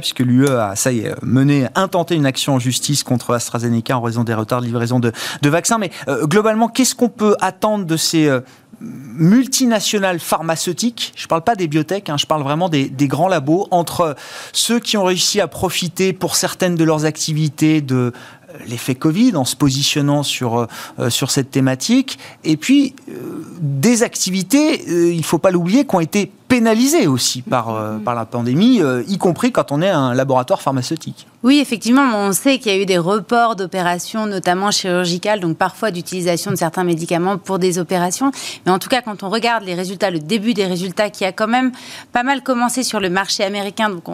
puisque 0.00 0.20
l'UE 0.20 0.48
a, 0.48 0.76
ça 0.76 0.92
y 0.92 1.00
est, 1.00 1.14
mené, 1.22 1.66
intenté 1.74 2.14
une 2.14 2.26
action 2.26 2.54
en 2.54 2.58
justice 2.58 3.02
contre 3.02 3.34
AstraZeneca 3.34 3.96
en 3.96 4.00
raison 4.00 4.24
des 4.24 4.34
retards 4.34 4.60
de 4.60 4.66
livraison 4.66 5.00
de, 5.00 5.12
vaccins. 5.44 5.78
Mais 5.78 5.90
euh, 6.08 6.26
globalement, 6.26 6.68
qu'est-ce 6.68 6.94
qu'on 6.94 7.08
peut 7.08 7.36
attendre 7.40 7.84
de 7.84 7.96
ces 7.96 8.26
euh, 8.26 8.40
multinationales 8.80 10.18
pharmaceutiques, 10.18 11.12
je 11.16 11.24
ne 11.24 11.28
parle 11.28 11.42
pas 11.42 11.54
des 11.54 11.68
biotech, 11.68 12.10
hein, 12.10 12.16
je 12.18 12.26
parle 12.26 12.42
vraiment 12.42 12.68
des, 12.68 12.90
grands 13.02 13.28
labos, 13.28 13.68
entre 13.70 14.16
ceux 14.52 14.80
qui 14.80 14.96
ont 14.96 15.04
réussi 15.04 15.40
à 15.40 15.48
profiter 15.48 16.12
pour 16.12 16.36
certaines 16.36 16.74
de 16.74 16.84
leurs 16.84 17.04
activités 17.04 17.80
de 17.80 17.96
euh, 17.96 18.12
l'effet 18.66 18.94
Covid 18.94 19.36
en 19.36 19.44
se 19.44 19.56
positionnant 19.56 20.22
sur 20.22 20.68
cette 21.28 21.50
thématique, 21.50 22.18
et 22.44 22.56
puis 22.56 22.94
des 23.60 24.02
activités, 24.02 25.10
il 25.10 25.18
ne 25.18 25.22
faut 25.22 25.38
pas 25.38 25.50
l'oublier, 25.50 25.84
qui 25.84 25.94
ont 25.94 26.00
été 26.00 26.30
pénalisé 26.48 27.06
aussi 27.06 27.42
par, 27.42 27.70
euh, 27.70 27.98
par 27.98 28.14
la 28.14 28.24
pandémie, 28.24 28.80
euh, 28.80 29.02
y 29.08 29.18
compris 29.18 29.52
quand 29.52 29.72
on 29.72 29.82
est 29.82 29.90
un 29.90 30.14
laboratoire 30.14 30.62
pharmaceutique. 30.62 31.26
Oui, 31.42 31.58
effectivement, 31.60 32.02
on 32.14 32.32
sait 32.32 32.58
qu'il 32.58 32.72
y 32.72 32.74
a 32.74 32.78
eu 32.78 32.86
des 32.86 32.98
reports 32.98 33.56
d'opérations, 33.56 34.26
notamment 34.26 34.70
chirurgicales, 34.70 35.40
donc 35.40 35.56
parfois 35.56 35.90
d'utilisation 35.90 36.50
de 36.50 36.56
certains 36.56 36.84
médicaments 36.84 37.38
pour 37.38 37.58
des 37.58 37.78
opérations. 37.78 38.32
Mais 38.64 38.72
en 38.72 38.78
tout 38.78 38.88
cas, 38.88 39.02
quand 39.02 39.22
on 39.22 39.28
regarde 39.28 39.64
les 39.64 39.74
résultats, 39.74 40.10
le 40.10 40.18
début 40.18 40.54
des 40.54 40.66
résultats 40.66 41.10
qui 41.10 41.24
a 41.24 41.32
quand 41.32 41.46
même 41.46 41.72
pas 42.12 42.22
mal 42.22 42.42
commencé 42.42 42.82
sur 42.82 43.00
le 43.00 43.10
marché 43.10 43.44
américain, 43.44 43.90
donc 43.90 44.08
euh, 44.08 44.12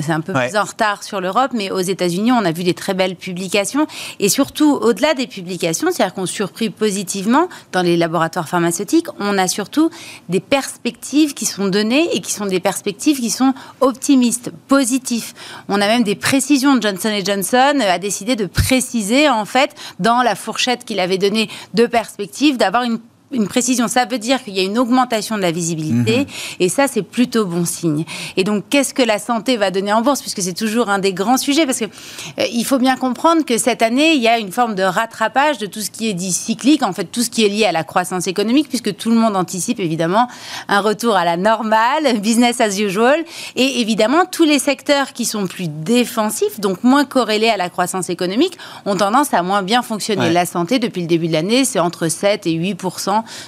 c'est 0.00 0.12
un 0.12 0.20
peu 0.20 0.32
plus 0.32 0.56
en 0.56 0.64
retard 0.64 1.02
sur 1.02 1.20
l'Europe, 1.20 1.52
mais 1.54 1.70
aux 1.70 1.80
États-Unis, 1.80 2.32
on 2.32 2.44
a 2.44 2.52
vu 2.52 2.64
des 2.64 2.74
très 2.74 2.94
belles 2.94 3.16
publications. 3.16 3.86
Et 4.18 4.28
surtout, 4.28 4.72
au-delà 4.72 5.14
des 5.14 5.26
publications, 5.26 5.88
c'est-à-dire 5.90 6.14
qu'on 6.14 6.26
surprit 6.26 6.70
positivement 6.70 7.48
dans 7.72 7.82
les 7.82 7.96
laboratoires 7.96 8.48
pharmaceutiques, 8.48 9.06
on 9.20 9.38
a 9.38 9.46
surtout 9.46 9.90
des 10.28 10.40
perspectives 10.40 11.34
qui 11.34 11.46
sont 11.46 11.71
données 11.72 12.14
et 12.14 12.20
qui 12.20 12.32
sont 12.32 12.46
des 12.46 12.60
perspectives 12.60 13.18
qui 13.18 13.30
sont 13.30 13.52
optimistes, 13.80 14.52
positifs. 14.68 15.34
On 15.68 15.80
a 15.80 15.88
même 15.88 16.04
des 16.04 16.14
précisions. 16.14 16.80
Johnson 16.80 17.10
Johnson 17.24 17.80
a 17.80 17.98
décidé 17.98 18.36
de 18.36 18.46
préciser, 18.46 19.28
en 19.28 19.44
fait, 19.44 19.74
dans 19.98 20.22
la 20.22 20.36
fourchette 20.36 20.84
qu'il 20.84 21.00
avait 21.00 21.18
donnée 21.18 21.50
de 21.74 21.86
perspectives, 21.86 22.56
d'avoir 22.56 22.84
une 22.84 23.00
une 23.32 23.48
précision. 23.48 23.88
Ça 23.88 24.04
veut 24.04 24.18
dire 24.18 24.42
qu'il 24.42 24.54
y 24.54 24.60
a 24.60 24.62
une 24.62 24.78
augmentation 24.78 25.36
de 25.36 25.42
la 25.42 25.50
visibilité 25.50 26.18
mhm. 26.18 26.26
et 26.60 26.68
ça, 26.68 26.88
c'est 26.88 27.02
plutôt 27.02 27.44
bon 27.44 27.64
signe. 27.64 28.04
Et 28.36 28.44
donc, 28.44 28.64
qu'est-ce 28.70 28.94
que 28.94 29.02
la 29.02 29.18
santé 29.18 29.56
va 29.56 29.70
donner 29.70 29.92
en 29.92 30.02
bourse? 30.02 30.20
Puisque 30.20 30.42
c'est 30.42 30.52
toujours 30.52 30.88
un 30.88 30.98
des 30.98 31.12
grands 31.12 31.36
sujets 31.36 31.66
parce 31.66 31.78
que 31.78 31.84
euh, 31.84 32.44
il 32.52 32.64
faut 32.64 32.78
bien 32.78 32.96
comprendre 32.96 33.44
que 33.44 33.58
cette 33.58 33.82
année, 33.82 34.14
il 34.14 34.22
y 34.22 34.28
a 34.28 34.38
une 34.38 34.52
forme 34.52 34.74
de 34.74 34.82
rattrapage 34.82 35.58
de 35.58 35.66
tout 35.66 35.80
ce 35.80 35.90
qui 35.90 36.08
est 36.08 36.14
dit 36.14 36.32
cyclique, 36.32 36.82
en 36.82 36.92
fait, 36.92 37.04
tout 37.04 37.22
ce 37.22 37.30
qui 37.30 37.44
est 37.44 37.48
lié 37.48 37.64
à 37.64 37.72
la 37.72 37.84
croissance 37.84 38.26
économique, 38.26 38.68
puisque 38.68 38.96
tout 38.96 39.10
le 39.10 39.16
monde 39.16 39.36
anticipe 39.36 39.80
évidemment 39.80 40.28
un 40.68 40.80
retour 40.80 41.16
à 41.16 41.24
la 41.24 41.36
normale, 41.36 42.20
business 42.20 42.60
as 42.60 42.78
usual. 42.78 43.24
Et 43.56 43.80
évidemment, 43.80 44.24
tous 44.30 44.44
les 44.44 44.58
secteurs 44.58 45.12
qui 45.12 45.24
sont 45.24 45.46
plus 45.46 45.68
défensifs, 45.68 46.60
donc 46.60 46.84
moins 46.84 47.04
corrélés 47.04 47.48
à 47.48 47.56
la 47.56 47.70
croissance 47.70 48.10
économique, 48.10 48.58
ont 48.86 48.96
tendance 48.96 49.34
à 49.34 49.42
moins 49.42 49.62
bien 49.62 49.82
fonctionner. 49.82 50.30
La 50.30 50.46
santé, 50.46 50.78
depuis 50.78 51.02
le 51.02 51.06
début 51.06 51.28
de 51.28 51.32
l'année, 51.32 51.64
c'est 51.64 51.78
entre 51.78 52.08
7 52.08 52.46
et 52.46 52.52
8 52.52 52.74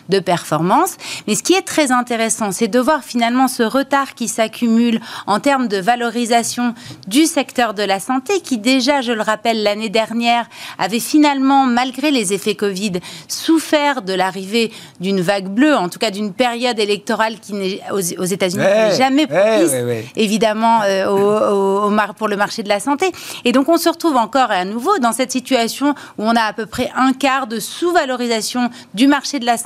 de 0.09 0.19
performance. 0.19 0.97
Mais 1.27 1.35
ce 1.35 1.43
qui 1.43 1.55
est 1.55 1.63
très 1.63 1.93
intéressant, 1.93 2.53
c'est 2.53 2.69
de 2.69 2.79
voir 2.79 3.03
finalement 3.03 3.49
ce 3.49 3.63
retard 3.63 4.15
qui 4.15 4.29
s'accumule 4.29 5.01
en 5.27 5.41
termes 5.41 5.69
de 5.69 5.79
valorisation 5.79 6.75
du 7.07 7.27
secteur 7.27 7.75
de 7.75 7.83
la 7.83 8.01
santé, 8.01 8.41
qui 8.41 8.59
déjà, 8.59 9.01
je 9.01 9.13
le 9.13 9.23
rappelle, 9.23 9.63
l'année 9.63 9.89
dernière 9.89 10.47
avait 10.79 11.01
finalement, 11.01 11.65
malgré 11.65 12.11
les 12.11 12.33
effets 12.33 12.55
Covid, 12.55 12.93
souffert 13.29 14.03
de 14.03 14.13
l'arrivée 14.13 14.73
d'une 15.01 15.21
vague 15.21 15.49
bleue, 15.49 15.75
en 15.75 15.89
tout 15.89 15.99
cas 15.99 16.11
d'une 16.11 16.33
période 16.33 16.79
électorale 16.79 17.39
qui 17.41 17.55
n'est 17.55 17.81
aux, 17.91 18.01
États-Unis 18.01 18.65
jamais 18.97 19.27
propice, 19.27 19.73
évidemment, 20.17 20.83
euh, 20.83 21.09
au, 21.09 21.91
pour 22.17 22.29
le 22.29 22.37
marché 22.37 22.63
de 22.63 22.69
la 22.69 22.81
santé. 22.81 23.11
Et 23.45 23.53
donc 23.53 23.69
on 23.69 23.77
se 23.77 23.89
retrouve 23.89 24.17
encore 24.17 24.51
à 24.51 24.65
nouveau 24.65 24.99
dans 24.99 25.13
cette 25.13 25.33
situation 25.33 25.95
où 26.19 26.25
on 26.25 26.37
a 26.37 26.43
à 26.43 26.53
peu 26.53 26.67
près 26.67 26.91
un 26.97 27.13
quart 27.13 27.47
de 27.47 27.59
sous-valorisation 27.59 28.71
du 28.95 29.07
marché 29.07 29.39
de 29.39 29.47
la 29.47 29.57
santé 29.57 29.64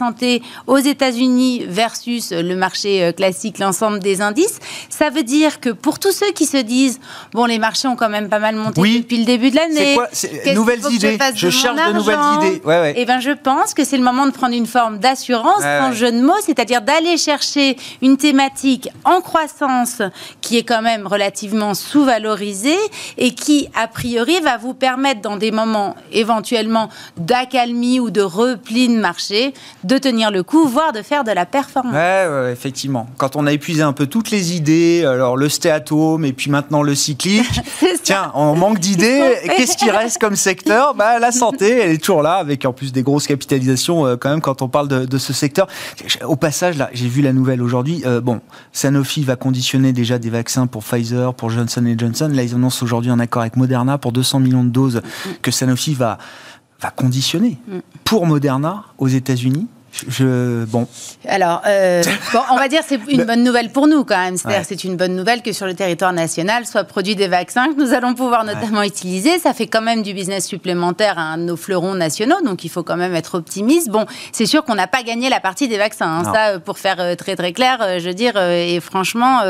aux 0.66 0.78
États-Unis 0.78 1.64
versus 1.66 2.32
le 2.32 2.54
marché 2.56 3.02
euh, 3.02 3.12
classique, 3.12 3.58
l'ensemble 3.58 3.98
des 3.98 4.20
indices, 4.20 4.58
ça 4.88 5.10
veut 5.10 5.22
dire 5.22 5.60
que 5.60 5.70
pour 5.70 5.98
tous 5.98 6.12
ceux 6.12 6.32
qui 6.32 6.46
se 6.46 6.56
disent 6.56 7.00
bon, 7.32 7.44
les 7.44 7.58
marchés 7.58 7.88
ont 7.88 7.96
quand 7.96 8.08
même 8.08 8.28
pas 8.28 8.38
mal 8.38 8.56
monté 8.56 8.80
depuis 8.80 9.18
le 9.18 9.24
début 9.24 9.50
de 9.50 9.56
l'année. 9.56 9.96
C'est 10.12 10.42
quoi 10.44 10.54
Nouvelles 10.54 10.80
idées. 10.90 11.18
Je, 11.34 11.50
cherche 11.50 11.76
de 11.76 11.92
nouvelles 11.92 12.18
idées. 12.36 12.62
Ouais, 12.64 12.92
Et 12.92 13.02
eh 13.02 13.04
ben, 13.04 13.20
je 13.20 13.30
pense 13.30 13.74
que 13.74 13.84
c'est 13.84 13.96
le 13.96 14.02
moment 14.02 14.26
de 14.26 14.32
prendre 14.32 14.54
une 14.54 14.66
forme 14.66 14.98
d'assurance, 14.98 15.62
en 15.64 15.92
jeu 15.92 16.10
de 16.12 16.20
mots, 16.20 16.40
c'est-à-dire 16.44 16.82
d'aller 16.82 17.16
chercher 17.16 17.76
une 18.02 18.16
thématique 18.16 18.88
en 19.04 19.20
croissance 19.20 20.02
qui 20.40 20.58
est 20.58 20.62
quand 20.62 20.82
même 20.82 21.06
relativement 21.06 21.74
sous-valorisée 21.74 22.78
et 23.16 23.34
qui, 23.34 23.68
a 23.74 23.88
priori, 23.88 24.40
va 24.40 24.56
vous 24.56 24.74
permettre 24.74 25.20
dans 25.20 25.36
des 25.36 25.50
moments 25.50 25.96
éventuellement 26.12 26.88
d'accalmie 27.16 28.00
ou 28.00 28.10
de 28.10 28.22
repli 28.22 28.88
de 28.88 28.98
marché 28.98 29.54
de 29.88 29.96
tenir 29.96 30.30
le 30.30 30.42
coup, 30.42 30.68
voire 30.68 30.92
de 30.92 31.00
faire 31.00 31.24
de 31.24 31.32
la 31.32 31.46
performance. 31.46 31.94
Ouais, 31.94 32.52
effectivement. 32.52 33.08
Quand 33.16 33.36
on 33.36 33.46
a 33.46 33.52
épuisé 33.52 33.82
un 33.82 33.94
peu 33.94 34.06
toutes 34.06 34.30
les 34.30 34.54
idées, 34.54 35.04
alors 35.06 35.36
le 35.36 35.48
stéatome 35.48 36.26
et 36.26 36.34
puis 36.34 36.50
maintenant 36.50 36.82
le 36.82 36.94
cyclique, 36.94 37.60
tiens, 38.02 38.30
on 38.34 38.54
manque 38.54 38.78
d'idées. 38.78 39.34
Qu'est-ce 39.56 39.78
qui 39.78 39.90
reste 39.90 40.18
comme 40.18 40.36
secteur? 40.36 40.94
Bah, 40.98 41.18
La 41.18 41.32
santé, 41.32 41.78
elle 41.80 41.92
est 41.92 41.98
toujours 41.98 42.22
là, 42.22 42.34
avec 42.34 42.64
en 42.64 42.72
plus 42.72 42.92
des 42.92 43.02
grosses 43.02 43.26
capitalisations 43.26 44.04
euh, 44.04 44.16
quand 44.16 44.30
même 44.30 44.40
quand 44.40 44.62
on 44.62 44.68
parle 44.68 44.88
de, 44.88 45.18
ce 45.18 45.32
secteur. 45.32 45.66
Au 46.24 46.36
passage, 46.36 46.76
là, 46.76 46.90
j'ai 46.92 47.08
vu 47.08 47.22
la 47.22 47.32
nouvelle 47.32 47.62
aujourd'hui. 47.62 48.02
Euh, 48.04 48.20
bon, 48.20 48.40
Sanofi 48.72 49.22
va 49.22 49.36
conditionner 49.36 49.92
déjà 49.92 50.18
des 50.18 50.30
vaccins 50.30 50.66
pour 50.66 50.82
Pfizer, 50.82 51.34
pour 51.34 51.50
Johnson 51.50 51.84
Johnson. 51.96 52.30
Là, 52.32 52.42
ils 52.42 52.54
annoncent 52.54 52.84
aujourd'hui 52.84 53.10
un 53.10 53.20
accord 53.20 53.42
avec 53.42 53.56
Moderna 53.56 53.96
pour 53.96 54.12
200 54.12 54.40
millions 54.40 54.64
de 54.64 54.70
doses 54.70 55.02
que 55.40 55.50
Sanofi 55.50 55.94
va 55.94 56.18
va 56.80 56.90
conditionner 56.90 57.58
mm. 57.68 57.78
pour 58.04 58.26
Moderna 58.26 58.84
aux 58.98 59.08
États-Unis. 59.08 59.66
Je, 60.06 60.64
bon. 60.64 60.86
Alors, 61.26 61.62
euh, 61.66 62.02
bon, 62.32 62.40
on 62.50 62.56
va 62.56 62.68
dire 62.68 62.82
c'est 62.86 63.00
une 63.08 63.24
bonne 63.24 63.42
nouvelle 63.42 63.70
pour 63.70 63.88
nous 63.88 64.04
quand 64.04 64.16
même. 64.16 64.36
C'est-à-dire 64.36 64.64
c'est 64.64 64.84
une 64.84 64.96
bonne 64.96 65.16
nouvelle 65.16 65.42
que 65.42 65.52
sur 65.52 65.66
le 65.66 65.74
territoire 65.74 66.12
national 66.12 66.66
soient 66.66 66.84
produits 66.84 67.16
des 67.16 67.28
vaccins 67.28 67.72
que 67.72 67.80
nous 67.80 67.92
allons 67.92 68.14
pouvoir 68.14 68.44
notamment 68.44 68.82
utiliser. 68.82 69.38
Ça 69.38 69.54
fait 69.54 69.66
quand 69.66 69.80
même 69.80 70.02
du 70.02 70.14
business 70.14 70.46
supplémentaire 70.46 71.18
à 71.18 71.36
nos 71.36 71.56
fleurons 71.56 71.94
nationaux, 71.94 72.40
donc 72.44 72.64
il 72.64 72.68
faut 72.68 72.82
quand 72.82 72.96
même 72.96 73.14
être 73.14 73.36
optimiste. 73.36 73.88
Bon, 73.88 74.06
c'est 74.32 74.46
sûr 74.46 74.64
qu'on 74.64 74.76
n'a 74.76 74.86
pas 74.86 75.02
gagné 75.02 75.28
la 75.28 75.40
partie 75.40 75.68
des 75.68 75.78
vaccins. 75.78 76.20
Hein. 76.20 76.32
Ça, 76.32 76.60
pour 76.60 76.78
faire 76.78 77.00
euh, 77.00 77.14
très 77.16 77.34
très 77.34 77.52
clair, 77.52 77.78
euh, 77.80 77.98
je 77.98 78.08
veux 78.08 78.14
dire, 78.14 78.36
et 78.36 78.80
franchement, 78.80 79.40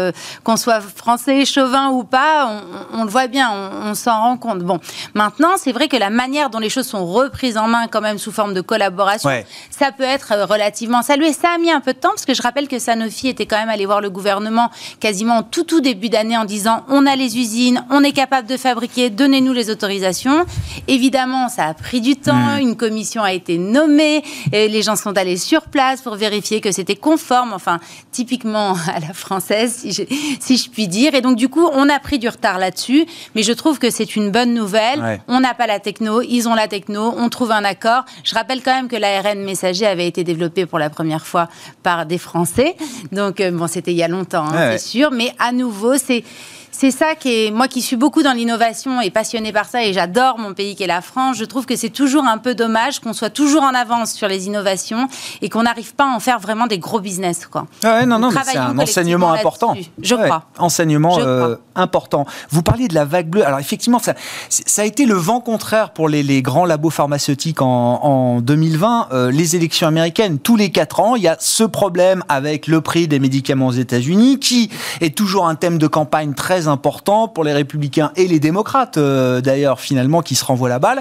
qu'on 0.44 0.57
soit 0.57 0.80
français, 0.80 1.44
chauvin 1.44 1.90
ou 1.90 2.05
pas, 2.05 2.62
on, 2.92 3.05
le 3.05 3.11
voit 3.11 3.26
bien, 3.26 3.51
on, 3.84 3.94
s'en 3.94 4.20
rend 4.20 4.36
compte. 4.36 4.61
Bon, 4.61 4.80
maintenant, 5.14 5.57
c'est 5.57 5.72
vrai 5.72 5.88
que 5.88 5.96
la 5.96 6.11
manière 6.11 6.51
dont 6.51 6.59
les 6.59 6.70
choses 6.70 6.86
sont 6.86 7.07
reprises 7.07 7.57
en 7.57 7.68
main 7.68 7.86
quand 7.88 8.01
même 8.01 8.18
sous 8.18 8.32
forme 8.32 8.55
de 8.55 8.61
collaboration, 8.61 9.30
ça 9.70 9.92
peut 9.92 10.05
être 10.05 10.38
relativement 10.45 11.03
salué. 11.03 11.32
Ça 11.32 11.51
a 11.55 11.59
mis 11.59 11.70
un 11.70 11.80
peu 11.80 11.93
de 11.93 11.99
temps 11.99 12.11
parce 12.11 12.24
que 12.24 12.34
je 12.34 12.43
rappelle 12.43 12.68
que 12.68 12.78
Sanofi 12.78 13.28
était 13.28 13.47
quand 13.47 13.59
même 13.59 13.68
allé 13.68 13.86
voir 13.86 14.01
le 14.01 14.11
gouvernement 14.11 14.70
quasiment 15.01 15.43
tout 15.43 15.64
tout 15.64 15.80
début 15.80 16.09
d'année 16.09 16.36
en 16.36 16.45
disant 16.45 16.84
on 16.89 17.07
a 17.07 17.16
les 17.16 17.39
usines, 17.39 17.84
on 17.91 18.03
est 18.03 18.12
capable 18.12 18.49
de 18.49 18.57
fabriquer, 18.57 19.11
donnez-nous 19.11 19.53
les 19.53 19.70
autorisations. 19.70 20.45
Évidemment, 20.86 21.49
ça 21.49 21.66
a 21.66 21.74
pris 21.74 22.01
du 22.01 22.16
temps, 22.16 22.34
mmh. 22.34 22.61
une 22.61 22.76
commission 22.76 23.22
a 23.22 23.32
été 23.32 23.59
nommée, 23.59 24.22
et 24.53 24.68
les 24.68 24.82
gens 24.82 24.97
sont 24.97 25.16
allés 25.16 25.36
sur 25.36 25.62
place 25.62 26.03
pour 26.03 26.14
vérifier 26.16 26.61
que 26.61 26.72
c'était 26.72 26.97
conforme, 26.97 27.53
enfin 27.53 27.78
typiquement 28.12 28.76
à 28.95 29.01
la 29.01 29.12
française 29.12 29.74
si 29.78 29.93
je, 29.93 30.03
si 30.41 30.57
je 30.57 30.70
puis 30.70 30.89
dire. 30.89 31.14
Et 31.14 31.20
donc 31.20 31.36
du 31.36 31.49
coup, 31.49 31.68
on 31.72 31.89
a 31.89 31.99
pris 31.99 32.18
du 32.18 32.28
retard 32.28 32.59
là-dessus, 32.59 33.07
mais 33.34 33.43
je 33.43 33.53
trouve 33.53 33.78
que 33.78 33.91
c'est 33.91 34.16
une 34.16 34.30
bonne 34.30 34.55
nouvelle. 34.55 35.20
On 35.28 35.41
n'a 35.41 35.55
pas 35.55 35.66
la 35.66 35.80
techno, 35.80 36.22
ils 36.22 36.49
ont 36.49 36.55
la 36.55 36.68
techno, 36.68 37.14
on 37.16 37.28
trouve 37.28 37.53
un 37.53 37.64
accord. 37.64 38.05
Je 38.24 38.34
rappelle 38.34 38.62
quand 38.62 38.74
même 38.74 38.89
que 38.89 38.97
l'ARN 38.97 39.39
messager 39.45 39.86
avait 39.86 40.07
été 40.07 40.18
développé 40.25 40.66
pour 40.66 40.79
la 40.79 40.91
première 40.91 41.27
fois 41.27 41.49
par 41.83 42.07
des 42.07 42.19
Français. 42.19 42.77
Donc, 43.12 43.41
euh, 43.41 43.51
bon, 43.51 43.66
c'était 43.66 43.93
il 43.93 43.97
y 43.97 44.03
a 44.03 44.09
longtemps, 44.09 44.47
hein, 44.47 44.73
c'est 44.73 44.79
sûr. 44.79 45.11
Mais 45.11 45.33
à 45.39 45.53
nouveau, 45.53 45.97
c'est 45.97 46.25
c'est 46.71 46.91
ça 46.91 47.14
qui 47.14 47.47
est, 47.47 47.51
moi 47.51 47.69
qui 47.69 47.83
suis 47.83 47.97
beaucoup 47.97 48.23
dans 48.23 48.33
l'innovation 48.33 49.01
et 49.01 49.11
passionnée 49.11 49.53
par 49.53 49.66
ça 49.66 49.85
et 49.85 49.93
j'adore 49.93 50.39
mon 50.39 50.55
pays 50.55 50.77
qui 50.77 50.85
est 50.85 50.89
la 50.89 51.01
France, 51.01 51.37
je 51.37 51.45
trouve 51.45 51.66
que 51.66 51.77
c'est 51.77 51.91
toujours 51.91 52.25
un 52.25 52.39
peu 52.39 52.55
dommage 52.55 53.01
qu'on 53.01 53.12
soit 53.12 53.31
toujours 53.31 53.62
en 53.62 53.75
avance 53.75 54.12
sur 54.12 54.29
les 54.29 54.47
innovations 54.47 55.09
et 55.43 55.49
qu'on 55.49 55.62
n'arrive 55.62 55.95
pas 55.95 56.05
à 56.05 56.14
en 56.14 56.21
faire 56.21 56.39
vraiment 56.39 56.66
des 56.66 56.79
gros 56.79 57.01
business. 57.01 57.47
Quoi. 57.47 57.66
Ah 57.85 58.07
non, 58.07 58.19
non, 58.19 58.31
c'est 58.45 58.57
un 58.57 58.79
enseignement 58.79 59.33
important. 59.33 59.75
Je 60.01 60.14
crois. 60.14 60.45
Enseignement 60.59 61.19
euh, 61.19 61.57
important. 61.75 62.27
Vous 62.51 62.62
parliez 62.62 62.89
de 62.89 62.95
la 62.95 63.05
vague 63.05 63.29
bleue. 63.29 63.47
Alors 63.47 63.59
effectivement, 63.59 63.99
ça, 63.99 64.14
ça 64.49 64.83
a 64.83 64.85
été 64.85 65.07
le 65.07 65.14
vent 65.14 65.41
contraire 65.41 65.91
pour 65.91 66.09
les, 66.09 66.23
les 66.23 66.43
grands 66.43 66.64
labos 66.64 66.91
pharmaceutiques 66.91 67.62
en, 67.62 67.66
en 68.03 68.41
2020. 68.41 69.09
Euh, 69.12 69.31
les 69.31 69.57
élections 69.57 69.87
américaines, 69.87 70.39
tous 70.39 70.57
les 70.57 70.71
quatre 70.71 71.01
ans, 71.01 71.16
il 71.16 71.23
y 71.23 71.29
a 71.29 71.37
ce 71.41 71.64
problème 71.64 72.23
avec 72.29 72.66
le 72.66 72.81
prix 72.81 73.09
des 73.09 73.19
médicaments 73.19 73.69
aux 73.69 73.73
États-Unis 73.73 74.39
qui 74.39 74.71
est 75.01 75.16
toujours 75.16 75.47
un 75.47 75.55
thème 75.55 75.79
de 75.79 75.87
campagne 75.87 76.35
très 76.35 76.57
important 76.66 77.28
pour 77.28 77.44
les 77.44 77.52
républicains 77.52 78.11
et 78.16 78.26
les 78.26 78.40
démocrates, 78.40 78.96
euh, 78.96 79.40
d'ailleurs, 79.40 79.78
finalement, 79.78 80.22
qui 80.22 80.34
se 80.34 80.44
renvoient 80.44 80.68
la 80.68 80.80
balle. 80.80 81.00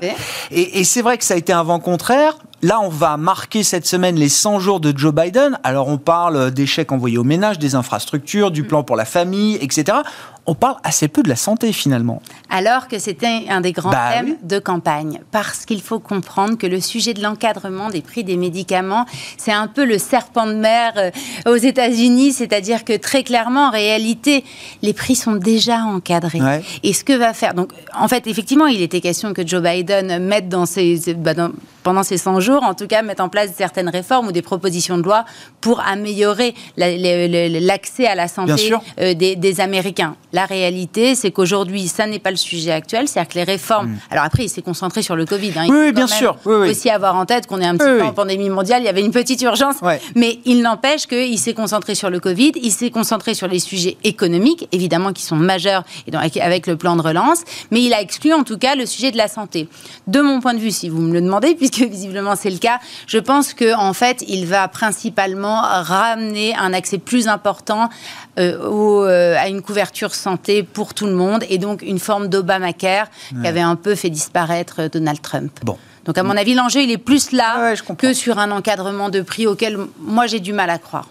Et, 0.51 0.79
et 0.79 0.83
c'est 0.83 1.01
vrai 1.01 1.17
que 1.17 1.23
ça 1.23 1.33
a 1.33 1.37
été 1.37 1.53
un 1.53 1.63
vent 1.63 1.79
contraire. 1.79 2.37
Là, 2.63 2.79
on 2.81 2.89
va 2.89 3.17
marquer 3.17 3.61
cette 3.61 3.85
semaine 3.85 4.15
les 4.15 4.29
100 4.29 4.59
jours 4.59 4.79
de 4.79 4.91
Joe 4.97 5.13
Biden. 5.13 5.59
Alors, 5.63 5.89
on 5.89 5.99
parle 5.99 6.49
des 6.49 6.65
chèques 6.65 6.91
envoyés 6.91 7.19
aux 7.19 7.23
ménages, 7.23 7.59
des 7.59 7.75
infrastructures, 7.75 8.49
du 8.49 8.63
plan 8.63 8.83
pour 8.83 8.95
la 8.95 9.05
famille, 9.05 9.59
etc 9.61 10.01
on 10.47 10.55
parle 10.55 10.77
assez 10.83 11.09
peu 11.09 11.21
de 11.21 11.29
la 11.29 11.35
santé 11.35 11.73
finalement. 11.73 12.21
Alors 12.49 12.87
que 12.87 12.97
c'était 12.99 13.43
un 13.49 13.59
des 13.59 13.73
grands 13.73 13.91
bah 13.91 14.13
thèmes 14.13 14.37
de 14.41 14.59
campagne. 14.59 15.19
Parce 15.31 15.65
qu'il 15.65 15.81
faut 15.81 15.99
comprendre 15.99 16.57
que 16.57 16.65
le 16.65 16.79
sujet 16.79 17.13
de 17.13 17.21
l'encadrement 17.21 17.89
des 17.89 18.01
prix 18.01 18.23
des 18.23 18.37
médicaments, 18.37 19.05
c'est 19.37 19.51
un 19.51 19.67
peu 19.67 19.85
le 19.85 19.97
serpent 19.97 20.47
de 20.47 20.53
mer 20.53 20.93
euh, 20.95 21.11
aux 21.45 21.57
États-Unis. 21.57 22.31
C'est-à-dire 22.31 22.85
que 22.85 22.95
très 22.95 23.23
clairement, 23.23 23.67
en 23.67 23.71
réalité, 23.71 24.45
les 24.81 24.93
prix 24.93 25.15
sont 25.15 25.35
déjà 25.35 25.83
encadrés. 25.83 26.39
Et 26.81 26.93
ce 26.93 27.03
que 27.03 27.13
va 27.13 27.33
faire. 27.33 27.53
Donc, 27.53 27.73
en 27.93 28.07
fait, 28.07 28.25
effectivement, 28.25 28.67
il 28.67 28.81
était 28.81 29.01
question 29.01 29.33
que 29.33 29.45
Joe 29.45 29.61
Biden 29.61 30.25
mette 30.25 30.47
dans 30.47 30.65
ses. 30.65 31.13
Bah, 31.15 31.33
pendant 31.87 32.03
ces 32.03 32.17
100 32.17 32.41
jours, 32.41 32.63
en 32.63 32.73
tout 32.73 32.85
cas, 32.85 33.01
mettre 33.01 33.23
en 33.23 33.29
place 33.29 33.51
certaines 33.55 33.87
réformes 33.87 34.27
ou 34.27 34.31
des 34.33 34.41
propositions 34.41 34.97
de 34.97 35.03
loi 35.03 35.23
pour 35.61 35.79
améliorer 35.79 36.53
l'accès 36.75 38.05
à 38.07 38.13
la 38.13 38.27
santé 38.27 38.73
euh, 38.99 39.13
des, 39.13 39.37
des 39.37 39.61
Américains. 39.61 40.17
La 40.33 40.45
réalité, 40.45 41.15
c'est 41.15 41.31
qu'aujourd'hui, 41.31 41.87
ça 41.87 42.05
n'est 42.05 42.19
pas 42.19 42.31
le 42.31 42.35
sujet 42.35 42.71
actuel. 42.71 43.07
C'est-à-dire 43.07 43.29
que 43.29 43.39
les 43.39 43.45
réformes. 43.45 43.87
Mm. 43.87 43.99
Alors 44.11 44.25
après, 44.25 44.43
il 44.43 44.49
s'est 44.49 44.61
concentré 44.61 45.01
sur 45.01 45.15
le 45.15 45.25
Covid. 45.25 45.53
Hein. 45.55 45.63
Il 45.67 45.71
oui, 45.71 45.93
bien 45.93 46.07
sûr. 46.07 46.35
Oui, 46.45 46.69
aussi 46.69 46.89
avoir 46.89 47.15
en 47.15 47.25
tête 47.25 47.47
qu'on 47.47 47.61
est 47.61 47.65
un 47.65 47.77
petit 47.77 47.85
peu 47.85 48.03
en 48.03 48.11
pandémie 48.11 48.49
mondiale. 48.49 48.81
Il 48.81 48.85
y 48.85 48.89
avait 48.89 49.05
une 49.05 49.13
petite 49.13 49.41
urgence. 49.43 49.77
Mais 50.13 50.39
il 50.43 50.61
n'empêche 50.63 51.07
qu'il 51.07 51.39
s'est 51.39 51.53
concentré 51.53 51.95
sur 51.95 52.09
le 52.09 52.19
Covid. 52.19 52.51
Il 52.61 52.71
s'est 52.73 52.91
concentré 52.91 53.33
sur 53.33 53.47
les 53.47 53.59
sujets 53.59 53.95
économiques, 54.03 54.67
évidemment, 54.73 55.13
qui 55.13 55.23
sont 55.23 55.37
majeurs 55.37 55.85
et 56.05 56.41
avec 56.41 56.67
le 56.67 56.75
plan 56.75 56.97
de 56.97 57.01
relance. 57.01 57.45
Mais 57.71 57.81
il 57.81 57.93
a 57.93 58.01
exclu, 58.01 58.33
en 58.33 58.43
tout 58.43 58.57
cas, 58.57 58.75
le 58.75 58.85
sujet 58.85 59.11
de 59.11 59.17
la 59.17 59.29
santé. 59.29 59.69
De 60.07 60.19
mon 60.19 60.41
point 60.41 60.53
de 60.53 60.59
vue, 60.59 60.71
si 60.71 60.89
vous 60.89 60.99
me 60.99 61.13
le 61.13 61.21
demandez, 61.21 61.55
puisque 61.55 61.76
visiblement 61.85 62.35
c'est 62.35 62.49
le 62.49 62.57
cas, 62.57 62.79
je 63.07 63.17
pense 63.17 63.53
qu'en 63.53 63.87
en 63.87 63.93
fait, 63.93 64.23
il 64.27 64.45
va 64.45 64.67
principalement 64.67 65.61
ramener 65.61 66.55
un 66.55 66.73
accès 66.73 66.97
plus 66.97 67.27
important 67.27 67.89
euh, 68.39 68.57
euh, 68.61 69.35
à 69.37 69.47
une 69.49 69.61
couverture 69.61 70.13
santé 70.13 70.63
pour 70.63 70.93
tout 70.93 71.05
le 71.05 71.13
monde 71.13 71.43
et 71.49 71.57
donc 71.57 71.81
une 71.81 71.99
forme 71.99 72.27
d'Obamacare 72.27 73.07
qui 73.41 73.47
avait 73.47 73.61
un 73.61 73.75
peu 73.75 73.95
fait 73.95 74.09
disparaître 74.09 74.89
Donald 74.89 75.21
Trump. 75.21 75.51
Bon. 75.63 75.77
Donc 76.05 76.17
à 76.17 76.23
mon 76.23 76.37
avis, 76.37 76.53
l'enjeu, 76.53 76.81
il 76.81 76.91
est 76.91 76.97
plus 76.97 77.31
là 77.31 77.73
que 77.97 78.13
sur 78.13 78.39
un 78.39 78.51
encadrement 78.51 79.09
de 79.09 79.21
prix 79.21 79.45
auquel 79.45 79.77
moi 79.99 80.25
j'ai 80.25 80.39
du 80.39 80.53
mal 80.53 80.69
à 80.69 80.77
croire 80.77 81.07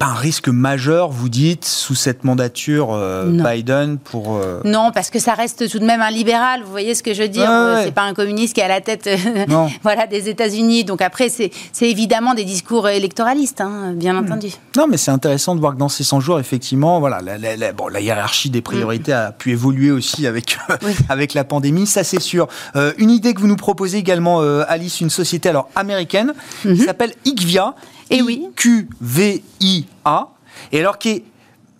pas 0.00 0.06
un 0.06 0.14
risque 0.14 0.48
majeur, 0.48 1.10
vous 1.10 1.28
dites, 1.28 1.66
sous 1.66 1.94
cette 1.94 2.24
mandature 2.24 2.94
euh, 2.94 3.26
Biden 3.26 3.98
pour... 3.98 4.38
Euh, 4.38 4.62
non, 4.64 4.92
parce 4.94 5.10
que 5.10 5.18
ça 5.18 5.34
reste 5.34 5.68
tout 5.68 5.78
de 5.78 5.84
même 5.84 6.00
un 6.00 6.10
libéral, 6.10 6.62
vous 6.64 6.70
voyez 6.70 6.94
ce 6.94 7.02
que 7.02 7.12
je 7.12 7.20
veux 7.20 7.28
dire 7.28 7.50
C'est 7.84 7.92
pas 7.92 8.04
un 8.04 8.14
communiste 8.14 8.54
qui 8.54 8.60
est 8.62 8.64
à 8.64 8.68
la 8.68 8.80
tête 8.80 9.10
voilà, 9.82 10.06
des 10.06 10.30
États-Unis. 10.30 10.84
Donc 10.84 11.02
après, 11.02 11.28
c'est 11.28 11.52
évidemment 11.82 12.32
des 12.32 12.46
discours 12.46 12.88
électoralistes, 12.88 13.60
hein, 13.60 13.92
bien 13.94 14.14
hmm. 14.14 14.24
entendu. 14.24 14.48
Non, 14.74 14.86
mais 14.88 14.96
c'est 14.96 15.10
intéressant 15.10 15.54
de 15.54 15.60
voir 15.60 15.74
que 15.74 15.78
dans 15.78 15.90
ces 15.90 16.02
100 16.02 16.20
jours, 16.20 16.40
effectivement, 16.40 16.98
voilà, 16.98 17.20
la, 17.20 17.72
bon, 17.74 17.88
la 17.88 18.00
hiérarchie 18.00 18.48
des 18.48 18.62
priorités 18.62 19.12
a 19.12 19.32
pu 19.32 19.50
évoluer 19.50 19.90
aussi 19.90 20.26
avec, 20.26 20.56
avec 21.10 21.34
la 21.34 21.44
pandémie, 21.44 21.86
ça 21.86 22.04
c'est 22.04 22.20
sûr. 22.20 22.48
Euh, 22.74 22.94
une 22.96 23.10
idée 23.10 23.34
que 23.34 23.40
vous 23.40 23.48
nous 23.48 23.56
proposez 23.56 23.98
également, 23.98 24.40
Alice, 24.66 25.02
une 25.02 25.10
société 25.10 25.50
alors 25.50 25.68
américaine 25.76 26.32
qui 26.62 26.68
mhm. 26.68 26.86
s'appelle 26.86 27.12
IQVIA. 27.26 27.74
Et 28.10 28.22
oui. 28.22 28.48
Q-V-I-A. 28.56 30.28
Et 30.72 30.78
alors 30.78 30.98
qui 30.98 31.22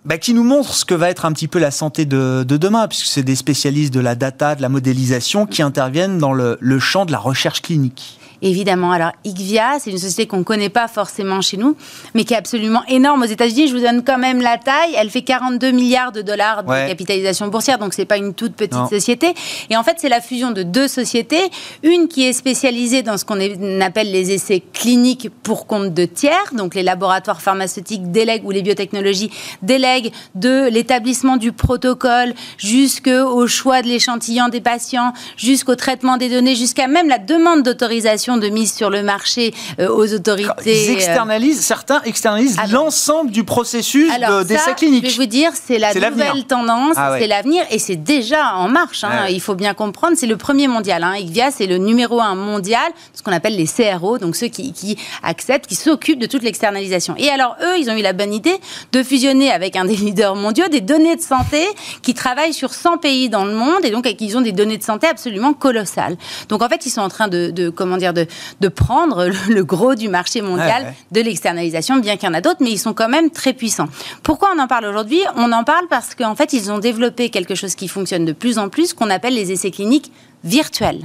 bah, 0.03 0.17
qui 0.17 0.33
nous 0.33 0.43
montre 0.43 0.73
ce 0.73 0.83
que 0.83 0.95
va 0.95 1.11
être 1.11 1.25
un 1.25 1.31
petit 1.31 1.47
peu 1.47 1.59
la 1.59 1.69
santé 1.69 2.05
de, 2.05 2.43
demain, 2.43 2.87
puisque 2.87 3.05
c'est 3.05 3.21
des 3.21 3.35
spécialistes 3.35 3.93
de 3.93 3.99
la 3.99 4.15
data, 4.15 4.55
de 4.55 4.61
la 4.63 4.69
modélisation 4.69 5.45
qui 5.45 5.61
interviennent 5.61 6.17
dans 6.17 6.33
le 6.33 6.79
champ 6.79 7.05
de 7.05 7.11
la 7.11 7.19
recherche 7.19 7.61
clinique 7.61 8.20
évidemment. 8.41 8.91
Alors, 8.91 9.11
Icvia, 9.23 9.79
c'est 9.79 9.91
une 9.91 9.97
société 9.97 10.27
qu'on 10.27 10.37
ne 10.37 10.43
connaît 10.43 10.69
pas 10.69 10.87
forcément 10.87 11.41
chez 11.41 11.57
nous, 11.57 11.75
mais 12.13 12.23
qui 12.23 12.33
est 12.33 12.37
absolument 12.37 12.83
énorme 12.87 13.23
aux 13.23 13.25
États-Unis. 13.25 13.67
Je 13.67 13.75
vous 13.75 13.81
donne 13.81 14.03
quand 14.03 14.17
même 14.17 14.41
la 14.41 14.57
taille. 14.57 14.93
Elle 14.97 15.09
fait 15.09 15.21
42 15.21 15.71
milliards 15.71 16.11
de 16.11 16.21
dollars 16.21 16.63
de 16.63 16.87
capitalisation 16.87 17.47
boursière, 17.47 17.77
donc 17.77 17.93
c'est 17.93 18.05
pas 18.05 18.17
une 18.17 18.33
toute 18.33 18.53
petite 18.53 18.87
société. 18.89 19.33
Et 19.69 19.77
en 19.77 19.83
fait, 19.83 19.97
c'est 19.97 20.09
la 20.09 20.21
fusion 20.21 20.51
de 20.51 20.63
deux 20.63 20.87
sociétés. 20.87 21.49
Une 21.83 22.07
qui 22.07 22.25
est 22.25 22.33
spécialisée 22.33 23.01
dans 23.01 23.17
ce 23.17 23.25
qu'on 23.25 23.39
appelle 23.81 24.11
les 24.11 24.31
essais 24.31 24.61
cliniques 24.73 25.29
pour 25.43 25.67
compte 25.67 25.93
de 25.93 26.05
tiers, 26.05 26.51
donc 26.53 26.75
les 26.75 26.83
laboratoires 26.83 27.41
pharmaceutiques 27.41 28.11
délèguent 28.11 28.45
ou 28.45 28.51
les 28.51 28.61
biotechnologies 28.61 29.31
délèguent 29.61 30.11
de 30.35 30.67
l'établissement 30.69 31.37
du 31.37 31.51
protocole 31.51 32.33
jusqu'au 32.57 33.47
choix 33.47 33.81
de 33.81 33.87
l'échantillon 33.87 34.49
des 34.49 34.61
patients, 34.61 35.13
jusqu'au 35.37 35.75
traitement 35.75 36.17
des 36.17 36.29
données, 36.29 36.55
jusqu'à 36.55 36.87
même 36.87 37.07
la 37.07 37.17
demande 37.17 37.63
d'autorisation 37.63 38.30
de 38.37 38.49
mise 38.49 38.73
sur 38.73 38.89
le 38.89 39.03
marché 39.03 39.53
euh, 39.79 39.89
aux 39.89 40.13
autorités. 40.13 40.85
Ils 40.85 40.91
externalisent, 40.91 41.61
certains 41.61 42.01
externalisent 42.03 42.57
l'ensemble 42.71 43.31
du 43.31 43.43
processus 43.43 44.11
d'essai 44.45 44.73
clinique. 44.75 45.09
Je 45.09 45.17
vais 45.17 45.23
vous 45.23 45.29
dire, 45.29 45.51
c'est 45.53 45.79
la 45.79 45.93
nouvelle 45.93 46.45
tendance, 46.45 46.95
ah 46.97 47.15
c'est 47.19 47.27
l'avenir 47.27 47.63
et 47.69 47.79
c'est 47.79 47.95
déjà 47.95 48.55
en 48.55 48.69
marche. 48.69 49.03
Hein. 49.03 49.27
Il 49.29 49.41
faut 49.41 49.55
bien 49.55 49.73
comprendre, 49.73 50.15
c'est 50.17 50.27
le 50.27 50.37
premier 50.37 50.67
mondial. 50.67 51.03
Hein. 51.03 51.15
ICVIA, 51.15 51.51
c'est 51.51 51.67
le 51.67 51.77
numéro 51.77 52.19
un 52.19 52.35
mondial, 52.35 52.91
ce 53.13 53.21
qu'on 53.23 53.31
appelle 53.31 53.55
les 53.55 53.67
CRO, 53.67 54.17
donc 54.17 54.35
ceux 54.35 54.47
qui, 54.47 54.73
qui 54.73 54.97
acceptent, 55.23 55.67
qui 55.67 55.75
s'occupent 55.75 56.19
de 56.19 56.25
toute 56.25 56.43
l'externalisation. 56.43 57.15
Et 57.17 57.29
alors, 57.29 57.55
eux, 57.61 57.77
ils 57.77 57.89
ont 57.89 57.95
eu 57.95 58.01
la 58.01 58.13
bonne 58.13 58.33
idée 58.33 58.55
de 58.91 59.03
fusionner 59.03 59.51
avec 59.51 59.75
un 59.75 59.85
des 59.85 59.95
leaders 60.05 60.35
mondiaux 60.35 60.67
des 60.67 60.81
données 60.81 61.15
de 61.15 61.21
santé 61.21 61.63
qui 62.01 62.13
travaillent 62.13 62.53
sur 62.53 62.73
100 62.73 62.97
pays 62.97 63.29
dans 63.29 63.45
le 63.45 63.53
monde 63.53 63.83
et 63.83 63.91
donc 63.91 64.07
ils 64.19 64.37
ont 64.37 64.41
des 64.41 64.51
données 64.51 64.77
de 64.77 64.83
santé 64.83 65.07
absolument 65.07 65.53
colossales. 65.53 66.17
Donc 66.49 66.61
en 66.61 66.69
fait, 66.69 66.85
ils 66.85 66.89
sont 66.89 67.01
en 67.01 67.09
train 67.09 67.27
de, 67.27 67.51
de 67.51 67.69
comment 67.69 67.97
dire, 67.97 68.13
de, 68.13 68.20
prendre 68.67 69.29
le 69.49 69.63
gros 69.63 69.95
du 69.95 70.09
marché 70.09 70.41
mondial 70.41 70.93
de 71.11 71.21
l'externalisation, 71.21 71.97
bien 71.97 72.17
qu'il 72.17 72.27
y 72.27 72.31
en 72.31 72.33
a 72.33 72.41
d'autres, 72.41 72.61
mais 72.61 72.71
ils 72.71 72.79
sont 72.79 72.93
quand 72.93 73.09
même 73.09 73.29
très 73.29 73.53
puissants. 73.53 73.87
Pourquoi 74.23 74.49
on 74.55 74.59
en 74.59 74.67
parle 74.67 74.85
aujourd'hui? 74.85 75.21
On 75.35 75.51
en 75.51 75.63
parle 75.63 75.87
parce 75.89 76.15
qu'en 76.15 76.35
fait, 76.35 76.53
ils 76.53 76.71
ont 76.71 76.79
développé 76.79 77.29
quelque 77.29 77.55
chose 77.55 77.75
qui 77.75 77.87
fonctionne 77.87 78.25
de 78.25 78.33
plus 78.33 78.57
en 78.57 78.69
plus, 78.69 78.93
qu'on 78.93 79.09
appelle 79.09 79.35
les 79.35 79.51
essais 79.51 79.71
cliniques 79.71 80.11
virtuels. 80.43 81.01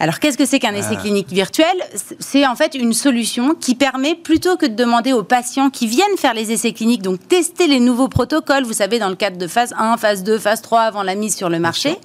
Alors 0.00 0.20
qu'est-ce 0.20 0.38
que 0.38 0.46
c'est 0.46 0.60
qu'un 0.60 0.74
essai 0.74 0.96
clinique 0.96 1.28
virtuel 1.28 1.66
C'est 2.20 2.46
en 2.46 2.54
fait 2.54 2.74
une 2.74 2.92
solution 2.92 3.54
qui 3.54 3.74
permet, 3.74 4.14
plutôt 4.14 4.56
que 4.56 4.66
de 4.66 4.74
demander 4.74 5.12
aux 5.12 5.24
patients 5.24 5.70
qui 5.70 5.88
viennent 5.88 6.16
faire 6.16 6.34
les 6.34 6.52
essais 6.52 6.72
cliniques, 6.72 7.02
donc 7.02 7.26
tester 7.26 7.66
les 7.66 7.80
nouveaux 7.80 8.08
protocoles, 8.08 8.62
vous 8.62 8.72
savez, 8.72 9.00
dans 9.00 9.08
le 9.08 9.16
cadre 9.16 9.38
de 9.38 9.46
phase 9.48 9.74
1, 9.76 9.96
phase 9.96 10.22
2, 10.22 10.38
phase 10.38 10.62
3, 10.62 10.82
avant 10.82 11.02
la 11.02 11.16
mise 11.16 11.34
sur 11.34 11.48
le 11.48 11.58
marché, 11.58 11.96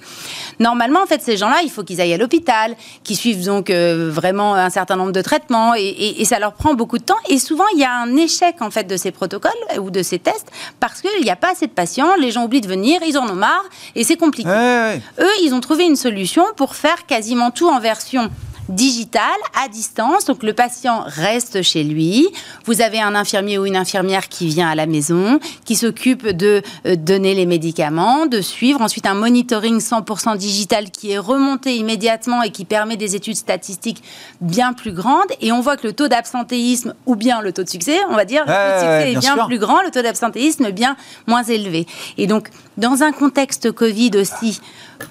normalement, 0.58 1.02
en 1.02 1.06
fait, 1.06 1.22
ces 1.22 1.36
gens-là, 1.36 1.58
il 1.62 1.70
faut 1.70 1.84
qu'ils 1.84 2.00
aillent 2.00 2.14
à 2.14 2.18
l'hôpital, 2.18 2.74
qu'ils 3.04 3.16
suivent 3.16 3.44
donc 3.44 3.70
euh, 3.70 4.10
vraiment 4.10 4.54
un 4.54 4.70
certain 4.70 4.96
nombre 4.96 5.12
de 5.12 5.22
traitements, 5.22 5.74
et, 5.76 6.16
et, 6.18 6.24
ça 6.24 6.40
leur 6.40 6.54
prend 6.54 6.74
beaucoup 6.74 6.98
de 6.98 7.04
temps. 7.04 7.14
Et 7.28 7.38
souvent, 7.38 7.64
il 7.74 7.80
y 7.80 7.84
a 7.84 7.92
un 7.92 8.16
échec, 8.16 8.56
en 8.60 8.70
fait, 8.70 8.84
de 8.84 8.96
ces 8.96 9.12
protocoles 9.12 9.52
ou 9.78 9.90
de 9.90 10.02
ces 10.02 10.18
tests, 10.18 10.50
parce 10.80 11.00
qu'il 11.00 11.22
n'y 11.22 11.30
a 11.30 11.36
pas 11.36 11.52
assez 11.52 11.68
de 11.68 11.72
patients, 11.72 12.16
les 12.18 12.32
gens 12.32 12.44
oublient 12.44 12.60
de 12.60 12.68
venir, 12.68 13.00
ils 13.06 13.16
en 13.18 13.28
ont 13.28 13.34
marre, 13.34 13.64
et 13.94 14.02
c'est 14.02 14.16
compliqué. 14.16 14.50
Eux, 14.50 15.30
ils 15.42 15.52
ont 15.54 15.60
trouvé 15.60 15.84
une 15.84 15.96
solution 15.96 16.44
pour 16.56 16.74
faire 16.74 17.06
quasiment 17.06 17.52
tout 17.52 17.68
en 17.68 17.78
version 17.84 18.30
digital, 18.68 19.22
à 19.62 19.68
distance. 19.68 20.24
Donc 20.24 20.42
le 20.42 20.52
patient 20.52 21.02
reste 21.06 21.62
chez 21.62 21.84
lui. 21.84 22.26
Vous 22.64 22.80
avez 22.80 23.00
un 23.00 23.14
infirmier 23.14 23.58
ou 23.58 23.66
une 23.66 23.76
infirmière 23.76 24.28
qui 24.28 24.46
vient 24.46 24.68
à 24.68 24.74
la 24.74 24.86
maison, 24.86 25.38
qui 25.64 25.76
s'occupe 25.76 26.26
de 26.26 26.62
euh, 26.86 26.96
donner 26.96 27.34
les 27.34 27.46
médicaments, 27.46 28.26
de 28.26 28.40
suivre. 28.40 28.80
Ensuite 28.80 29.06
un 29.06 29.14
monitoring 29.14 29.78
100% 29.78 30.36
digital 30.36 30.90
qui 30.90 31.12
est 31.12 31.18
remonté 31.18 31.76
immédiatement 31.76 32.42
et 32.42 32.50
qui 32.50 32.64
permet 32.64 32.96
des 32.96 33.14
études 33.14 33.36
statistiques 33.36 34.02
bien 34.40 34.72
plus 34.72 34.92
grandes. 34.92 35.32
Et 35.40 35.52
on 35.52 35.60
voit 35.60 35.76
que 35.76 35.86
le 35.86 35.92
taux 35.92 36.08
d'absentéisme 36.08 36.94
ou 37.06 37.16
bien 37.16 37.40
le 37.40 37.52
taux 37.52 37.64
de 37.64 37.68
succès, 37.68 37.98
on 38.08 38.14
va 38.14 38.24
dire, 38.24 38.44
le 38.46 38.52
taux 38.52 38.74
de 38.74 38.80
succès 38.80 39.12
est 39.12 39.18
bien 39.18 39.46
plus 39.46 39.58
grand, 39.58 39.82
le 39.82 39.90
taux 39.90 40.02
d'absentéisme 40.02 40.70
bien 40.70 40.96
moins 41.26 41.42
élevé. 41.42 41.86
Et 42.16 42.26
donc 42.26 42.48
dans 42.76 43.02
un 43.02 43.12
contexte 43.12 43.70
Covid 43.72 44.12
aussi, 44.16 44.60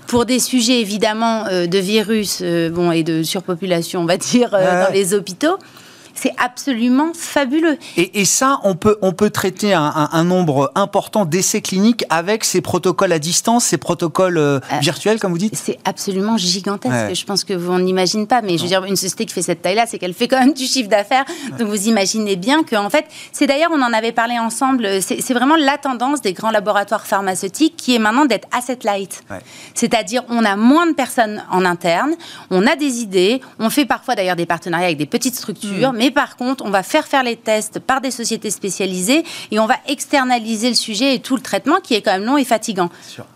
pour 0.07 0.26
des 0.26 0.39
sujets 0.39 0.80
évidemment 0.80 1.45
euh, 1.47 1.68
de 1.68 1.78
virus 1.78 2.39
euh, 2.41 2.70
bon, 2.70 2.91
et 2.91 3.03
de 3.03 3.24
surpopulation, 3.24 4.01
on 4.01 4.05
va 4.05 4.18
dire, 4.18 4.53
euh, 4.53 4.86
dans 4.86 4.93
les 4.93 5.14
hôpitaux, 5.14 5.57
c'est 6.24 6.34
absolument 6.38 7.11
fabuleux. 7.13 7.78
Et, 7.97 8.24
ça, 8.24 8.61
on 8.63 8.76
peut, 8.76 8.97
on 9.01 9.11
peut 9.11 9.30
traiter 9.30 9.74
un, 9.74 10.24
nombre 10.24 10.71
important 10.74 11.26
d'essais 11.26 11.59
cliniques 11.59 12.05
avec 12.09 12.45
ces 12.45 12.61
protocoles 12.61 13.11
à 13.11 13.19
distance, 13.19 13.65
ces 13.65 13.78
protocoles 13.78 14.38
euh, 14.38 14.59
euh, 14.71 14.80
virtuels, 14.80 15.19
comme 15.19 15.34
vous 15.34 15.38
dites 15.38 15.55
C'est 15.55 15.80
absolument 15.84 16.38
gigantesque. 16.38 17.13
Je 17.13 17.26
pense 17.26 17.43
que 17.43 17.53
vous 17.53 17.78
n'imagine 17.78 18.26
pas. 18.26 18.41
Mais 18.41 18.57
je 18.57 18.63
veux 18.63 18.69
dire, 18.69 18.86
une 18.86 18.95
société 18.95 19.26
qui 19.26 19.34
fait 19.34 19.41
cette 19.41 19.61
taille-là, 19.61 19.86
c'est 19.86 19.99
qu'elle 19.99 20.13
fait 20.13 20.30
quand 20.30 20.39
même 20.39 20.53
du 20.53 20.65
chiffre 20.65 20.88
d'affaires. 20.88 21.26
Donc 21.59 21.67
vous 21.67 21.89
imaginez 21.89 22.38
bien 22.38 22.63
qu'en 22.63 22.89
fait, 22.89 23.05
c'est 23.34 23.47
d'ailleurs, 23.47 23.71
on 23.74 23.82
en 23.82 23.91
avait 23.91 24.13
parlé 24.13 24.39
ensemble, 24.39 25.01
c'est 25.01 25.34
vraiment 25.34 25.57
la 25.57 25.78
tendance 25.78 26.21
des 26.21 26.32
grands 26.32 26.51
laboratoires 26.51 27.05
pharmaceutiques 27.05 27.76
qui 27.76 27.95
est 27.95 27.99
maintenant 27.99 28.26
d'être 28.26 28.47
asset 28.57 28.80
light. 28.84 29.24
C'est-à-dire, 29.74 30.24
on 30.30 30.45
a 30.45 30.55
moins 30.55 30.88
de 30.88 30.93
personnes 30.93 31.43
en 31.51 31.65
interne, 31.65 32.13
on 32.49 32.65
a 32.65 32.78
des 32.78 33.01
idées, 33.01 33.41
on 33.59 33.69
fait 33.69 33.86
parfois 33.86 34.15
d'ailleurs 34.15 34.38
des 34.38 34.45
partenariats 34.45 34.86
avec 34.86 34.97
des 34.97 35.05
petites 35.05 35.36
structures, 35.36 35.91
mm. 35.91 35.97
Mais 35.97 36.12
par 36.14 36.38
contre, 36.38 36.64
on 36.66 36.70
va 36.70 36.84
faire 36.84 37.07
faire 37.07 37.24
les 37.24 37.36
tests 37.36 37.80
par 37.80 38.01
des 38.01 38.11
sociétés 38.11 38.51
spécialisées 38.51 39.24
et 39.51 39.59
on 39.59 39.66
va 39.66 39.76
externaliser 39.88 40.70
le 40.70 40.76
sujet 40.76 41.16
et 41.16 41.20
tout 41.20 41.36
le 41.36 41.41
traitement 41.41 41.80
qui 41.82 41.95
est 41.95 42.01
quand 42.01 42.14
même 42.14 42.26
long 42.26 42.38
et 42.38 42.45
fatigant. 42.45 42.89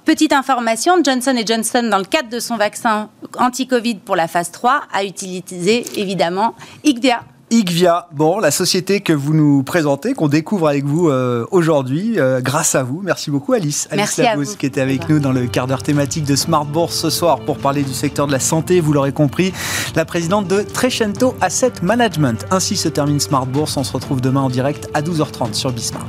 Petite 0.05 0.33
information, 0.33 1.03
Johnson 1.03 1.35
Johnson, 1.45 1.87
dans 1.89 1.97
le 1.97 2.05
cadre 2.05 2.29
de 2.29 2.39
son 2.39 2.55
vaccin 2.55 3.09
anti-Covid 3.37 3.95
pour 3.95 4.15
la 4.15 4.27
phase 4.27 4.51
3, 4.51 4.83
a 4.93 5.03
utilisé 5.03 5.83
évidemment 5.99 6.55
IGVIA 6.83 7.21
Igvia, 7.49 8.09
bon, 8.11 8.39
la 8.39 8.51
société 8.51 8.99
que 8.99 9.13
vous 9.13 9.33
nous 9.33 9.63
présentez, 9.63 10.13
qu'on 10.13 10.27
découvre 10.27 10.67
avec 10.67 10.83
vous 10.83 11.07
euh, 11.07 11.45
aujourd'hui, 11.51 12.19
euh, 12.19 12.41
grâce 12.41 12.75
à 12.75 12.83
vous. 12.83 12.99
Merci 13.01 13.31
beaucoup 13.31 13.53
Alice. 13.53 13.87
Alice 13.89 14.17
Merci 14.17 14.57
qui 14.57 14.65
était 14.65 14.81
avec 14.81 15.07
nous 15.07 15.19
dans 15.19 15.31
le 15.31 15.47
quart 15.47 15.65
d'heure 15.65 15.81
thématique 15.81 16.25
de 16.25 16.35
Smart 16.35 16.65
Bourse 16.65 16.97
ce 16.97 17.09
soir 17.09 17.39
pour 17.39 17.57
parler 17.57 17.83
du 17.83 17.93
secteur 17.93 18.27
de 18.27 18.33
la 18.33 18.41
santé. 18.41 18.81
Vous 18.81 18.91
l'aurez 18.91 19.13
compris, 19.13 19.53
la 19.95 20.03
présidente 20.03 20.49
de 20.49 20.61
Trecento 20.61 21.35
Asset 21.39 21.71
Management. 21.81 22.45
Ainsi 22.51 22.75
se 22.75 22.89
termine 22.89 23.21
Smart 23.21 23.45
Bourse. 23.45 23.77
On 23.77 23.85
se 23.85 23.93
retrouve 23.93 24.19
demain 24.19 24.41
en 24.41 24.49
direct 24.49 24.89
à 24.93 25.01
12h30 25.01 25.53
sur 25.53 25.71
Bismart. 25.71 26.05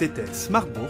C'était 0.00 0.24
Smart 0.32 0.66
Bourse 0.66 0.89